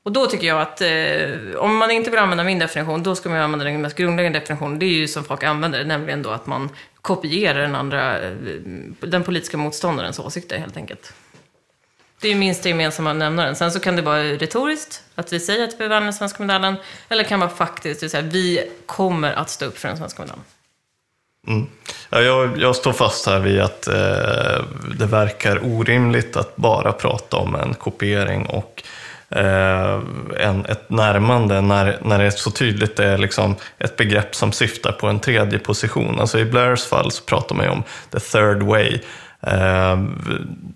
Och 0.03 0.13
då 0.13 0.27
tycker 0.27 0.47
jag 0.47 0.61
att 0.61 0.81
eh, 0.81 1.61
om 1.61 1.77
man 1.77 1.91
inte 1.91 2.11
vill 2.11 2.19
använda 2.19 2.45
min 2.45 2.59
definition, 2.59 3.03
då 3.03 3.15
ska 3.15 3.29
man 3.29 3.39
använda 3.39 3.65
den 3.65 3.83
mest 3.83 3.97
grundläggande 3.97 4.39
definitionen. 4.39 4.79
Det 4.79 4.87
är 4.87 4.91
ju 4.91 5.09
som 5.09 5.25
folk 5.25 5.43
använder 5.43 5.79
det, 5.79 5.85
nämligen 5.85 6.23
då 6.23 6.31
att 6.31 6.47
man 6.47 6.69
kopierar 7.01 7.61
den 7.61 7.75
andra, 7.75 8.23
eh, 8.23 8.33
den 9.01 9.23
politiska 9.25 9.57
motståndarens 9.57 10.19
åsikter 10.19 10.59
helt 10.59 10.77
enkelt. 10.77 11.15
Det 12.25 12.29
är 12.29 12.33
ju 12.33 12.39
minsta 12.39 12.69
gemensamma 12.69 13.13
nämnaren. 13.13 13.57
Sen 13.57 13.73
så 13.73 13.81
kan 13.81 13.97
det 13.97 14.03
vara 14.03 14.23
retoriskt, 14.23 15.03
att 15.15 15.33
vi 15.33 15.41
säger 15.41 15.65
att 15.65 15.81
vi 15.81 15.89
värnar 15.89 16.05
den 16.05 16.13
svenska 16.13 16.43
medaljen. 16.43 16.77
Eller 17.09 17.25
kan 17.25 17.41
vara 17.41 17.51
faktiskt, 17.51 18.01
det 18.01 18.05
vill 18.05 18.11
säga 18.11 18.23
vi 18.23 18.71
kommer 18.87 19.33
att 19.33 19.51
stå 19.51 19.65
upp 19.65 19.79
för 19.79 19.89
den 19.89 19.97
svenska 19.97 20.23
medaljen. 20.23 20.45
Mm. 21.47 21.67
Ja, 22.11 22.21
jag, 22.21 22.59
jag 22.59 22.77
står 22.77 22.93
fast 22.93 23.27
här 23.27 23.39
vid 23.39 23.61
att 23.61 23.87
eh, 23.87 24.65
det 24.99 25.07
verkar 25.07 25.61
orimligt 25.65 26.37
att 26.37 26.57
bara 26.57 26.93
prata 26.93 27.37
om 27.37 27.55
en 27.55 27.75
kopiering 27.75 28.47
och 28.47 28.83
eh, 29.29 30.01
en, 30.39 30.67
ett 30.67 30.91
närmande 30.91 31.61
när, 31.61 31.99
när 32.03 32.19
det 32.19 32.25
är 32.25 32.31
så 32.31 32.51
tydligt 32.51 32.97
det 32.97 33.05
är 33.05 33.19
liksom 33.19 33.57
ett 33.79 33.97
begrepp 33.97 34.35
som 34.35 34.53
syftar 34.53 34.93
på 34.93 35.07
en 35.07 35.21
tredje 35.21 35.59
position. 35.59 36.21
Alltså 36.21 36.39
I 36.39 36.45
Blairs 36.45 36.85
fall 36.85 37.11
så 37.11 37.25
pratar 37.25 37.55
man 37.55 37.65
ju 37.65 37.71
om 37.71 37.83
the 38.11 38.21
third 38.21 38.63
way. 38.63 39.01
Eh, 39.47 39.99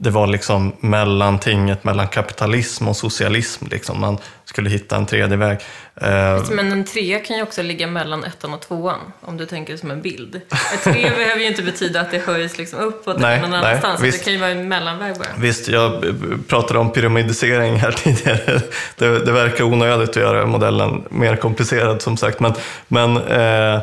det 0.01 0.11
var 0.11 0.27
liksom 0.27 0.73
mellantinget 0.81 1.85
mellan 1.85 2.09
kapitalism 2.09 2.89
och 2.89 2.97
socialism. 2.97 3.65
Liksom. 3.71 4.01
Man 4.01 4.19
skulle 4.45 4.71
hitta 4.71 4.97
en 4.97 5.07
tredje 5.07 5.37
väg. 5.37 5.59
Eh, 6.01 6.43
Men 6.51 6.73
en 6.73 6.85
trea 6.85 7.21
kan 7.21 7.37
ju 7.37 7.43
också 7.43 7.63
ligga 7.63 7.87
mellan 7.87 8.25
ettan 8.25 8.55
och 8.55 8.61
tvåan, 8.61 8.99
om 9.21 9.37
du 9.37 9.47
tänker 9.47 9.73
det 9.73 9.79
som 9.79 9.91
en 9.91 10.03
bild. 10.03 10.35
Ett 10.75 10.85
tre 10.85 11.11
behöver 11.17 11.41
ju 11.41 11.47
inte 11.47 11.63
betyda 11.63 12.01
att 12.01 12.11
det 12.11 12.19
höjs 12.27 12.59
liksom 12.59 12.79
uppåt 12.79 13.19
Nej, 13.19 13.41
någon 13.41 13.51
nej, 13.51 13.59
annanstans. 13.59 14.01
visst. 14.01 14.19
Det 14.19 14.25
kan 14.25 14.33
ju 14.33 14.39
vara 14.39 14.51
en 14.51 14.69
mellanväg 14.69 15.15
bara. 15.19 15.29
Visst, 15.39 15.69
jag 15.69 16.05
pratade 16.49 16.79
om 16.79 16.93
pyramidisering 16.93 17.77
här 17.77 17.93
tidigare. 18.05 18.61
Det, 18.97 19.25
det 19.25 19.33
verkar 19.33 19.65
onödigt 19.65 20.11
att 20.11 20.17
göra 20.17 20.47
modellen 20.47 21.05
mer 21.11 21.37
komplicerad 21.37 22.03
som 22.03 22.17
sagt. 22.17 22.41
Men, 22.41 22.53
men 22.89 23.17
eh, 23.17 23.81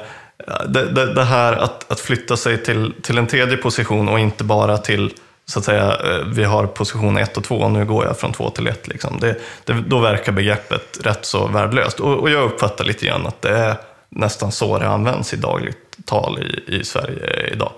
det, 0.68 0.92
det, 0.92 1.14
det 1.14 1.24
här 1.24 1.54
att, 1.54 1.92
att 1.92 2.00
flytta 2.00 2.38
sig 2.38 2.64
till, 2.64 2.94
till 3.02 3.18
en 3.18 3.28
tredje 3.28 3.58
position 3.58 4.10
och 4.10 4.20
inte 4.20 4.44
bara 4.44 4.78
till 4.78 5.14
så 5.46 5.60
att 5.60 5.66
säga, 5.66 5.98
eh, 6.04 6.26
vi 6.26 6.44
har 6.44 6.68
position 6.68 7.18
1 7.18 7.38
och 7.38 7.44
2 7.44 7.56
och 7.56 7.72
nu 7.72 7.86
går 7.86 8.06
jag 8.06 8.18
från 8.18 8.34
2 8.34 8.50
till 8.50 8.68
1. 8.68 8.88
Liksom. 8.88 9.20
Det, 9.20 9.36
det, 9.64 9.74
då 9.88 10.00
verkar 10.00 10.32
begreppet 10.32 11.00
rätt 11.04 11.26
så 11.26 11.48
värdelöst. 11.48 12.00
Och, 12.00 12.14
och 12.14 12.30
jag 12.30 12.44
uppfattar 12.44 12.86
lite 12.86 13.06
grann 13.06 13.28
att 13.28 13.42
det 13.42 13.58
är 13.58 13.76
nästan 14.10 14.52
så 14.52 14.80
det 14.80 14.88
används 14.88 15.34
i 15.34 15.38
dagligt 15.38 15.98
tal 16.06 16.40
i, 16.40 16.76
i 16.76 16.84
Sverige 16.84 17.50
idag. 17.54 17.72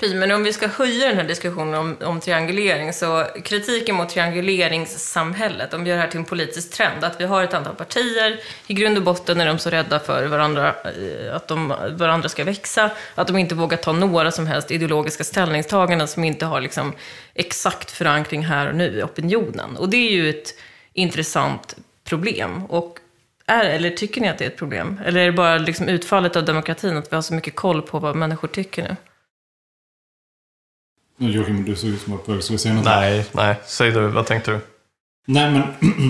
Precis, 0.00 0.16
Men 0.16 0.30
om 0.30 0.42
vi 0.42 0.52
ska 0.52 0.66
höja 0.68 1.08
den 1.08 1.16
här 1.16 1.24
diskussionen 1.24 1.74
om, 1.74 1.96
om 2.04 2.20
triangulering, 2.20 2.92
så 2.92 3.26
kritiken 3.44 3.94
mot 3.94 4.08
trianguleringssamhället, 4.08 5.74
om 5.74 5.84
vi 5.84 5.90
gör 5.90 5.96
det 5.96 6.02
här 6.02 6.10
till 6.10 6.18
en 6.18 6.24
politisk 6.24 6.72
trend, 6.72 7.04
att 7.04 7.20
vi 7.20 7.24
har 7.24 7.44
ett 7.44 7.54
antal 7.54 7.74
partier, 7.74 8.40
i 8.66 8.74
grund 8.74 8.96
och 8.96 9.02
botten 9.02 9.40
är 9.40 9.46
de 9.46 9.58
så 9.58 9.70
rädda 9.70 10.00
för 10.00 10.26
varandra, 10.26 10.74
eh, 10.84 11.36
att 11.36 11.48
de, 11.48 11.74
varandra 11.90 12.28
ska 12.28 12.44
växa, 12.44 12.90
att 13.14 13.26
de 13.26 13.38
inte 13.38 13.54
vågar 13.54 13.76
ta 13.76 13.92
några 13.92 14.30
som 14.30 14.46
helst 14.46 14.70
ideologiska 14.70 15.24
ställningstaganden 15.24 16.08
som 16.08 16.24
inte 16.24 16.46
har 16.46 16.60
liksom 16.60 16.92
exakt 17.34 17.90
förankring 17.90 18.44
här 18.44 18.68
och 18.68 18.74
nu 18.74 18.98
i 18.98 19.02
opinionen. 19.02 19.76
Och 19.76 19.88
det 19.88 19.96
är 19.96 20.12
ju 20.12 20.30
ett 20.30 20.54
intressant 20.92 21.76
problem. 22.04 22.64
Och 22.64 22.98
är, 23.46 23.64
eller 23.64 23.90
tycker 23.90 24.20
ni 24.20 24.28
att 24.28 24.38
det 24.38 24.44
är 24.44 24.50
ett 24.50 24.56
problem? 24.56 25.00
Eller 25.04 25.20
är 25.20 25.26
det 25.26 25.32
bara 25.32 25.58
liksom 25.58 25.88
utfallet 25.88 26.36
av 26.36 26.44
demokratin, 26.44 26.96
att 26.96 27.12
vi 27.12 27.14
har 27.14 27.22
så 27.22 27.34
mycket 27.34 27.56
koll 27.56 27.82
på 27.82 27.98
vad 27.98 28.16
människor 28.16 28.48
tycker 28.48 28.82
nu? 28.82 28.96
Joakim, 31.28 31.64
du 31.64 31.76
såg 31.76 31.90
ut 31.90 32.00
som 32.00 32.14
att 32.14 32.26
du 32.26 32.42
skulle 32.42 32.58
säga 32.58 32.74
något. 32.74 32.84
Nej, 32.84 33.24
nej, 33.32 33.56
säg 33.66 33.90
du, 33.90 34.08
vad 34.08 34.26
tänkte 34.26 34.50
du? 34.50 34.60
Nej, 35.26 35.50
men 35.50 35.62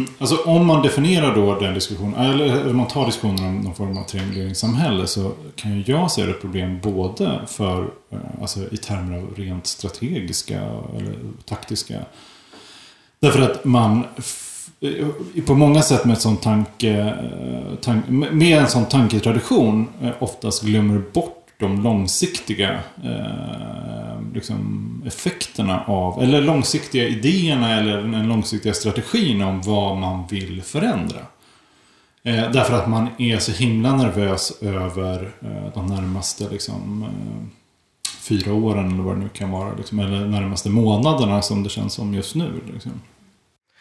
alltså 0.19 0.37
om 0.37 0.67
man 0.67 0.83
definierar 0.83 1.35
då 1.35 1.59
den 1.61 1.75
diskussionen, 1.75 2.15
eller, 2.15 2.45
eller 2.45 2.73
man 2.73 2.89
tar 2.89 3.07
diskussionen 3.07 3.45
om 3.45 3.61
någon 3.61 3.75
form 3.75 3.99
av 3.99 4.05
trianguleringssamhälle 4.05 5.07
så 5.07 5.33
kan 5.57 5.79
ju 5.79 5.85
jag 5.87 6.11
se 6.11 6.27
det 6.27 6.33
problem 6.33 6.81
både 6.83 7.41
för, 7.47 7.83
eh, 8.13 8.19
alltså 8.41 8.61
i 8.71 8.77
termer 8.77 9.19
av 9.19 9.35
rent 9.37 9.67
strategiska 9.67 10.61
eller 10.97 11.15
taktiska. 11.45 12.01
Därför 13.21 13.41
att 13.41 13.65
man 13.65 14.05
eh, 14.81 15.43
på 15.47 15.55
många 15.55 15.83
sätt 15.83 16.05
med, 16.05 16.13
ett 16.13 16.23
sånt 16.23 16.43
tanke, 16.43 16.99
eh, 16.99 17.75
tank, 17.81 18.05
med 18.09 18.59
en 18.59 18.69
sån 18.69 18.85
tanketradition 18.85 19.89
oftast 20.19 20.63
glömmer 20.63 21.03
bort 21.13 21.40
de 21.61 21.83
långsiktiga 21.83 22.81
eh, 23.05 24.35
liksom 24.35 25.03
effekterna 25.07 25.85
av, 25.87 26.23
eller 26.23 26.41
långsiktiga 26.41 27.09
idéerna 27.09 27.81
eller 27.81 27.97
den 27.97 28.29
långsiktiga 28.29 28.75
strategin 28.75 29.43
om 29.43 29.63
vad 29.63 29.97
man 29.97 30.27
vill 30.27 30.63
förändra. 30.63 31.21
Eh, 32.23 32.51
därför 32.53 32.75
att 32.75 32.89
man 32.89 33.09
är 33.19 33.39
så 33.39 33.53
himla 33.53 33.97
nervös 33.97 34.63
över 34.63 35.33
eh, 35.41 35.75
de 35.75 35.87
närmaste 35.87 36.49
liksom, 36.51 37.03
eh, 37.03 37.47
fyra 38.21 38.53
åren 38.53 38.93
eller 38.93 39.03
vad 39.03 39.17
det 39.17 39.21
nu 39.21 39.29
kan 39.29 39.51
vara. 39.51 39.75
Liksom, 39.75 39.99
eller 39.99 40.27
närmaste 40.27 40.71
månaderna 40.71 41.43
som 41.43 41.63
det 41.63 41.69
känns 41.69 41.95
som 41.95 42.15
just 42.15 42.35
nu. 42.35 42.61
Liksom. 42.73 42.93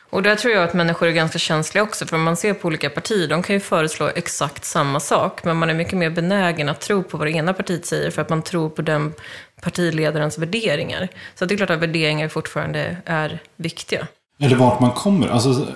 Och 0.09 0.23
där 0.23 0.35
tror 0.35 0.53
jag 0.53 0.63
att 0.63 0.73
människor 0.73 1.07
är 1.07 1.11
ganska 1.11 1.39
känsliga 1.39 1.83
också, 1.83 2.05
för 2.05 2.17
man 2.17 2.35
ser 2.35 2.53
på 2.53 2.67
olika 2.67 2.89
partier, 2.89 3.27
de 3.27 3.43
kan 3.43 3.55
ju 3.55 3.59
föreslå 3.59 4.09
exakt 4.15 4.65
samma 4.65 4.99
sak, 4.99 5.43
men 5.43 5.57
man 5.57 5.69
är 5.69 5.73
mycket 5.73 5.97
mer 5.97 6.09
benägen 6.09 6.69
att 6.69 6.81
tro 6.81 7.03
på 7.03 7.17
vad 7.17 7.27
det 7.27 7.31
ena 7.31 7.53
partiet 7.53 7.85
säger, 7.85 8.11
för 8.11 8.21
att 8.21 8.29
man 8.29 8.41
tror 8.41 8.69
på 8.69 8.81
den 8.81 9.13
partiledarens 9.61 10.37
värderingar. 10.37 11.07
Så 11.35 11.45
det 11.45 11.55
är 11.55 11.57
klart 11.57 11.69
att 11.69 11.79
värderingar 11.79 12.27
fortfarande 12.27 12.97
är 13.05 13.39
viktiga. 13.55 14.07
Eller 14.41 14.55
vart 14.55 14.79
man 14.79 14.91
kommer. 14.91 15.27
Alltså, 15.27 15.67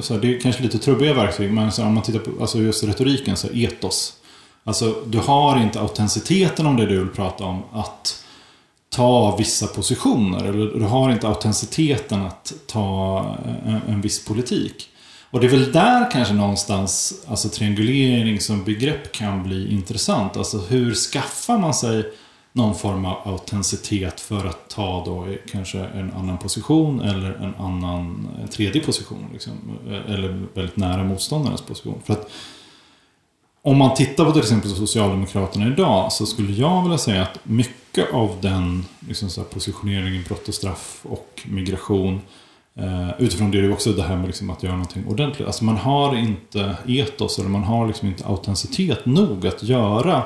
så 0.00 0.14
här, 0.14 0.20
det 0.20 0.36
är 0.36 0.40
kanske 0.40 0.62
lite 0.62 0.78
trubbiga 0.78 1.14
verktyg, 1.14 1.52
men 1.52 1.72
så 1.72 1.82
här, 1.82 1.88
om 1.88 1.94
man 1.94 2.02
tittar 2.02 2.18
på 2.18 2.30
alltså 2.40 2.58
just 2.58 2.84
retoriken, 2.84 3.36
så 3.36 3.48
etos. 3.52 4.12
Alltså, 4.64 4.94
du 5.06 5.18
har 5.18 5.62
inte 5.62 5.80
autenticiteten 5.80 6.66
om 6.66 6.76
det 6.76 6.86
du 6.86 6.98
vill 6.98 7.08
prata 7.08 7.44
om, 7.44 7.62
att 7.72 8.24
ta 8.90 9.36
vissa 9.36 9.66
positioner. 9.66 10.44
Eller 10.44 10.78
du 10.78 10.84
har 10.84 11.12
inte 11.12 11.28
autenticiteten 11.28 12.22
att 12.22 12.52
ta 12.66 13.18
eh, 13.44 13.74
en, 13.74 13.80
en 13.88 14.00
viss 14.00 14.24
politik. 14.24 14.86
Och 15.30 15.40
det 15.40 15.46
är 15.46 15.50
väl 15.50 15.72
där 15.72 16.10
kanske 16.10 16.34
någonstans 16.34 17.14
alltså 17.26 17.48
triangulering 17.48 18.40
som 18.40 18.64
begrepp 18.64 19.12
kan 19.12 19.42
bli 19.42 19.72
intressant. 19.72 20.36
Alltså 20.36 20.58
hur 20.58 20.94
skaffar 20.94 21.58
man 21.58 21.74
sig 21.74 22.12
någon 22.52 22.74
form 22.74 23.04
av 23.04 23.28
autenticitet 23.28 24.20
för 24.20 24.46
att 24.46 24.68
ta 24.68 25.04
då 25.04 25.26
kanske 25.50 25.78
en 25.78 26.12
annan 26.12 26.38
position 26.38 27.00
eller 27.00 27.32
en 27.32 27.54
annan 27.54 28.28
en 28.42 28.48
tredje 28.48 28.82
position. 28.82 29.26
Liksom, 29.32 29.52
eh, 29.88 30.14
eller 30.14 30.46
väldigt 30.54 30.76
nära 30.76 31.04
motståndarens 31.04 31.62
position. 31.62 32.02
För 32.04 32.12
att 32.12 32.30
om 33.62 33.76
man 33.76 33.94
tittar 33.94 34.24
på 34.24 34.32
till 34.32 34.40
exempel 34.40 34.70
Socialdemokraterna 34.70 35.66
idag 35.66 36.12
så 36.12 36.26
skulle 36.26 36.52
jag 36.52 36.82
vilja 36.82 36.98
säga 36.98 37.22
att 37.22 37.38
mycket 37.42 38.12
av 38.12 38.36
den 38.40 38.84
liksom 39.08 39.30
så 39.30 39.40
här, 39.40 39.48
positioneringen 39.48 40.22
brott 40.28 40.48
och 40.48 40.54
straff 40.54 41.00
och 41.02 41.42
migration 41.44 42.20
eh, 42.74 43.10
utifrån 43.18 43.50
det 43.50 43.58
är 43.58 43.62
det 43.62 43.72
också 43.72 43.92
det 43.92 44.02
här 44.02 44.16
med 44.16 44.26
liksom 44.26 44.50
att 44.50 44.62
göra 44.62 44.74
någonting 44.74 45.06
ordentligt. 45.06 45.46
Alltså 45.46 45.64
man 45.64 45.76
har 45.76 46.16
inte 46.16 46.76
etos 46.86 47.38
eller 47.38 47.48
man 47.48 47.64
har 47.64 47.86
liksom 47.86 48.08
inte 48.08 48.26
autenticitet 48.26 49.06
nog 49.06 49.46
att 49.46 49.62
göra 49.62 50.22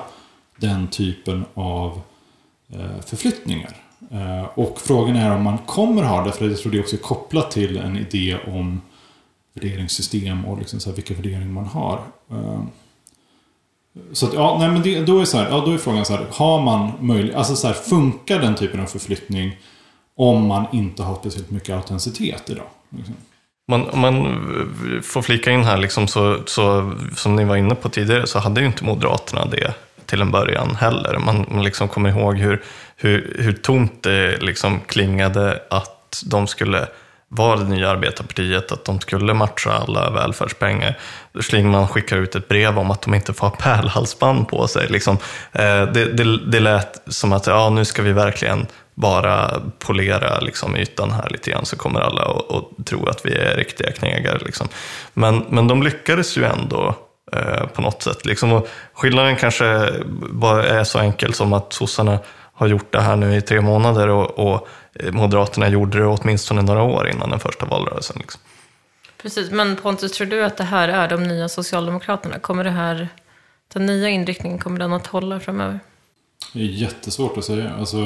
den 0.56 0.88
typen 0.88 1.44
av 1.54 2.00
eh, 2.72 3.00
förflyttningar. 3.06 3.76
Eh, 4.10 4.44
och 4.54 4.80
frågan 4.80 5.16
är 5.16 5.36
om 5.36 5.42
man 5.42 5.58
kommer 5.58 6.02
ha 6.02 6.24
det, 6.24 6.32
för 6.32 6.48
jag 6.48 6.58
tror 6.58 6.72
det 6.72 6.80
också 6.80 6.96
är 6.96 7.00
kopplat 7.00 7.50
till 7.50 7.76
en 7.76 7.96
idé 7.96 8.36
om 8.46 8.80
värderingssystem 9.54 10.44
och 10.44 10.58
liksom 10.58 10.80
så 10.80 10.90
här 10.90 10.96
vilka 10.96 11.14
värderingar 11.14 11.46
man 11.46 11.64
har. 11.64 12.00
Eh, 12.30 12.62
så 14.12 14.26
att, 14.26 14.34
ja, 14.34 14.56
nej, 14.58 14.68
men 14.68 14.82
det, 14.82 15.00
då, 15.00 15.20
är 15.20 15.24
så 15.24 15.38
här, 15.38 15.48
ja, 15.50 15.62
då 15.66 15.72
är 15.72 15.78
frågan 15.78 16.04
så 16.04 16.16
här, 16.16 16.26
har 16.30 16.60
man 16.60 16.92
möjlighet, 17.00 17.36
alltså 17.36 17.56
så 17.56 17.66
här, 17.66 17.74
funkar 17.74 18.38
den 18.38 18.54
typen 18.54 18.80
av 18.80 18.86
förflyttning 18.86 19.56
om 20.16 20.46
man 20.46 20.66
inte 20.72 21.02
har 21.02 21.14
speciellt 21.14 21.50
mycket 21.50 21.76
autenticitet 21.76 22.50
idag? 22.50 22.66
Liksom? 22.96 23.14
Man, 23.68 23.88
om 23.88 24.00
man 24.00 25.00
får 25.02 25.22
flika 25.22 25.50
in 25.50 25.64
här, 25.64 25.76
liksom, 25.76 26.08
så, 26.08 26.38
så, 26.46 26.92
som 27.16 27.36
ni 27.36 27.44
var 27.44 27.56
inne 27.56 27.74
på 27.74 27.88
tidigare, 27.88 28.26
så 28.26 28.38
hade 28.38 28.60
ju 28.60 28.66
inte 28.66 28.84
Moderaterna 28.84 29.46
det 29.46 29.74
till 30.06 30.20
en 30.20 30.30
början 30.30 30.74
heller. 30.74 31.18
Man, 31.18 31.46
man 31.50 31.64
liksom 31.64 31.88
kommer 31.88 32.08
ihåg 32.08 32.36
hur, 32.36 32.62
hur, 32.96 33.36
hur 33.38 33.52
tomt 33.52 34.02
det 34.02 34.42
liksom 34.42 34.80
klingade 34.80 35.62
att 35.70 36.22
de 36.26 36.46
skulle 36.46 36.86
var 37.36 37.56
det 37.56 37.64
nya 37.64 37.90
arbetarpartiet, 37.90 38.72
att 38.72 38.84
de 38.84 39.00
skulle 39.00 39.34
matcha 39.34 39.72
alla 39.72 40.10
välfärdspengar. 40.10 40.98
Schlingman 41.40 41.88
skickar 41.88 42.16
ut 42.16 42.34
ett 42.34 42.48
brev 42.48 42.78
om 42.78 42.90
att 42.90 43.02
de 43.02 43.14
inte 43.14 43.32
får 43.32 43.46
ha 43.46 43.56
pärlhalsband 43.56 44.48
på 44.48 44.68
sig. 44.68 44.88
Liksom, 44.88 45.18
eh, 45.52 45.86
det, 45.86 46.12
det, 46.12 46.38
det 46.46 46.60
lät 46.60 47.02
som 47.06 47.32
att 47.32 47.46
ja, 47.46 47.70
nu 47.70 47.84
ska 47.84 48.02
vi 48.02 48.12
verkligen 48.12 48.66
bara 48.94 49.62
polera 49.78 50.40
liksom, 50.40 50.76
ytan 50.76 51.10
här 51.10 51.30
lite 51.30 51.50
grann 51.50 51.66
så 51.66 51.76
kommer 51.76 52.00
alla 52.00 52.22
att 52.22 52.86
tro 52.86 53.06
att 53.08 53.26
vi 53.26 53.34
är 53.34 53.56
riktiga 53.56 53.92
knegare. 53.92 54.38
Liksom. 54.38 54.68
Men, 55.14 55.44
men 55.48 55.68
de 55.68 55.82
lyckades 55.82 56.36
ju 56.36 56.44
ändå 56.44 56.94
eh, 57.32 57.66
på 57.66 57.82
något 57.82 58.02
sätt. 58.02 58.26
Liksom. 58.26 58.52
Och 58.52 58.68
skillnaden 58.94 59.36
kanske 59.36 59.92
bara 60.30 60.64
är 60.64 60.84
så 60.84 60.98
enkel 60.98 61.34
som 61.34 61.52
att 61.52 61.72
sossarna 61.72 62.18
har 62.54 62.66
gjort 62.66 62.92
det 62.92 63.00
här 63.00 63.16
nu 63.16 63.36
i 63.36 63.40
tre 63.40 63.60
månader 63.60 64.08
och, 64.08 64.38
och 64.38 64.68
Moderaterna 65.12 65.68
gjorde 65.68 65.98
det 65.98 66.06
åtminstone 66.06 66.62
några 66.62 66.82
år 66.82 67.08
innan 67.08 67.30
den 67.30 67.40
första 67.40 67.66
valrörelsen. 67.66 68.16
Liksom. 68.20 68.40
Precis, 69.22 69.50
men 69.50 69.76
Pontus, 69.76 70.12
tror 70.12 70.26
du 70.26 70.44
att 70.44 70.56
det 70.56 70.64
här 70.64 70.88
är 70.88 71.08
de 71.08 71.22
nya 71.22 71.48
Socialdemokraterna? 71.48 72.38
Kommer 72.38 72.64
det 72.64 72.70
här, 72.70 73.08
den 73.72 73.86
nya 73.86 74.08
inriktningen, 74.08 74.58
kommer 74.58 74.78
den 74.78 74.92
att 74.92 75.06
hålla 75.06 75.40
framöver? 75.40 75.80
Det 76.52 76.60
är 76.60 76.64
jättesvårt 76.64 77.38
att 77.38 77.44
säga. 77.44 77.72
Alltså, 77.78 77.96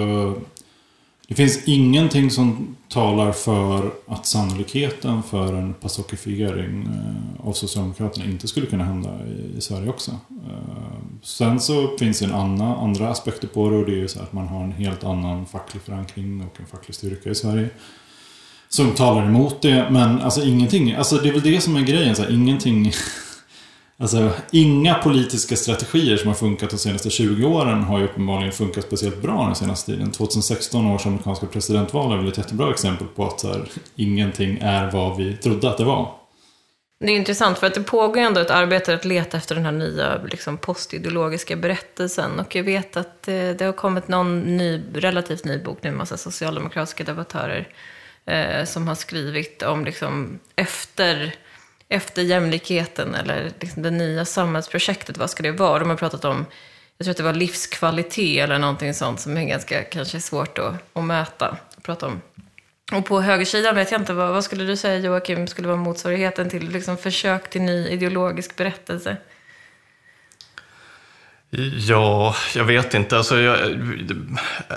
det 1.29 1.35
finns 1.35 1.64
ingenting 1.64 2.31
som 2.31 2.76
talar 2.89 3.33
för 3.33 3.91
att 4.07 4.26
sannolikheten 4.26 5.22
för 5.22 5.53
en 5.55 5.74
pasokifiering 5.74 6.83
eh, 6.83 7.47
av 7.49 7.53
Socialdemokraterna 7.53 8.24
inte 8.24 8.49
skulle 8.49 8.66
kunna 8.66 8.85
hända 8.85 9.11
i, 9.57 9.61
Sverige 9.61 9.89
också. 9.89 10.11
Eh, 10.11 10.99
sen 11.22 11.61
så 11.61 11.97
finns 11.99 12.18
det 12.18 12.24
en 12.24 12.35
annan, 12.35 12.79
andra 12.79 13.09
aspekter 13.09 13.49
på 13.49 13.70
det 13.70 13.76
och 13.76 13.87
det 13.87 13.93
är 13.93 13.97
ju 13.97 14.09
så 14.09 14.20
att 14.20 14.33
man 14.33 14.49
har 14.49 14.64
en 14.64 14.72
helt 14.72 15.05
annan 15.05 15.47
facklig 15.47 15.83
förankring 15.83 16.41
och 16.41 16.61
en 16.61 16.66
facklig 16.66 16.95
styrka 16.95 17.31
i 17.31 17.35
Sverige. 17.35 17.70
Som 18.68 18.91
talar 18.91 19.26
emot 19.26 19.62
det, 19.62 19.89
men 19.91 20.20
alltså 20.20 20.43
ingenting, 20.43 20.93
alltså 20.93 21.16
det 21.16 21.29
är 21.29 21.33
väl 21.33 21.43
det 21.43 21.61
som 21.61 21.76
är 21.76 21.83
grejen, 21.83 22.16
så 22.16 22.22
här, 22.22 22.35
ingenting 22.35 22.93
Alltså, 24.01 24.30
inga 24.53 24.94
politiska 24.94 25.57
strategier 25.57 26.16
som 26.16 26.28
har 26.28 26.34
funkat 26.34 26.70
de 26.70 26.78
senaste 26.78 27.11
20 27.11 27.46
åren 27.46 27.82
har 27.82 27.99
ju 27.99 28.05
uppenbarligen 28.05 28.53
funkat 28.53 28.84
speciellt 28.84 29.22
bra 29.22 29.46
den 29.46 29.55
senaste 29.55 29.92
tiden. 29.92 30.12
2016 30.12 30.86
års 30.86 31.07
amerikanska 31.07 31.46
presidentval 31.46 32.12
är 32.12 32.16
väl 32.16 32.28
ett 32.28 32.38
jättebra 32.38 32.70
exempel 32.70 33.07
på 33.07 33.26
att 33.26 33.40
så 33.40 33.49
här, 33.49 33.68
ingenting 33.96 34.59
är 34.62 34.90
vad 34.90 35.16
vi 35.16 35.36
trodde 35.36 35.70
att 35.70 35.78
det 35.78 35.84
var. 35.84 36.14
Det 37.01 37.12
är 37.12 37.16
intressant 37.16 37.59
för 37.59 37.66
att 37.66 37.74
det 37.74 37.82
pågår 37.82 38.20
ändå 38.20 38.40
ett 38.40 38.51
arbete 38.51 38.94
att 38.94 39.05
leta 39.05 39.36
efter 39.36 39.55
den 39.55 39.64
här 39.64 39.72
nya 39.72 40.22
liksom, 40.24 40.59
postideologiska 40.59 41.57
berättelsen. 41.57 42.40
Och 42.40 42.57
jag 42.57 42.62
vet 42.62 42.96
att 42.96 43.28
eh, 43.28 43.34
det 43.34 43.64
har 43.64 43.72
kommit 43.72 44.09
någon 44.09 44.57
ny, 44.57 44.82
relativt 44.94 45.44
ny 45.44 45.59
bok 45.59 45.78
nu, 45.82 45.88
en 45.88 45.96
massa 45.96 46.16
socialdemokratiska 46.16 47.05
debattörer 47.05 47.68
eh, 48.26 48.64
som 48.64 48.88
har 48.88 48.94
skrivit 48.94 49.62
om 49.62 49.84
liksom, 49.84 50.38
efter 50.57 51.34
efter 51.89 52.22
jämlikheten 52.22 53.14
eller 53.14 53.53
liksom 53.61 53.82
det 53.82 53.91
nya 53.91 54.24
samhällsprojektet, 54.24 55.18
vad 55.18 55.30
ska 55.30 55.43
det 55.43 55.53
vara? 55.53 55.78
De 55.78 55.91
har 55.91 55.97
pratat 55.97 56.24
om, 56.24 56.47
jag 56.97 57.05
tror 57.05 57.11
att 57.11 57.16
det 57.16 57.22
var 57.22 57.32
livskvalitet 57.32 58.45
eller 58.45 58.59
någonting 58.59 58.95
sånt 58.95 59.20
som 59.20 59.36
är 59.36 59.45
ganska 59.45 59.82
kanske 59.82 60.20
svårt 60.20 60.59
att, 60.59 60.74
att 60.93 61.05
mäta. 61.05 61.57
Att 61.76 61.82
prata 61.82 62.07
om. 62.07 62.20
Och 62.93 63.07
på 63.07 63.20
högersidan 63.20 63.74
vet 63.74 63.93
jag 63.93 64.01
inte, 64.01 64.12
vad, 64.12 64.32
vad 64.32 64.45
skulle 64.45 64.64
du 64.64 64.76
säga 64.76 64.99
Joakim 64.99 65.47
skulle 65.47 65.68
vara 65.68 65.78
motsvarigheten 65.78 66.51
till 66.51 66.68
liksom 66.68 66.97
försök 66.97 67.51
till 67.51 67.62
ny 67.62 67.89
ideologisk 67.89 68.57
berättelse? 68.57 69.16
Ja, 71.51 72.34
jag 72.55 72.64
vet 72.64 72.94
inte. 72.94 73.16
Alltså, 73.16 73.40
jag, 73.40 73.59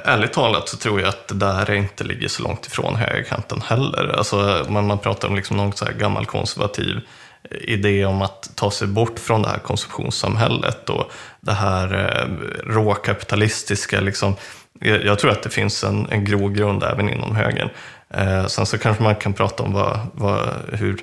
ärligt 0.06 0.34
talat 0.34 0.70
så 0.70 0.78
tror 0.78 1.00
jag 1.00 1.10
att 1.10 1.28
det 1.28 1.36
där 1.36 1.72
inte 1.72 2.04
ligger 2.04 2.28
så 2.28 2.44
långt 2.44 2.68
ifrån 2.68 2.96
högerkanten 2.96 3.62
heller. 3.62 4.16
Alltså, 4.18 4.66
man, 4.70 4.88
man 4.88 5.00
pratar 5.00 5.28
om 5.28 5.36
liksom 5.36 5.58
någon 5.58 5.74
så 5.74 5.86
här 5.86 5.94
gammal 5.94 6.26
konservativ 6.26 7.02
idé 7.50 8.06
om 8.06 8.22
att 8.22 8.52
ta 8.56 8.72
sig 8.72 8.88
bort 8.88 9.20
från 9.20 9.42
det 9.42 9.50
här 9.50 9.58
konsumtionssamhället 9.58 10.90
och 10.90 11.12
det 11.40 11.54
här 11.54 11.94
eh, 11.94 12.28
råkapitalistiska. 12.74 14.02
Liksom. 14.02 14.36
Jag, 14.80 15.06
jag, 15.06 15.20
tror 15.20 15.32
att 15.32 15.44
det 15.44 15.50
finns 15.50 15.84
en, 15.84 16.08
en 16.10 16.26
grogrund 16.26 16.84
även 16.84 17.10
inom 17.10 17.36
högern. 17.36 17.70
Eh, 18.10 18.46
sen 18.46 18.66
så 18.66 18.78
kanske 18.78 19.04
man 19.04 19.16
kan 19.16 19.34
prata 19.34 19.64
om 19.64 19.74
vad, 19.74 20.00
vad, 20.14 20.50
hur 20.72 20.98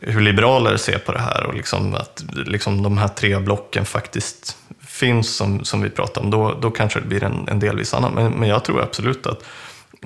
hur 0.00 0.20
liberaler 0.20 0.76
ser 0.76 0.98
på 0.98 1.12
det 1.12 1.18
här 1.18 1.46
och 1.46 1.54
liksom 1.54 1.94
att 1.94 2.24
liksom 2.32 2.82
de 2.82 2.98
här 2.98 3.08
tre 3.08 3.38
blocken 3.38 3.84
faktiskt 3.84 4.56
finns 4.80 5.36
som, 5.36 5.64
som 5.64 5.82
vi 5.82 5.90
pratar 5.90 6.20
om, 6.20 6.30
då, 6.30 6.58
då 6.60 6.70
kanske 6.70 7.00
det 7.00 7.06
blir 7.06 7.24
en, 7.24 7.48
en 7.48 7.60
delvis 7.60 7.94
annan. 7.94 8.12
Men, 8.14 8.32
men 8.32 8.48
jag 8.48 8.64
tror 8.64 8.82
absolut 8.82 9.26
att 9.26 9.44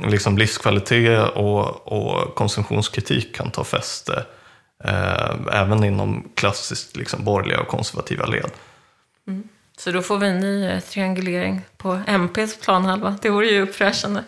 liksom 0.07 0.39
livskvalitet 0.39 1.29
och, 1.35 1.93
och 1.93 2.35
konsumtionskritik 2.35 3.37
kan 3.37 3.51
ta 3.51 3.65
fäste 3.65 4.25
eh, 4.85 5.61
även 5.61 5.85
inom 5.85 6.29
klassiskt 6.35 6.97
liksom, 6.97 7.25
borgerliga 7.25 7.61
och 7.61 7.69
konservativa 7.69 8.27
led. 8.27 8.51
Mm. 9.29 9.49
Så 9.79 9.91
då 9.91 10.03
får 10.03 10.19
vi 10.19 10.27
en 10.27 10.41
ny 10.41 10.67
eh, 10.67 10.81
triangulering 10.81 11.61
på 11.77 12.01
MPs 12.07 12.61
planhalva. 12.61 13.19
Det 13.23 13.31
vore 13.31 13.47
ju 13.47 13.61
uppfräschande. 13.63 14.25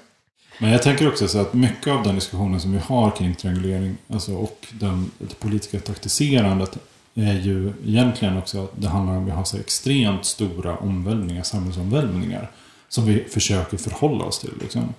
Men 0.58 0.70
jag 0.70 0.82
tänker 0.82 1.08
också 1.08 1.28
så 1.28 1.38
att 1.38 1.54
mycket 1.54 1.92
av 1.92 2.02
den 2.02 2.14
diskussionen 2.14 2.60
som 2.60 2.72
vi 2.72 2.78
har 2.78 3.10
kring 3.10 3.34
triangulering 3.34 3.96
alltså, 4.08 4.34
och 4.34 4.66
den, 4.72 5.10
det 5.18 5.40
politiska 5.40 5.80
taktiserandet 5.80 6.78
är 7.14 7.40
ju 7.40 7.72
egentligen 7.86 8.36
också 8.36 8.64
att 8.64 8.72
det 8.76 8.88
handlar 8.88 9.16
om 9.16 9.22
att 9.22 9.28
vi 9.28 9.30
har 9.30 9.44
så 9.44 9.58
extremt 9.58 10.24
stora 10.24 10.76
omvälvningar, 10.76 11.42
samhällsomvälvningar 11.42 12.50
som 12.88 13.06
vi 13.06 13.24
försöker 13.24 13.76
förhålla 13.76 14.24
oss 14.24 14.38
till. 14.38 14.52
Liksom. 14.60 14.94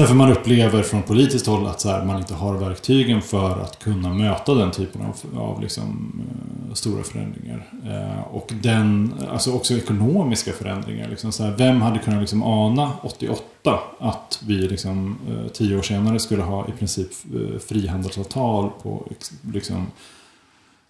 Därför 0.00 0.14
man 0.14 0.32
upplever 0.32 0.82
från 0.82 1.02
politiskt 1.02 1.46
håll 1.46 1.66
att 1.66 1.80
så 1.80 1.88
här, 1.88 2.04
man 2.04 2.16
inte 2.16 2.34
har 2.34 2.56
verktygen 2.56 3.22
för 3.22 3.60
att 3.60 3.78
kunna 3.78 4.14
möta 4.14 4.54
den 4.54 4.70
typen 4.70 5.02
av, 5.02 5.40
av 5.40 5.60
liksom, 5.60 6.12
eh, 6.68 6.74
stora 6.74 7.02
förändringar. 7.02 7.68
Eh, 7.86 8.34
och 8.34 8.52
den, 8.62 9.14
alltså 9.30 9.52
också 9.52 9.74
ekonomiska 9.74 10.52
förändringar. 10.52 11.08
Liksom, 11.08 11.32
så 11.32 11.44
här, 11.44 11.56
vem 11.56 11.82
hade 11.82 11.98
kunnat 11.98 12.20
liksom 12.20 12.42
ana 12.42 12.92
88 13.02 13.80
att 13.98 14.42
vi 14.46 14.54
liksom, 14.54 15.18
eh, 15.28 15.52
tio 15.52 15.78
år 15.78 15.82
senare 15.82 16.18
skulle 16.18 16.42
ha 16.42 16.68
i 16.68 16.72
princip 16.72 17.10
eh, 17.34 17.58
frihandelsavtal 17.58 18.70
på 18.82 19.08
liksom, 19.52 19.86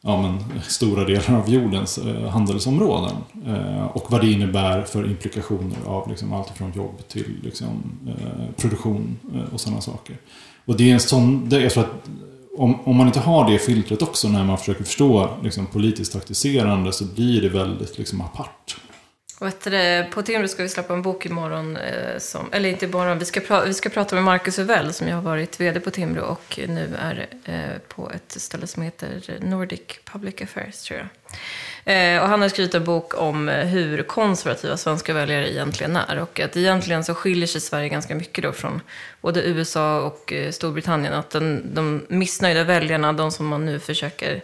ja, 0.01 0.22
men, 0.22 0.61
stora 0.62 1.05
delar 1.05 1.36
av 1.36 1.51
jordens 1.51 1.98
eh, 1.98 2.28
handelsområden. 2.28 3.16
Eh, 3.46 3.84
och 3.84 4.11
vad 4.11 4.20
det 4.20 4.32
innebär 4.32 4.82
för 4.82 5.05
implikationer 5.05 5.78
av 5.86 6.09
liksom, 6.09 6.32
allt 6.32 6.48
från 6.48 6.72
jobb 6.72 7.09
till 7.09 7.36
liksom, 7.42 7.82
eh, 8.07 8.55
produktion 8.57 9.18
eh, 9.34 9.55
och 9.55 9.61
sådana 9.61 9.80
saker. 9.80 10.16
Och 10.64 10.76
det 10.76 10.90
är 10.90 10.94
en 10.94 11.01
sån, 11.01 11.48
det, 11.48 11.61
jag 11.61 11.72
tror 11.72 11.84
att 11.84 12.09
om, 12.59 12.80
om 12.84 12.96
man 12.96 13.07
inte 13.07 13.20
har 13.20 13.51
det 13.51 13.59
filtret 13.59 14.03
också 14.03 14.28
när 14.28 14.44
man 14.44 14.59
försöker 14.59 14.84
förstå 14.84 15.30
liksom, 15.42 15.66
politiskt 15.66 16.12
taktiserande 16.12 16.92
så 16.92 17.05
blir 17.05 17.42
det 17.42 17.48
väldigt 17.48 17.98
liksom, 17.98 18.20
apart. 18.20 18.76
På 20.11 20.22
Timbro 20.22 20.49
ska 20.49 20.62
vi 20.62 20.68
släppa 20.68 20.95
en 20.95 21.03
bok 21.03 21.26
imorgon, 21.26 21.76
eh, 21.76 22.18
som, 22.18 22.53
eller 22.53 22.68
inte 22.68 22.84
imorgon, 22.84 23.18
vi 23.18 23.24
ska, 23.24 23.41
pra, 23.41 23.64
vi 23.64 23.74
ska 23.74 23.88
prata 23.88 24.14
med 24.14 24.24
Marcus 24.24 24.59
Uvell 24.59 24.93
som 24.93 25.09
jag 25.09 25.16
har 25.16 25.22
varit 25.22 25.61
vd 25.61 25.80
på 25.80 25.91
Timbro 25.91 26.22
och 26.22 26.61
nu 26.68 26.97
är 26.99 27.26
eh, 27.45 27.78
på 27.88 28.11
ett 28.11 28.41
ställe 28.41 28.66
som 28.66 28.82
heter 28.82 29.38
Nordic 29.41 29.80
Public 30.05 30.43
Affairs 30.43 30.82
tror 30.82 30.99
jag. 30.99 31.09
Eh, 31.84 32.22
och 32.22 32.28
han 32.28 32.43
har 32.43 32.49
skrivit 32.49 32.74
en 32.74 32.84
bok 32.84 33.14
om 33.20 33.49
eh, 33.49 33.66
hur 33.66 34.03
konservativa 34.03 34.76
svenska 34.76 35.14
väljare 35.14 35.53
egentligen 35.53 35.97
är 35.97 36.18
och 36.18 36.41
att 36.41 36.57
egentligen 36.57 37.05
så 37.05 37.14
skiljer 37.14 37.47
sig 37.47 37.61
Sverige 37.61 37.88
ganska 37.88 38.14
mycket 38.14 38.45
då 38.45 38.53
från 38.53 38.80
både 39.20 39.43
USA 39.43 40.01
och 40.01 40.32
eh, 40.32 40.51
Storbritannien. 40.51 41.14
Att 41.14 41.30
den, 41.30 41.74
de 41.74 42.07
missnöjda 42.09 42.64
väljarna, 42.64 43.12
de 43.12 43.32
som 43.32 43.47
man 43.47 43.66
nu 43.66 43.78
försöker 43.78 44.43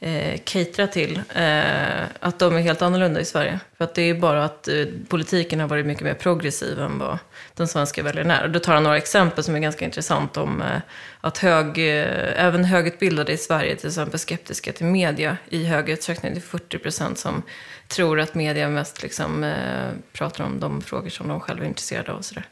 eh, 0.00 0.40
catera 0.44 0.86
till, 0.86 1.22
eh, 1.34 2.04
att 2.20 2.38
de 2.38 2.56
är 2.56 2.60
helt 2.60 2.82
annorlunda 2.82 3.20
i 3.20 3.24
Sverige. 3.24 3.60
För 3.76 3.84
att 3.84 3.94
det 3.94 4.02
är 4.02 4.14
bara 4.14 4.44
att 4.44 4.68
eh, 4.68 4.84
politiken 5.08 5.60
har 5.60 5.68
varit 5.68 5.86
mycket 5.86 6.04
mer 6.04 6.14
progressiv 6.14 6.80
än 6.80 6.98
vad 6.98 7.18
den 7.54 7.68
svenska 7.68 8.02
väljaren 8.02 8.30
är. 8.30 8.44
Och 8.44 8.50
då 8.50 8.58
tar 8.58 8.74
han 8.74 8.82
några 8.82 8.96
exempel 8.96 9.44
som 9.44 9.54
är 9.54 9.58
ganska 9.58 9.84
intressant 9.84 10.36
om 10.36 10.62
eh, 10.62 10.80
att 11.20 11.38
hög, 11.38 11.78
eh, 11.78 12.44
även 12.44 12.64
högutbildade 12.64 13.32
i 13.32 13.36
Sverige 13.36 13.76
till 13.76 13.88
exempel 13.88 14.18
skeptiska 14.18 14.72
till 14.72 14.86
media 14.86 15.36
i 15.48 15.64
hög 15.64 15.88
utsträckning. 15.88 16.32
Det 16.32 16.38
är 16.38 16.40
40 16.40 16.78
procent 16.78 17.18
som 17.18 17.42
tror 17.88 18.20
att 18.20 18.34
media 18.34 18.68
mest 18.68 19.02
liksom, 19.02 19.44
eh, 19.44 19.90
pratar 20.12 20.44
om 20.44 20.60
de 20.60 20.82
frågor 20.82 21.10
som 21.10 21.28
de 21.28 21.40
själva 21.40 21.64
är 21.64 21.68
intresserade 21.68 22.12
av. 22.12 22.18
Och 22.18 22.24
sådär. 22.24 22.44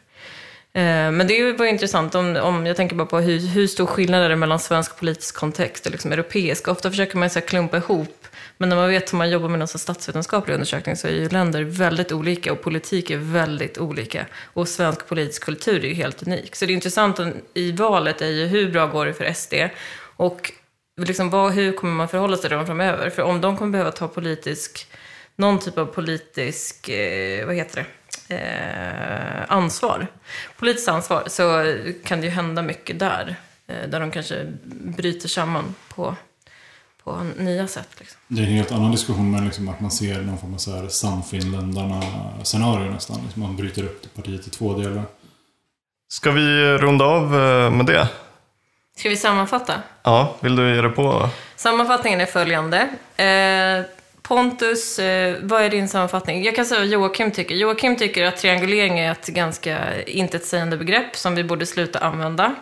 Eh, 0.77 1.11
men 1.11 1.27
det 1.27 1.53
var 1.53 1.67
intressant, 1.67 2.15
om, 2.15 2.37
om 2.37 2.67
jag 2.67 2.77
tänker 2.77 2.97
bara 2.97 3.07
på 3.07 3.19
hur, 3.19 3.39
hur 3.39 3.67
stor 3.67 3.87
skillnad 3.87 4.23
är 4.23 4.29
det 4.29 4.37
mellan 4.37 4.59
svensk 4.59 4.97
politisk 4.99 5.37
kontext 5.37 5.87
och 5.87 5.93
liksom 5.93 6.13
europeisk. 6.13 6.69
Ofta 6.69 6.91
försöker 6.91 7.19
man 7.19 7.31
så 7.31 7.41
klumpa 7.41 7.77
ihop, 7.77 8.27
men 8.57 8.69
när 8.69 8.77
man 8.77 8.89
vet 8.89 9.13
hur 9.13 9.19
man 9.19 9.31
jobbar 9.31 9.49
med 9.49 9.59
någon 9.59 9.69
statsvetenskaplig 9.69 10.55
undersökning 10.55 10.97
så 10.97 11.09
är 11.09 11.13
ju 11.13 11.29
länder 11.29 11.63
väldigt 11.63 12.13
olika 12.13 12.53
och 12.53 12.63
politik 12.63 13.11
är 13.11 13.17
väldigt 13.17 13.79
olika. 13.79 14.27
Och 14.43 14.69
svensk 14.69 15.09
politisk 15.09 15.45
kultur 15.45 15.85
är 15.85 15.89
ju 15.89 15.95
helt 15.95 16.23
unik. 16.23 16.57
Så 16.57 16.67
det 16.67 16.73
intressanta 16.73 17.33
i 17.55 17.73
valet 17.73 18.23
är 18.23 18.31
ju 18.31 18.47
hur 18.47 18.71
bra 18.73 18.87
går 18.87 19.07
det 19.07 19.15
för 19.15 19.33
SD? 19.33 19.55
Och 20.17 20.53
liksom 21.01 21.31
vad, 21.31 21.53
hur 21.53 21.73
kommer 21.73 21.95
man 21.95 22.09
förhålla 22.09 22.37
sig 22.37 22.49
till 22.49 22.57
dem 22.57 22.67
framöver? 22.67 23.11
För 23.11 23.23
om 23.23 23.41
de 23.41 23.57
kommer 23.57 23.73
behöva 23.73 23.93
ta 23.93 24.09
politisk, 24.09 24.87
någon 25.37 25.59
typ 25.59 25.79
av 25.79 25.87
politisk, 25.87 26.89
eh, 26.89 27.47
vad 27.47 27.55
heter 27.55 27.77
det? 27.77 27.87
Eh, 28.29 29.45
ansvar, 29.49 30.07
politiskt 30.57 30.89
ansvar, 30.89 31.25
så 31.27 31.75
kan 32.05 32.21
det 32.21 32.27
ju 32.27 32.33
hända 32.33 32.63
mycket 32.63 32.99
där. 32.99 33.37
Eh, 33.67 33.89
där 33.89 34.01
de 34.01 34.11
kanske 34.11 34.53
bryter 34.69 35.29
samman 35.29 35.75
på, 35.89 36.17
på 37.05 37.23
nya 37.39 37.67
sätt. 37.67 37.89
Liksom. 37.99 38.21
Det 38.29 38.43
är 38.43 38.47
en 38.47 38.53
helt 38.53 38.73
annan 38.73 38.91
diskussion 38.91 39.31
men 39.31 39.45
liksom 39.45 39.69
att 39.69 39.81
man 39.81 39.91
ser 39.91 40.23
någon 40.23 40.39
form 40.39 40.55
av 40.55 40.59
så 40.59 40.77
här 40.77 40.89
Sannfinländarna-scenario 40.89 42.91
nästan. 42.91 43.21
Liksom 43.23 43.43
man 43.43 43.57
bryter 43.57 43.85
upp 43.85 44.15
partiet 44.15 44.47
i 44.47 44.51
två 44.51 44.79
delar. 44.79 45.03
Ska 46.09 46.31
vi 46.31 46.79
runda 46.79 47.05
av 47.05 47.25
eh, 47.25 47.71
med 47.71 47.87
det? 47.87 48.09
Ska 48.97 49.09
vi 49.09 49.17
sammanfatta? 49.17 49.83
Ja, 50.03 50.37
vill 50.41 50.57
du 50.57 50.75
ge 50.75 50.83
det 50.83 50.89
på? 50.89 51.29
Sammanfattningen 51.57 52.21
är 52.21 52.27
följande. 52.27 52.89
Eh, 53.17 53.85
Pontus, 54.29 54.99
eh, 54.99 55.37
vad 55.43 55.63
är 55.63 55.71
din 55.71 55.89
sammanfattning? 55.89 56.45
Jag 56.45 56.57
kan 56.57 56.65
säga 56.65 56.81
vad 56.81 56.89
Joakim 56.89 57.31
tycker. 57.31 57.55
Joakim 57.55 57.97
tycker 57.97 58.25
att 58.25 58.37
triangulering 58.37 58.99
är 58.99 59.13
ett 59.13 59.27
ganska 59.27 60.03
intetsägande 60.03 60.77
begrepp 60.77 61.17
som 61.17 61.35
vi 61.35 61.45
borde 61.45 61.67
sluta 61.67 61.99
använda. 61.99 62.55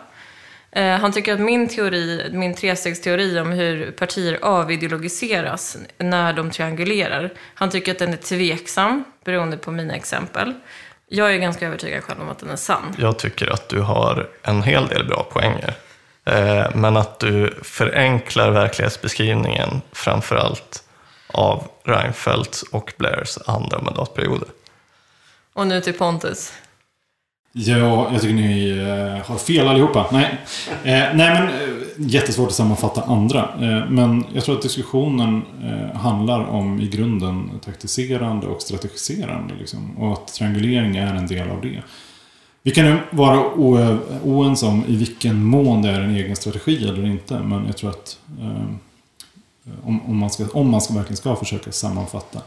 Eh, 0.71 0.97
han 0.97 1.11
tycker 1.11 1.33
att 1.33 1.39
min 1.39 1.67
teori, 1.67 2.29
min 2.31 2.55
trestegsteori 2.55 3.39
om 3.39 3.51
hur 3.51 3.91
partier 3.91 4.39
avideologiseras 4.41 5.77
när 5.97 6.33
de 6.33 6.51
triangulerar, 6.51 7.33
han 7.53 7.69
tycker 7.69 7.91
att 7.91 7.99
den 7.99 8.13
är 8.13 8.17
tveksam 8.17 9.03
beroende 9.25 9.57
på 9.57 9.71
mina 9.71 9.95
exempel. 9.95 10.53
Jag 11.07 11.33
är 11.33 11.37
ganska 11.37 11.67
övertygad 11.67 12.03
själv 12.03 12.21
om 12.21 12.29
att 12.29 12.39
den 12.39 12.49
är 12.49 12.55
sann. 12.55 12.95
Jag 12.97 13.19
tycker 13.19 13.53
att 13.53 13.69
du 13.69 13.79
har 13.79 14.29
en 14.41 14.63
hel 14.63 14.87
del 14.87 15.07
bra 15.07 15.23
poänger. 15.23 15.73
Eh, 16.25 16.75
men 16.75 16.97
att 16.97 17.19
du 17.19 17.59
förenklar 17.63 18.51
verklighetsbeskrivningen 18.51 19.81
framför 19.91 20.35
allt 20.35 20.83
av 21.33 21.67
Reinfeldts 21.83 22.63
och 22.63 22.93
Blairs 22.97 23.37
andra 23.45 23.81
mandatperioder. 23.81 24.47
Och 25.53 25.67
nu 25.67 25.81
till 25.81 25.93
Pontus. 25.93 26.53
Ja, 27.55 28.09
jag 28.11 28.21
tycker 28.21 28.33
ni 28.33 28.69
eh, 28.69 29.29
har 29.29 29.37
fel 29.37 29.67
allihopa. 29.67 30.07
Nej, 30.11 30.37
eh, 30.83 31.15
nej 31.15 31.15
men 31.15 31.43
eh, 31.43 31.53
jättesvårt 31.97 32.47
att 32.47 32.53
sammanfatta 32.53 33.01
andra. 33.01 33.49
Eh, 33.61 33.89
men 33.89 34.25
jag 34.33 34.43
tror 34.43 34.55
att 34.55 34.61
diskussionen 34.61 35.41
eh, 35.63 35.99
handlar 35.99 36.45
om 36.45 36.81
i 36.81 36.87
grunden 36.87 37.59
taktiserande 37.65 38.47
och 38.47 38.61
strategiserande. 38.61 39.53
Liksom, 39.59 39.97
och 39.97 40.13
att 40.13 40.27
triangulering 40.27 40.97
är 40.97 41.13
en 41.13 41.27
del 41.27 41.49
av 41.49 41.61
det. 41.61 41.81
Vi 42.63 42.71
kan 42.71 42.85
nu 42.85 42.97
vara 43.09 43.53
oense 44.23 44.65
om 44.65 44.85
i 44.87 44.95
vilken 44.95 45.43
mån 45.43 45.81
det 45.81 45.89
är 45.89 46.01
en 46.01 46.15
egen 46.15 46.35
strategi 46.35 46.87
eller 46.87 47.05
inte. 47.05 47.39
Men 47.39 47.65
jag 47.65 47.77
tror 47.77 47.89
att 47.89 48.17
eh, 48.41 48.65
Eh, 49.65 49.87
om, 49.87 50.05
om, 50.05 50.17
man 50.17 50.29
ska, 50.29 50.47
om 50.47 50.69
man 50.69 50.81
ska 50.81 50.93
verkligen 50.93 51.17
ska 51.17 51.35
försöka 51.35 51.71
sammanfatta 51.71 52.41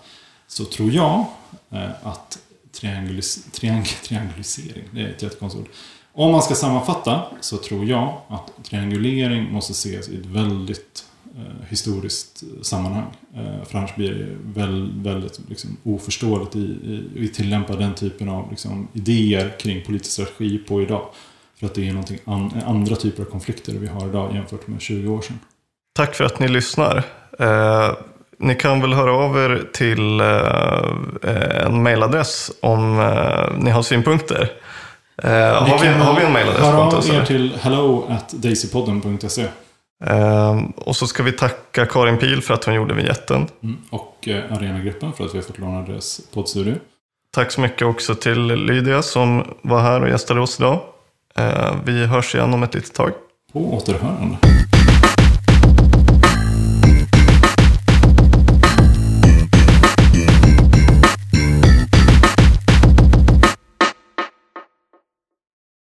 så 0.47 0.65
tror 0.65 0.91
jag 0.91 1.27
eh, 1.71 1.91
att 2.03 2.39
triangulis, 2.73 3.45
triang, 3.53 3.85
triangulisering, 4.05 4.85
det 4.91 5.01
är 5.01 5.09
ett 5.09 5.23
jättekonstigt 5.23 5.69
ord. 5.69 5.75
Om 6.13 6.33
man 6.33 6.43
ska 6.43 6.55
sammanfatta 6.55 7.23
så 7.41 7.57
tror 7.57 7.85
jag 7.85 8.21
att 8.29 8.65
triangulering 8.65 9.53
måste 9.53 9.73
ses 9.73 10.09
i 10.09 10.17
ett 10.17 10.27
väldigt 10.27 11.05
eh, 11.37 11.69
historiskt 11.69 12.43
eh, 12.43 12.63
sammanhang. 12.63 13.07
Eh, 13.35 13.65
för 13.65 13.79
annars 13.79 13.95
blir 13.95 14.15
det 14.15 14.61
väl, 14.61 14.93
väldigt 15.03 15.41
liksom, 15.49 15.77
oförståeligt 15.83 16.57
i, 16.57 16.59
i, 16.59 17.25
i 17.25 17.29
tillämpa 17.29 17.77
den 17.77 17.95
typen 17.95 18.29
av 18.29 18.51
liksom, 18.51 18.89
idéer 18.93 19.59
kring 19.61 19.85
politisk 19.85 20.13
strategi 20.13 20.59
på 20.59 20.83
idag. 20.83 21.09
För 21.57 21.67
att 21.67 21.75
det 21.75 21.89
är 21.89 21.93
någonting 21.93 22.19
an, 22.25 22.53
andra 22.67 22.97
typer 22.97 23.23
av 23.23 23.27
konflikter 23.27 23.73
vi 23.73 23.87
har 23.87 24.09
idag 24.09 24.35
jämfört 24.35 24.67
med 24.67 24.81
20 24.81 25.09
år 25.09 25.23
sedan. 25.23 25.39
Tack 25.97 26.15
för 26.15 26.25
att 26.25 26.39
ni 26.39 26.49
lyssnar. 26.49 27.03
Eh, 27.39 27.93
ni 28.39 28.55
kan 28.55 28.81
väl 28.81 28.93
höra 28.93 29.13
av 29.13 29.37
er 29.37 29.69
till 29.73 30.21
eh, 30.21 31.67
en 31.67 31.83
mailadress 31.83 32.51
om 32.63 33.01
eh, 33.01 33.59
ni 33.59 33.71
har 33.71 33.83
synpunkter. 33.83 34.53
Eh, 35.23 35.31
har, 35.31 35.79
vi, 35.79 35.87
har 35.89 36.17
vi 36.21 36.27
en 36.27 36.33
mailadress 36.33 36.65
Hör 36.65 36.75
av 36.75 37.05
er 37.15 37.25
till 37.25 37.59
hello 37.63 38.07
at 38.11 38.33
daisypodden.se 38.33 39.47
Eh, 40.05 40.61
och 40.77 40.97
så 40.97 41.07
ska 41.07 41.23
vi 41.23 41.33
tacka 41.33 41.87
Karin 41.87 42.19
Pil 42.19 42.43
för 42.43 42.55
att 42.55 42.65
hon 42.65 42.75
gjorde 42.75 42.95
vignetten. 42.95 43.47
mm. 43.63 43.77
och 43.91 44.29
eh, 44.29 44.53
Arenagruppen 44.53 45.13
för 45.13 45.25
att 45.25 45.35
vi 45.35 45.39
har 45.39 45.43
fått 45.43 45.59
låna 45.59 45.83
deras 45.83 46.21
poddstudio. 46.35 46.75
Tack 47.35 47.53
så 47.53 47.61
mycket 47.61 47.87
också 47.87 48.15
till 48.15 48.47
Lydia 48.47 49.03
som 49.03 49.45
var 49.63 49.81
här 49.81 50.03
och 50.03 50.09
gästade 50.09 50.41
oss 50.41 50.61
idag. 50.61 50.81
Eh, 51.39 51.75
vi 51.85 52.07
hörs 52.07 52.35
igen 52.35 52.55
om 52.55 52.63
ett 52.63 52.75
litet 52.75 52.95
tag. 52.95 53.11
På 53.53 53.75
återhörande. 53.75 54.37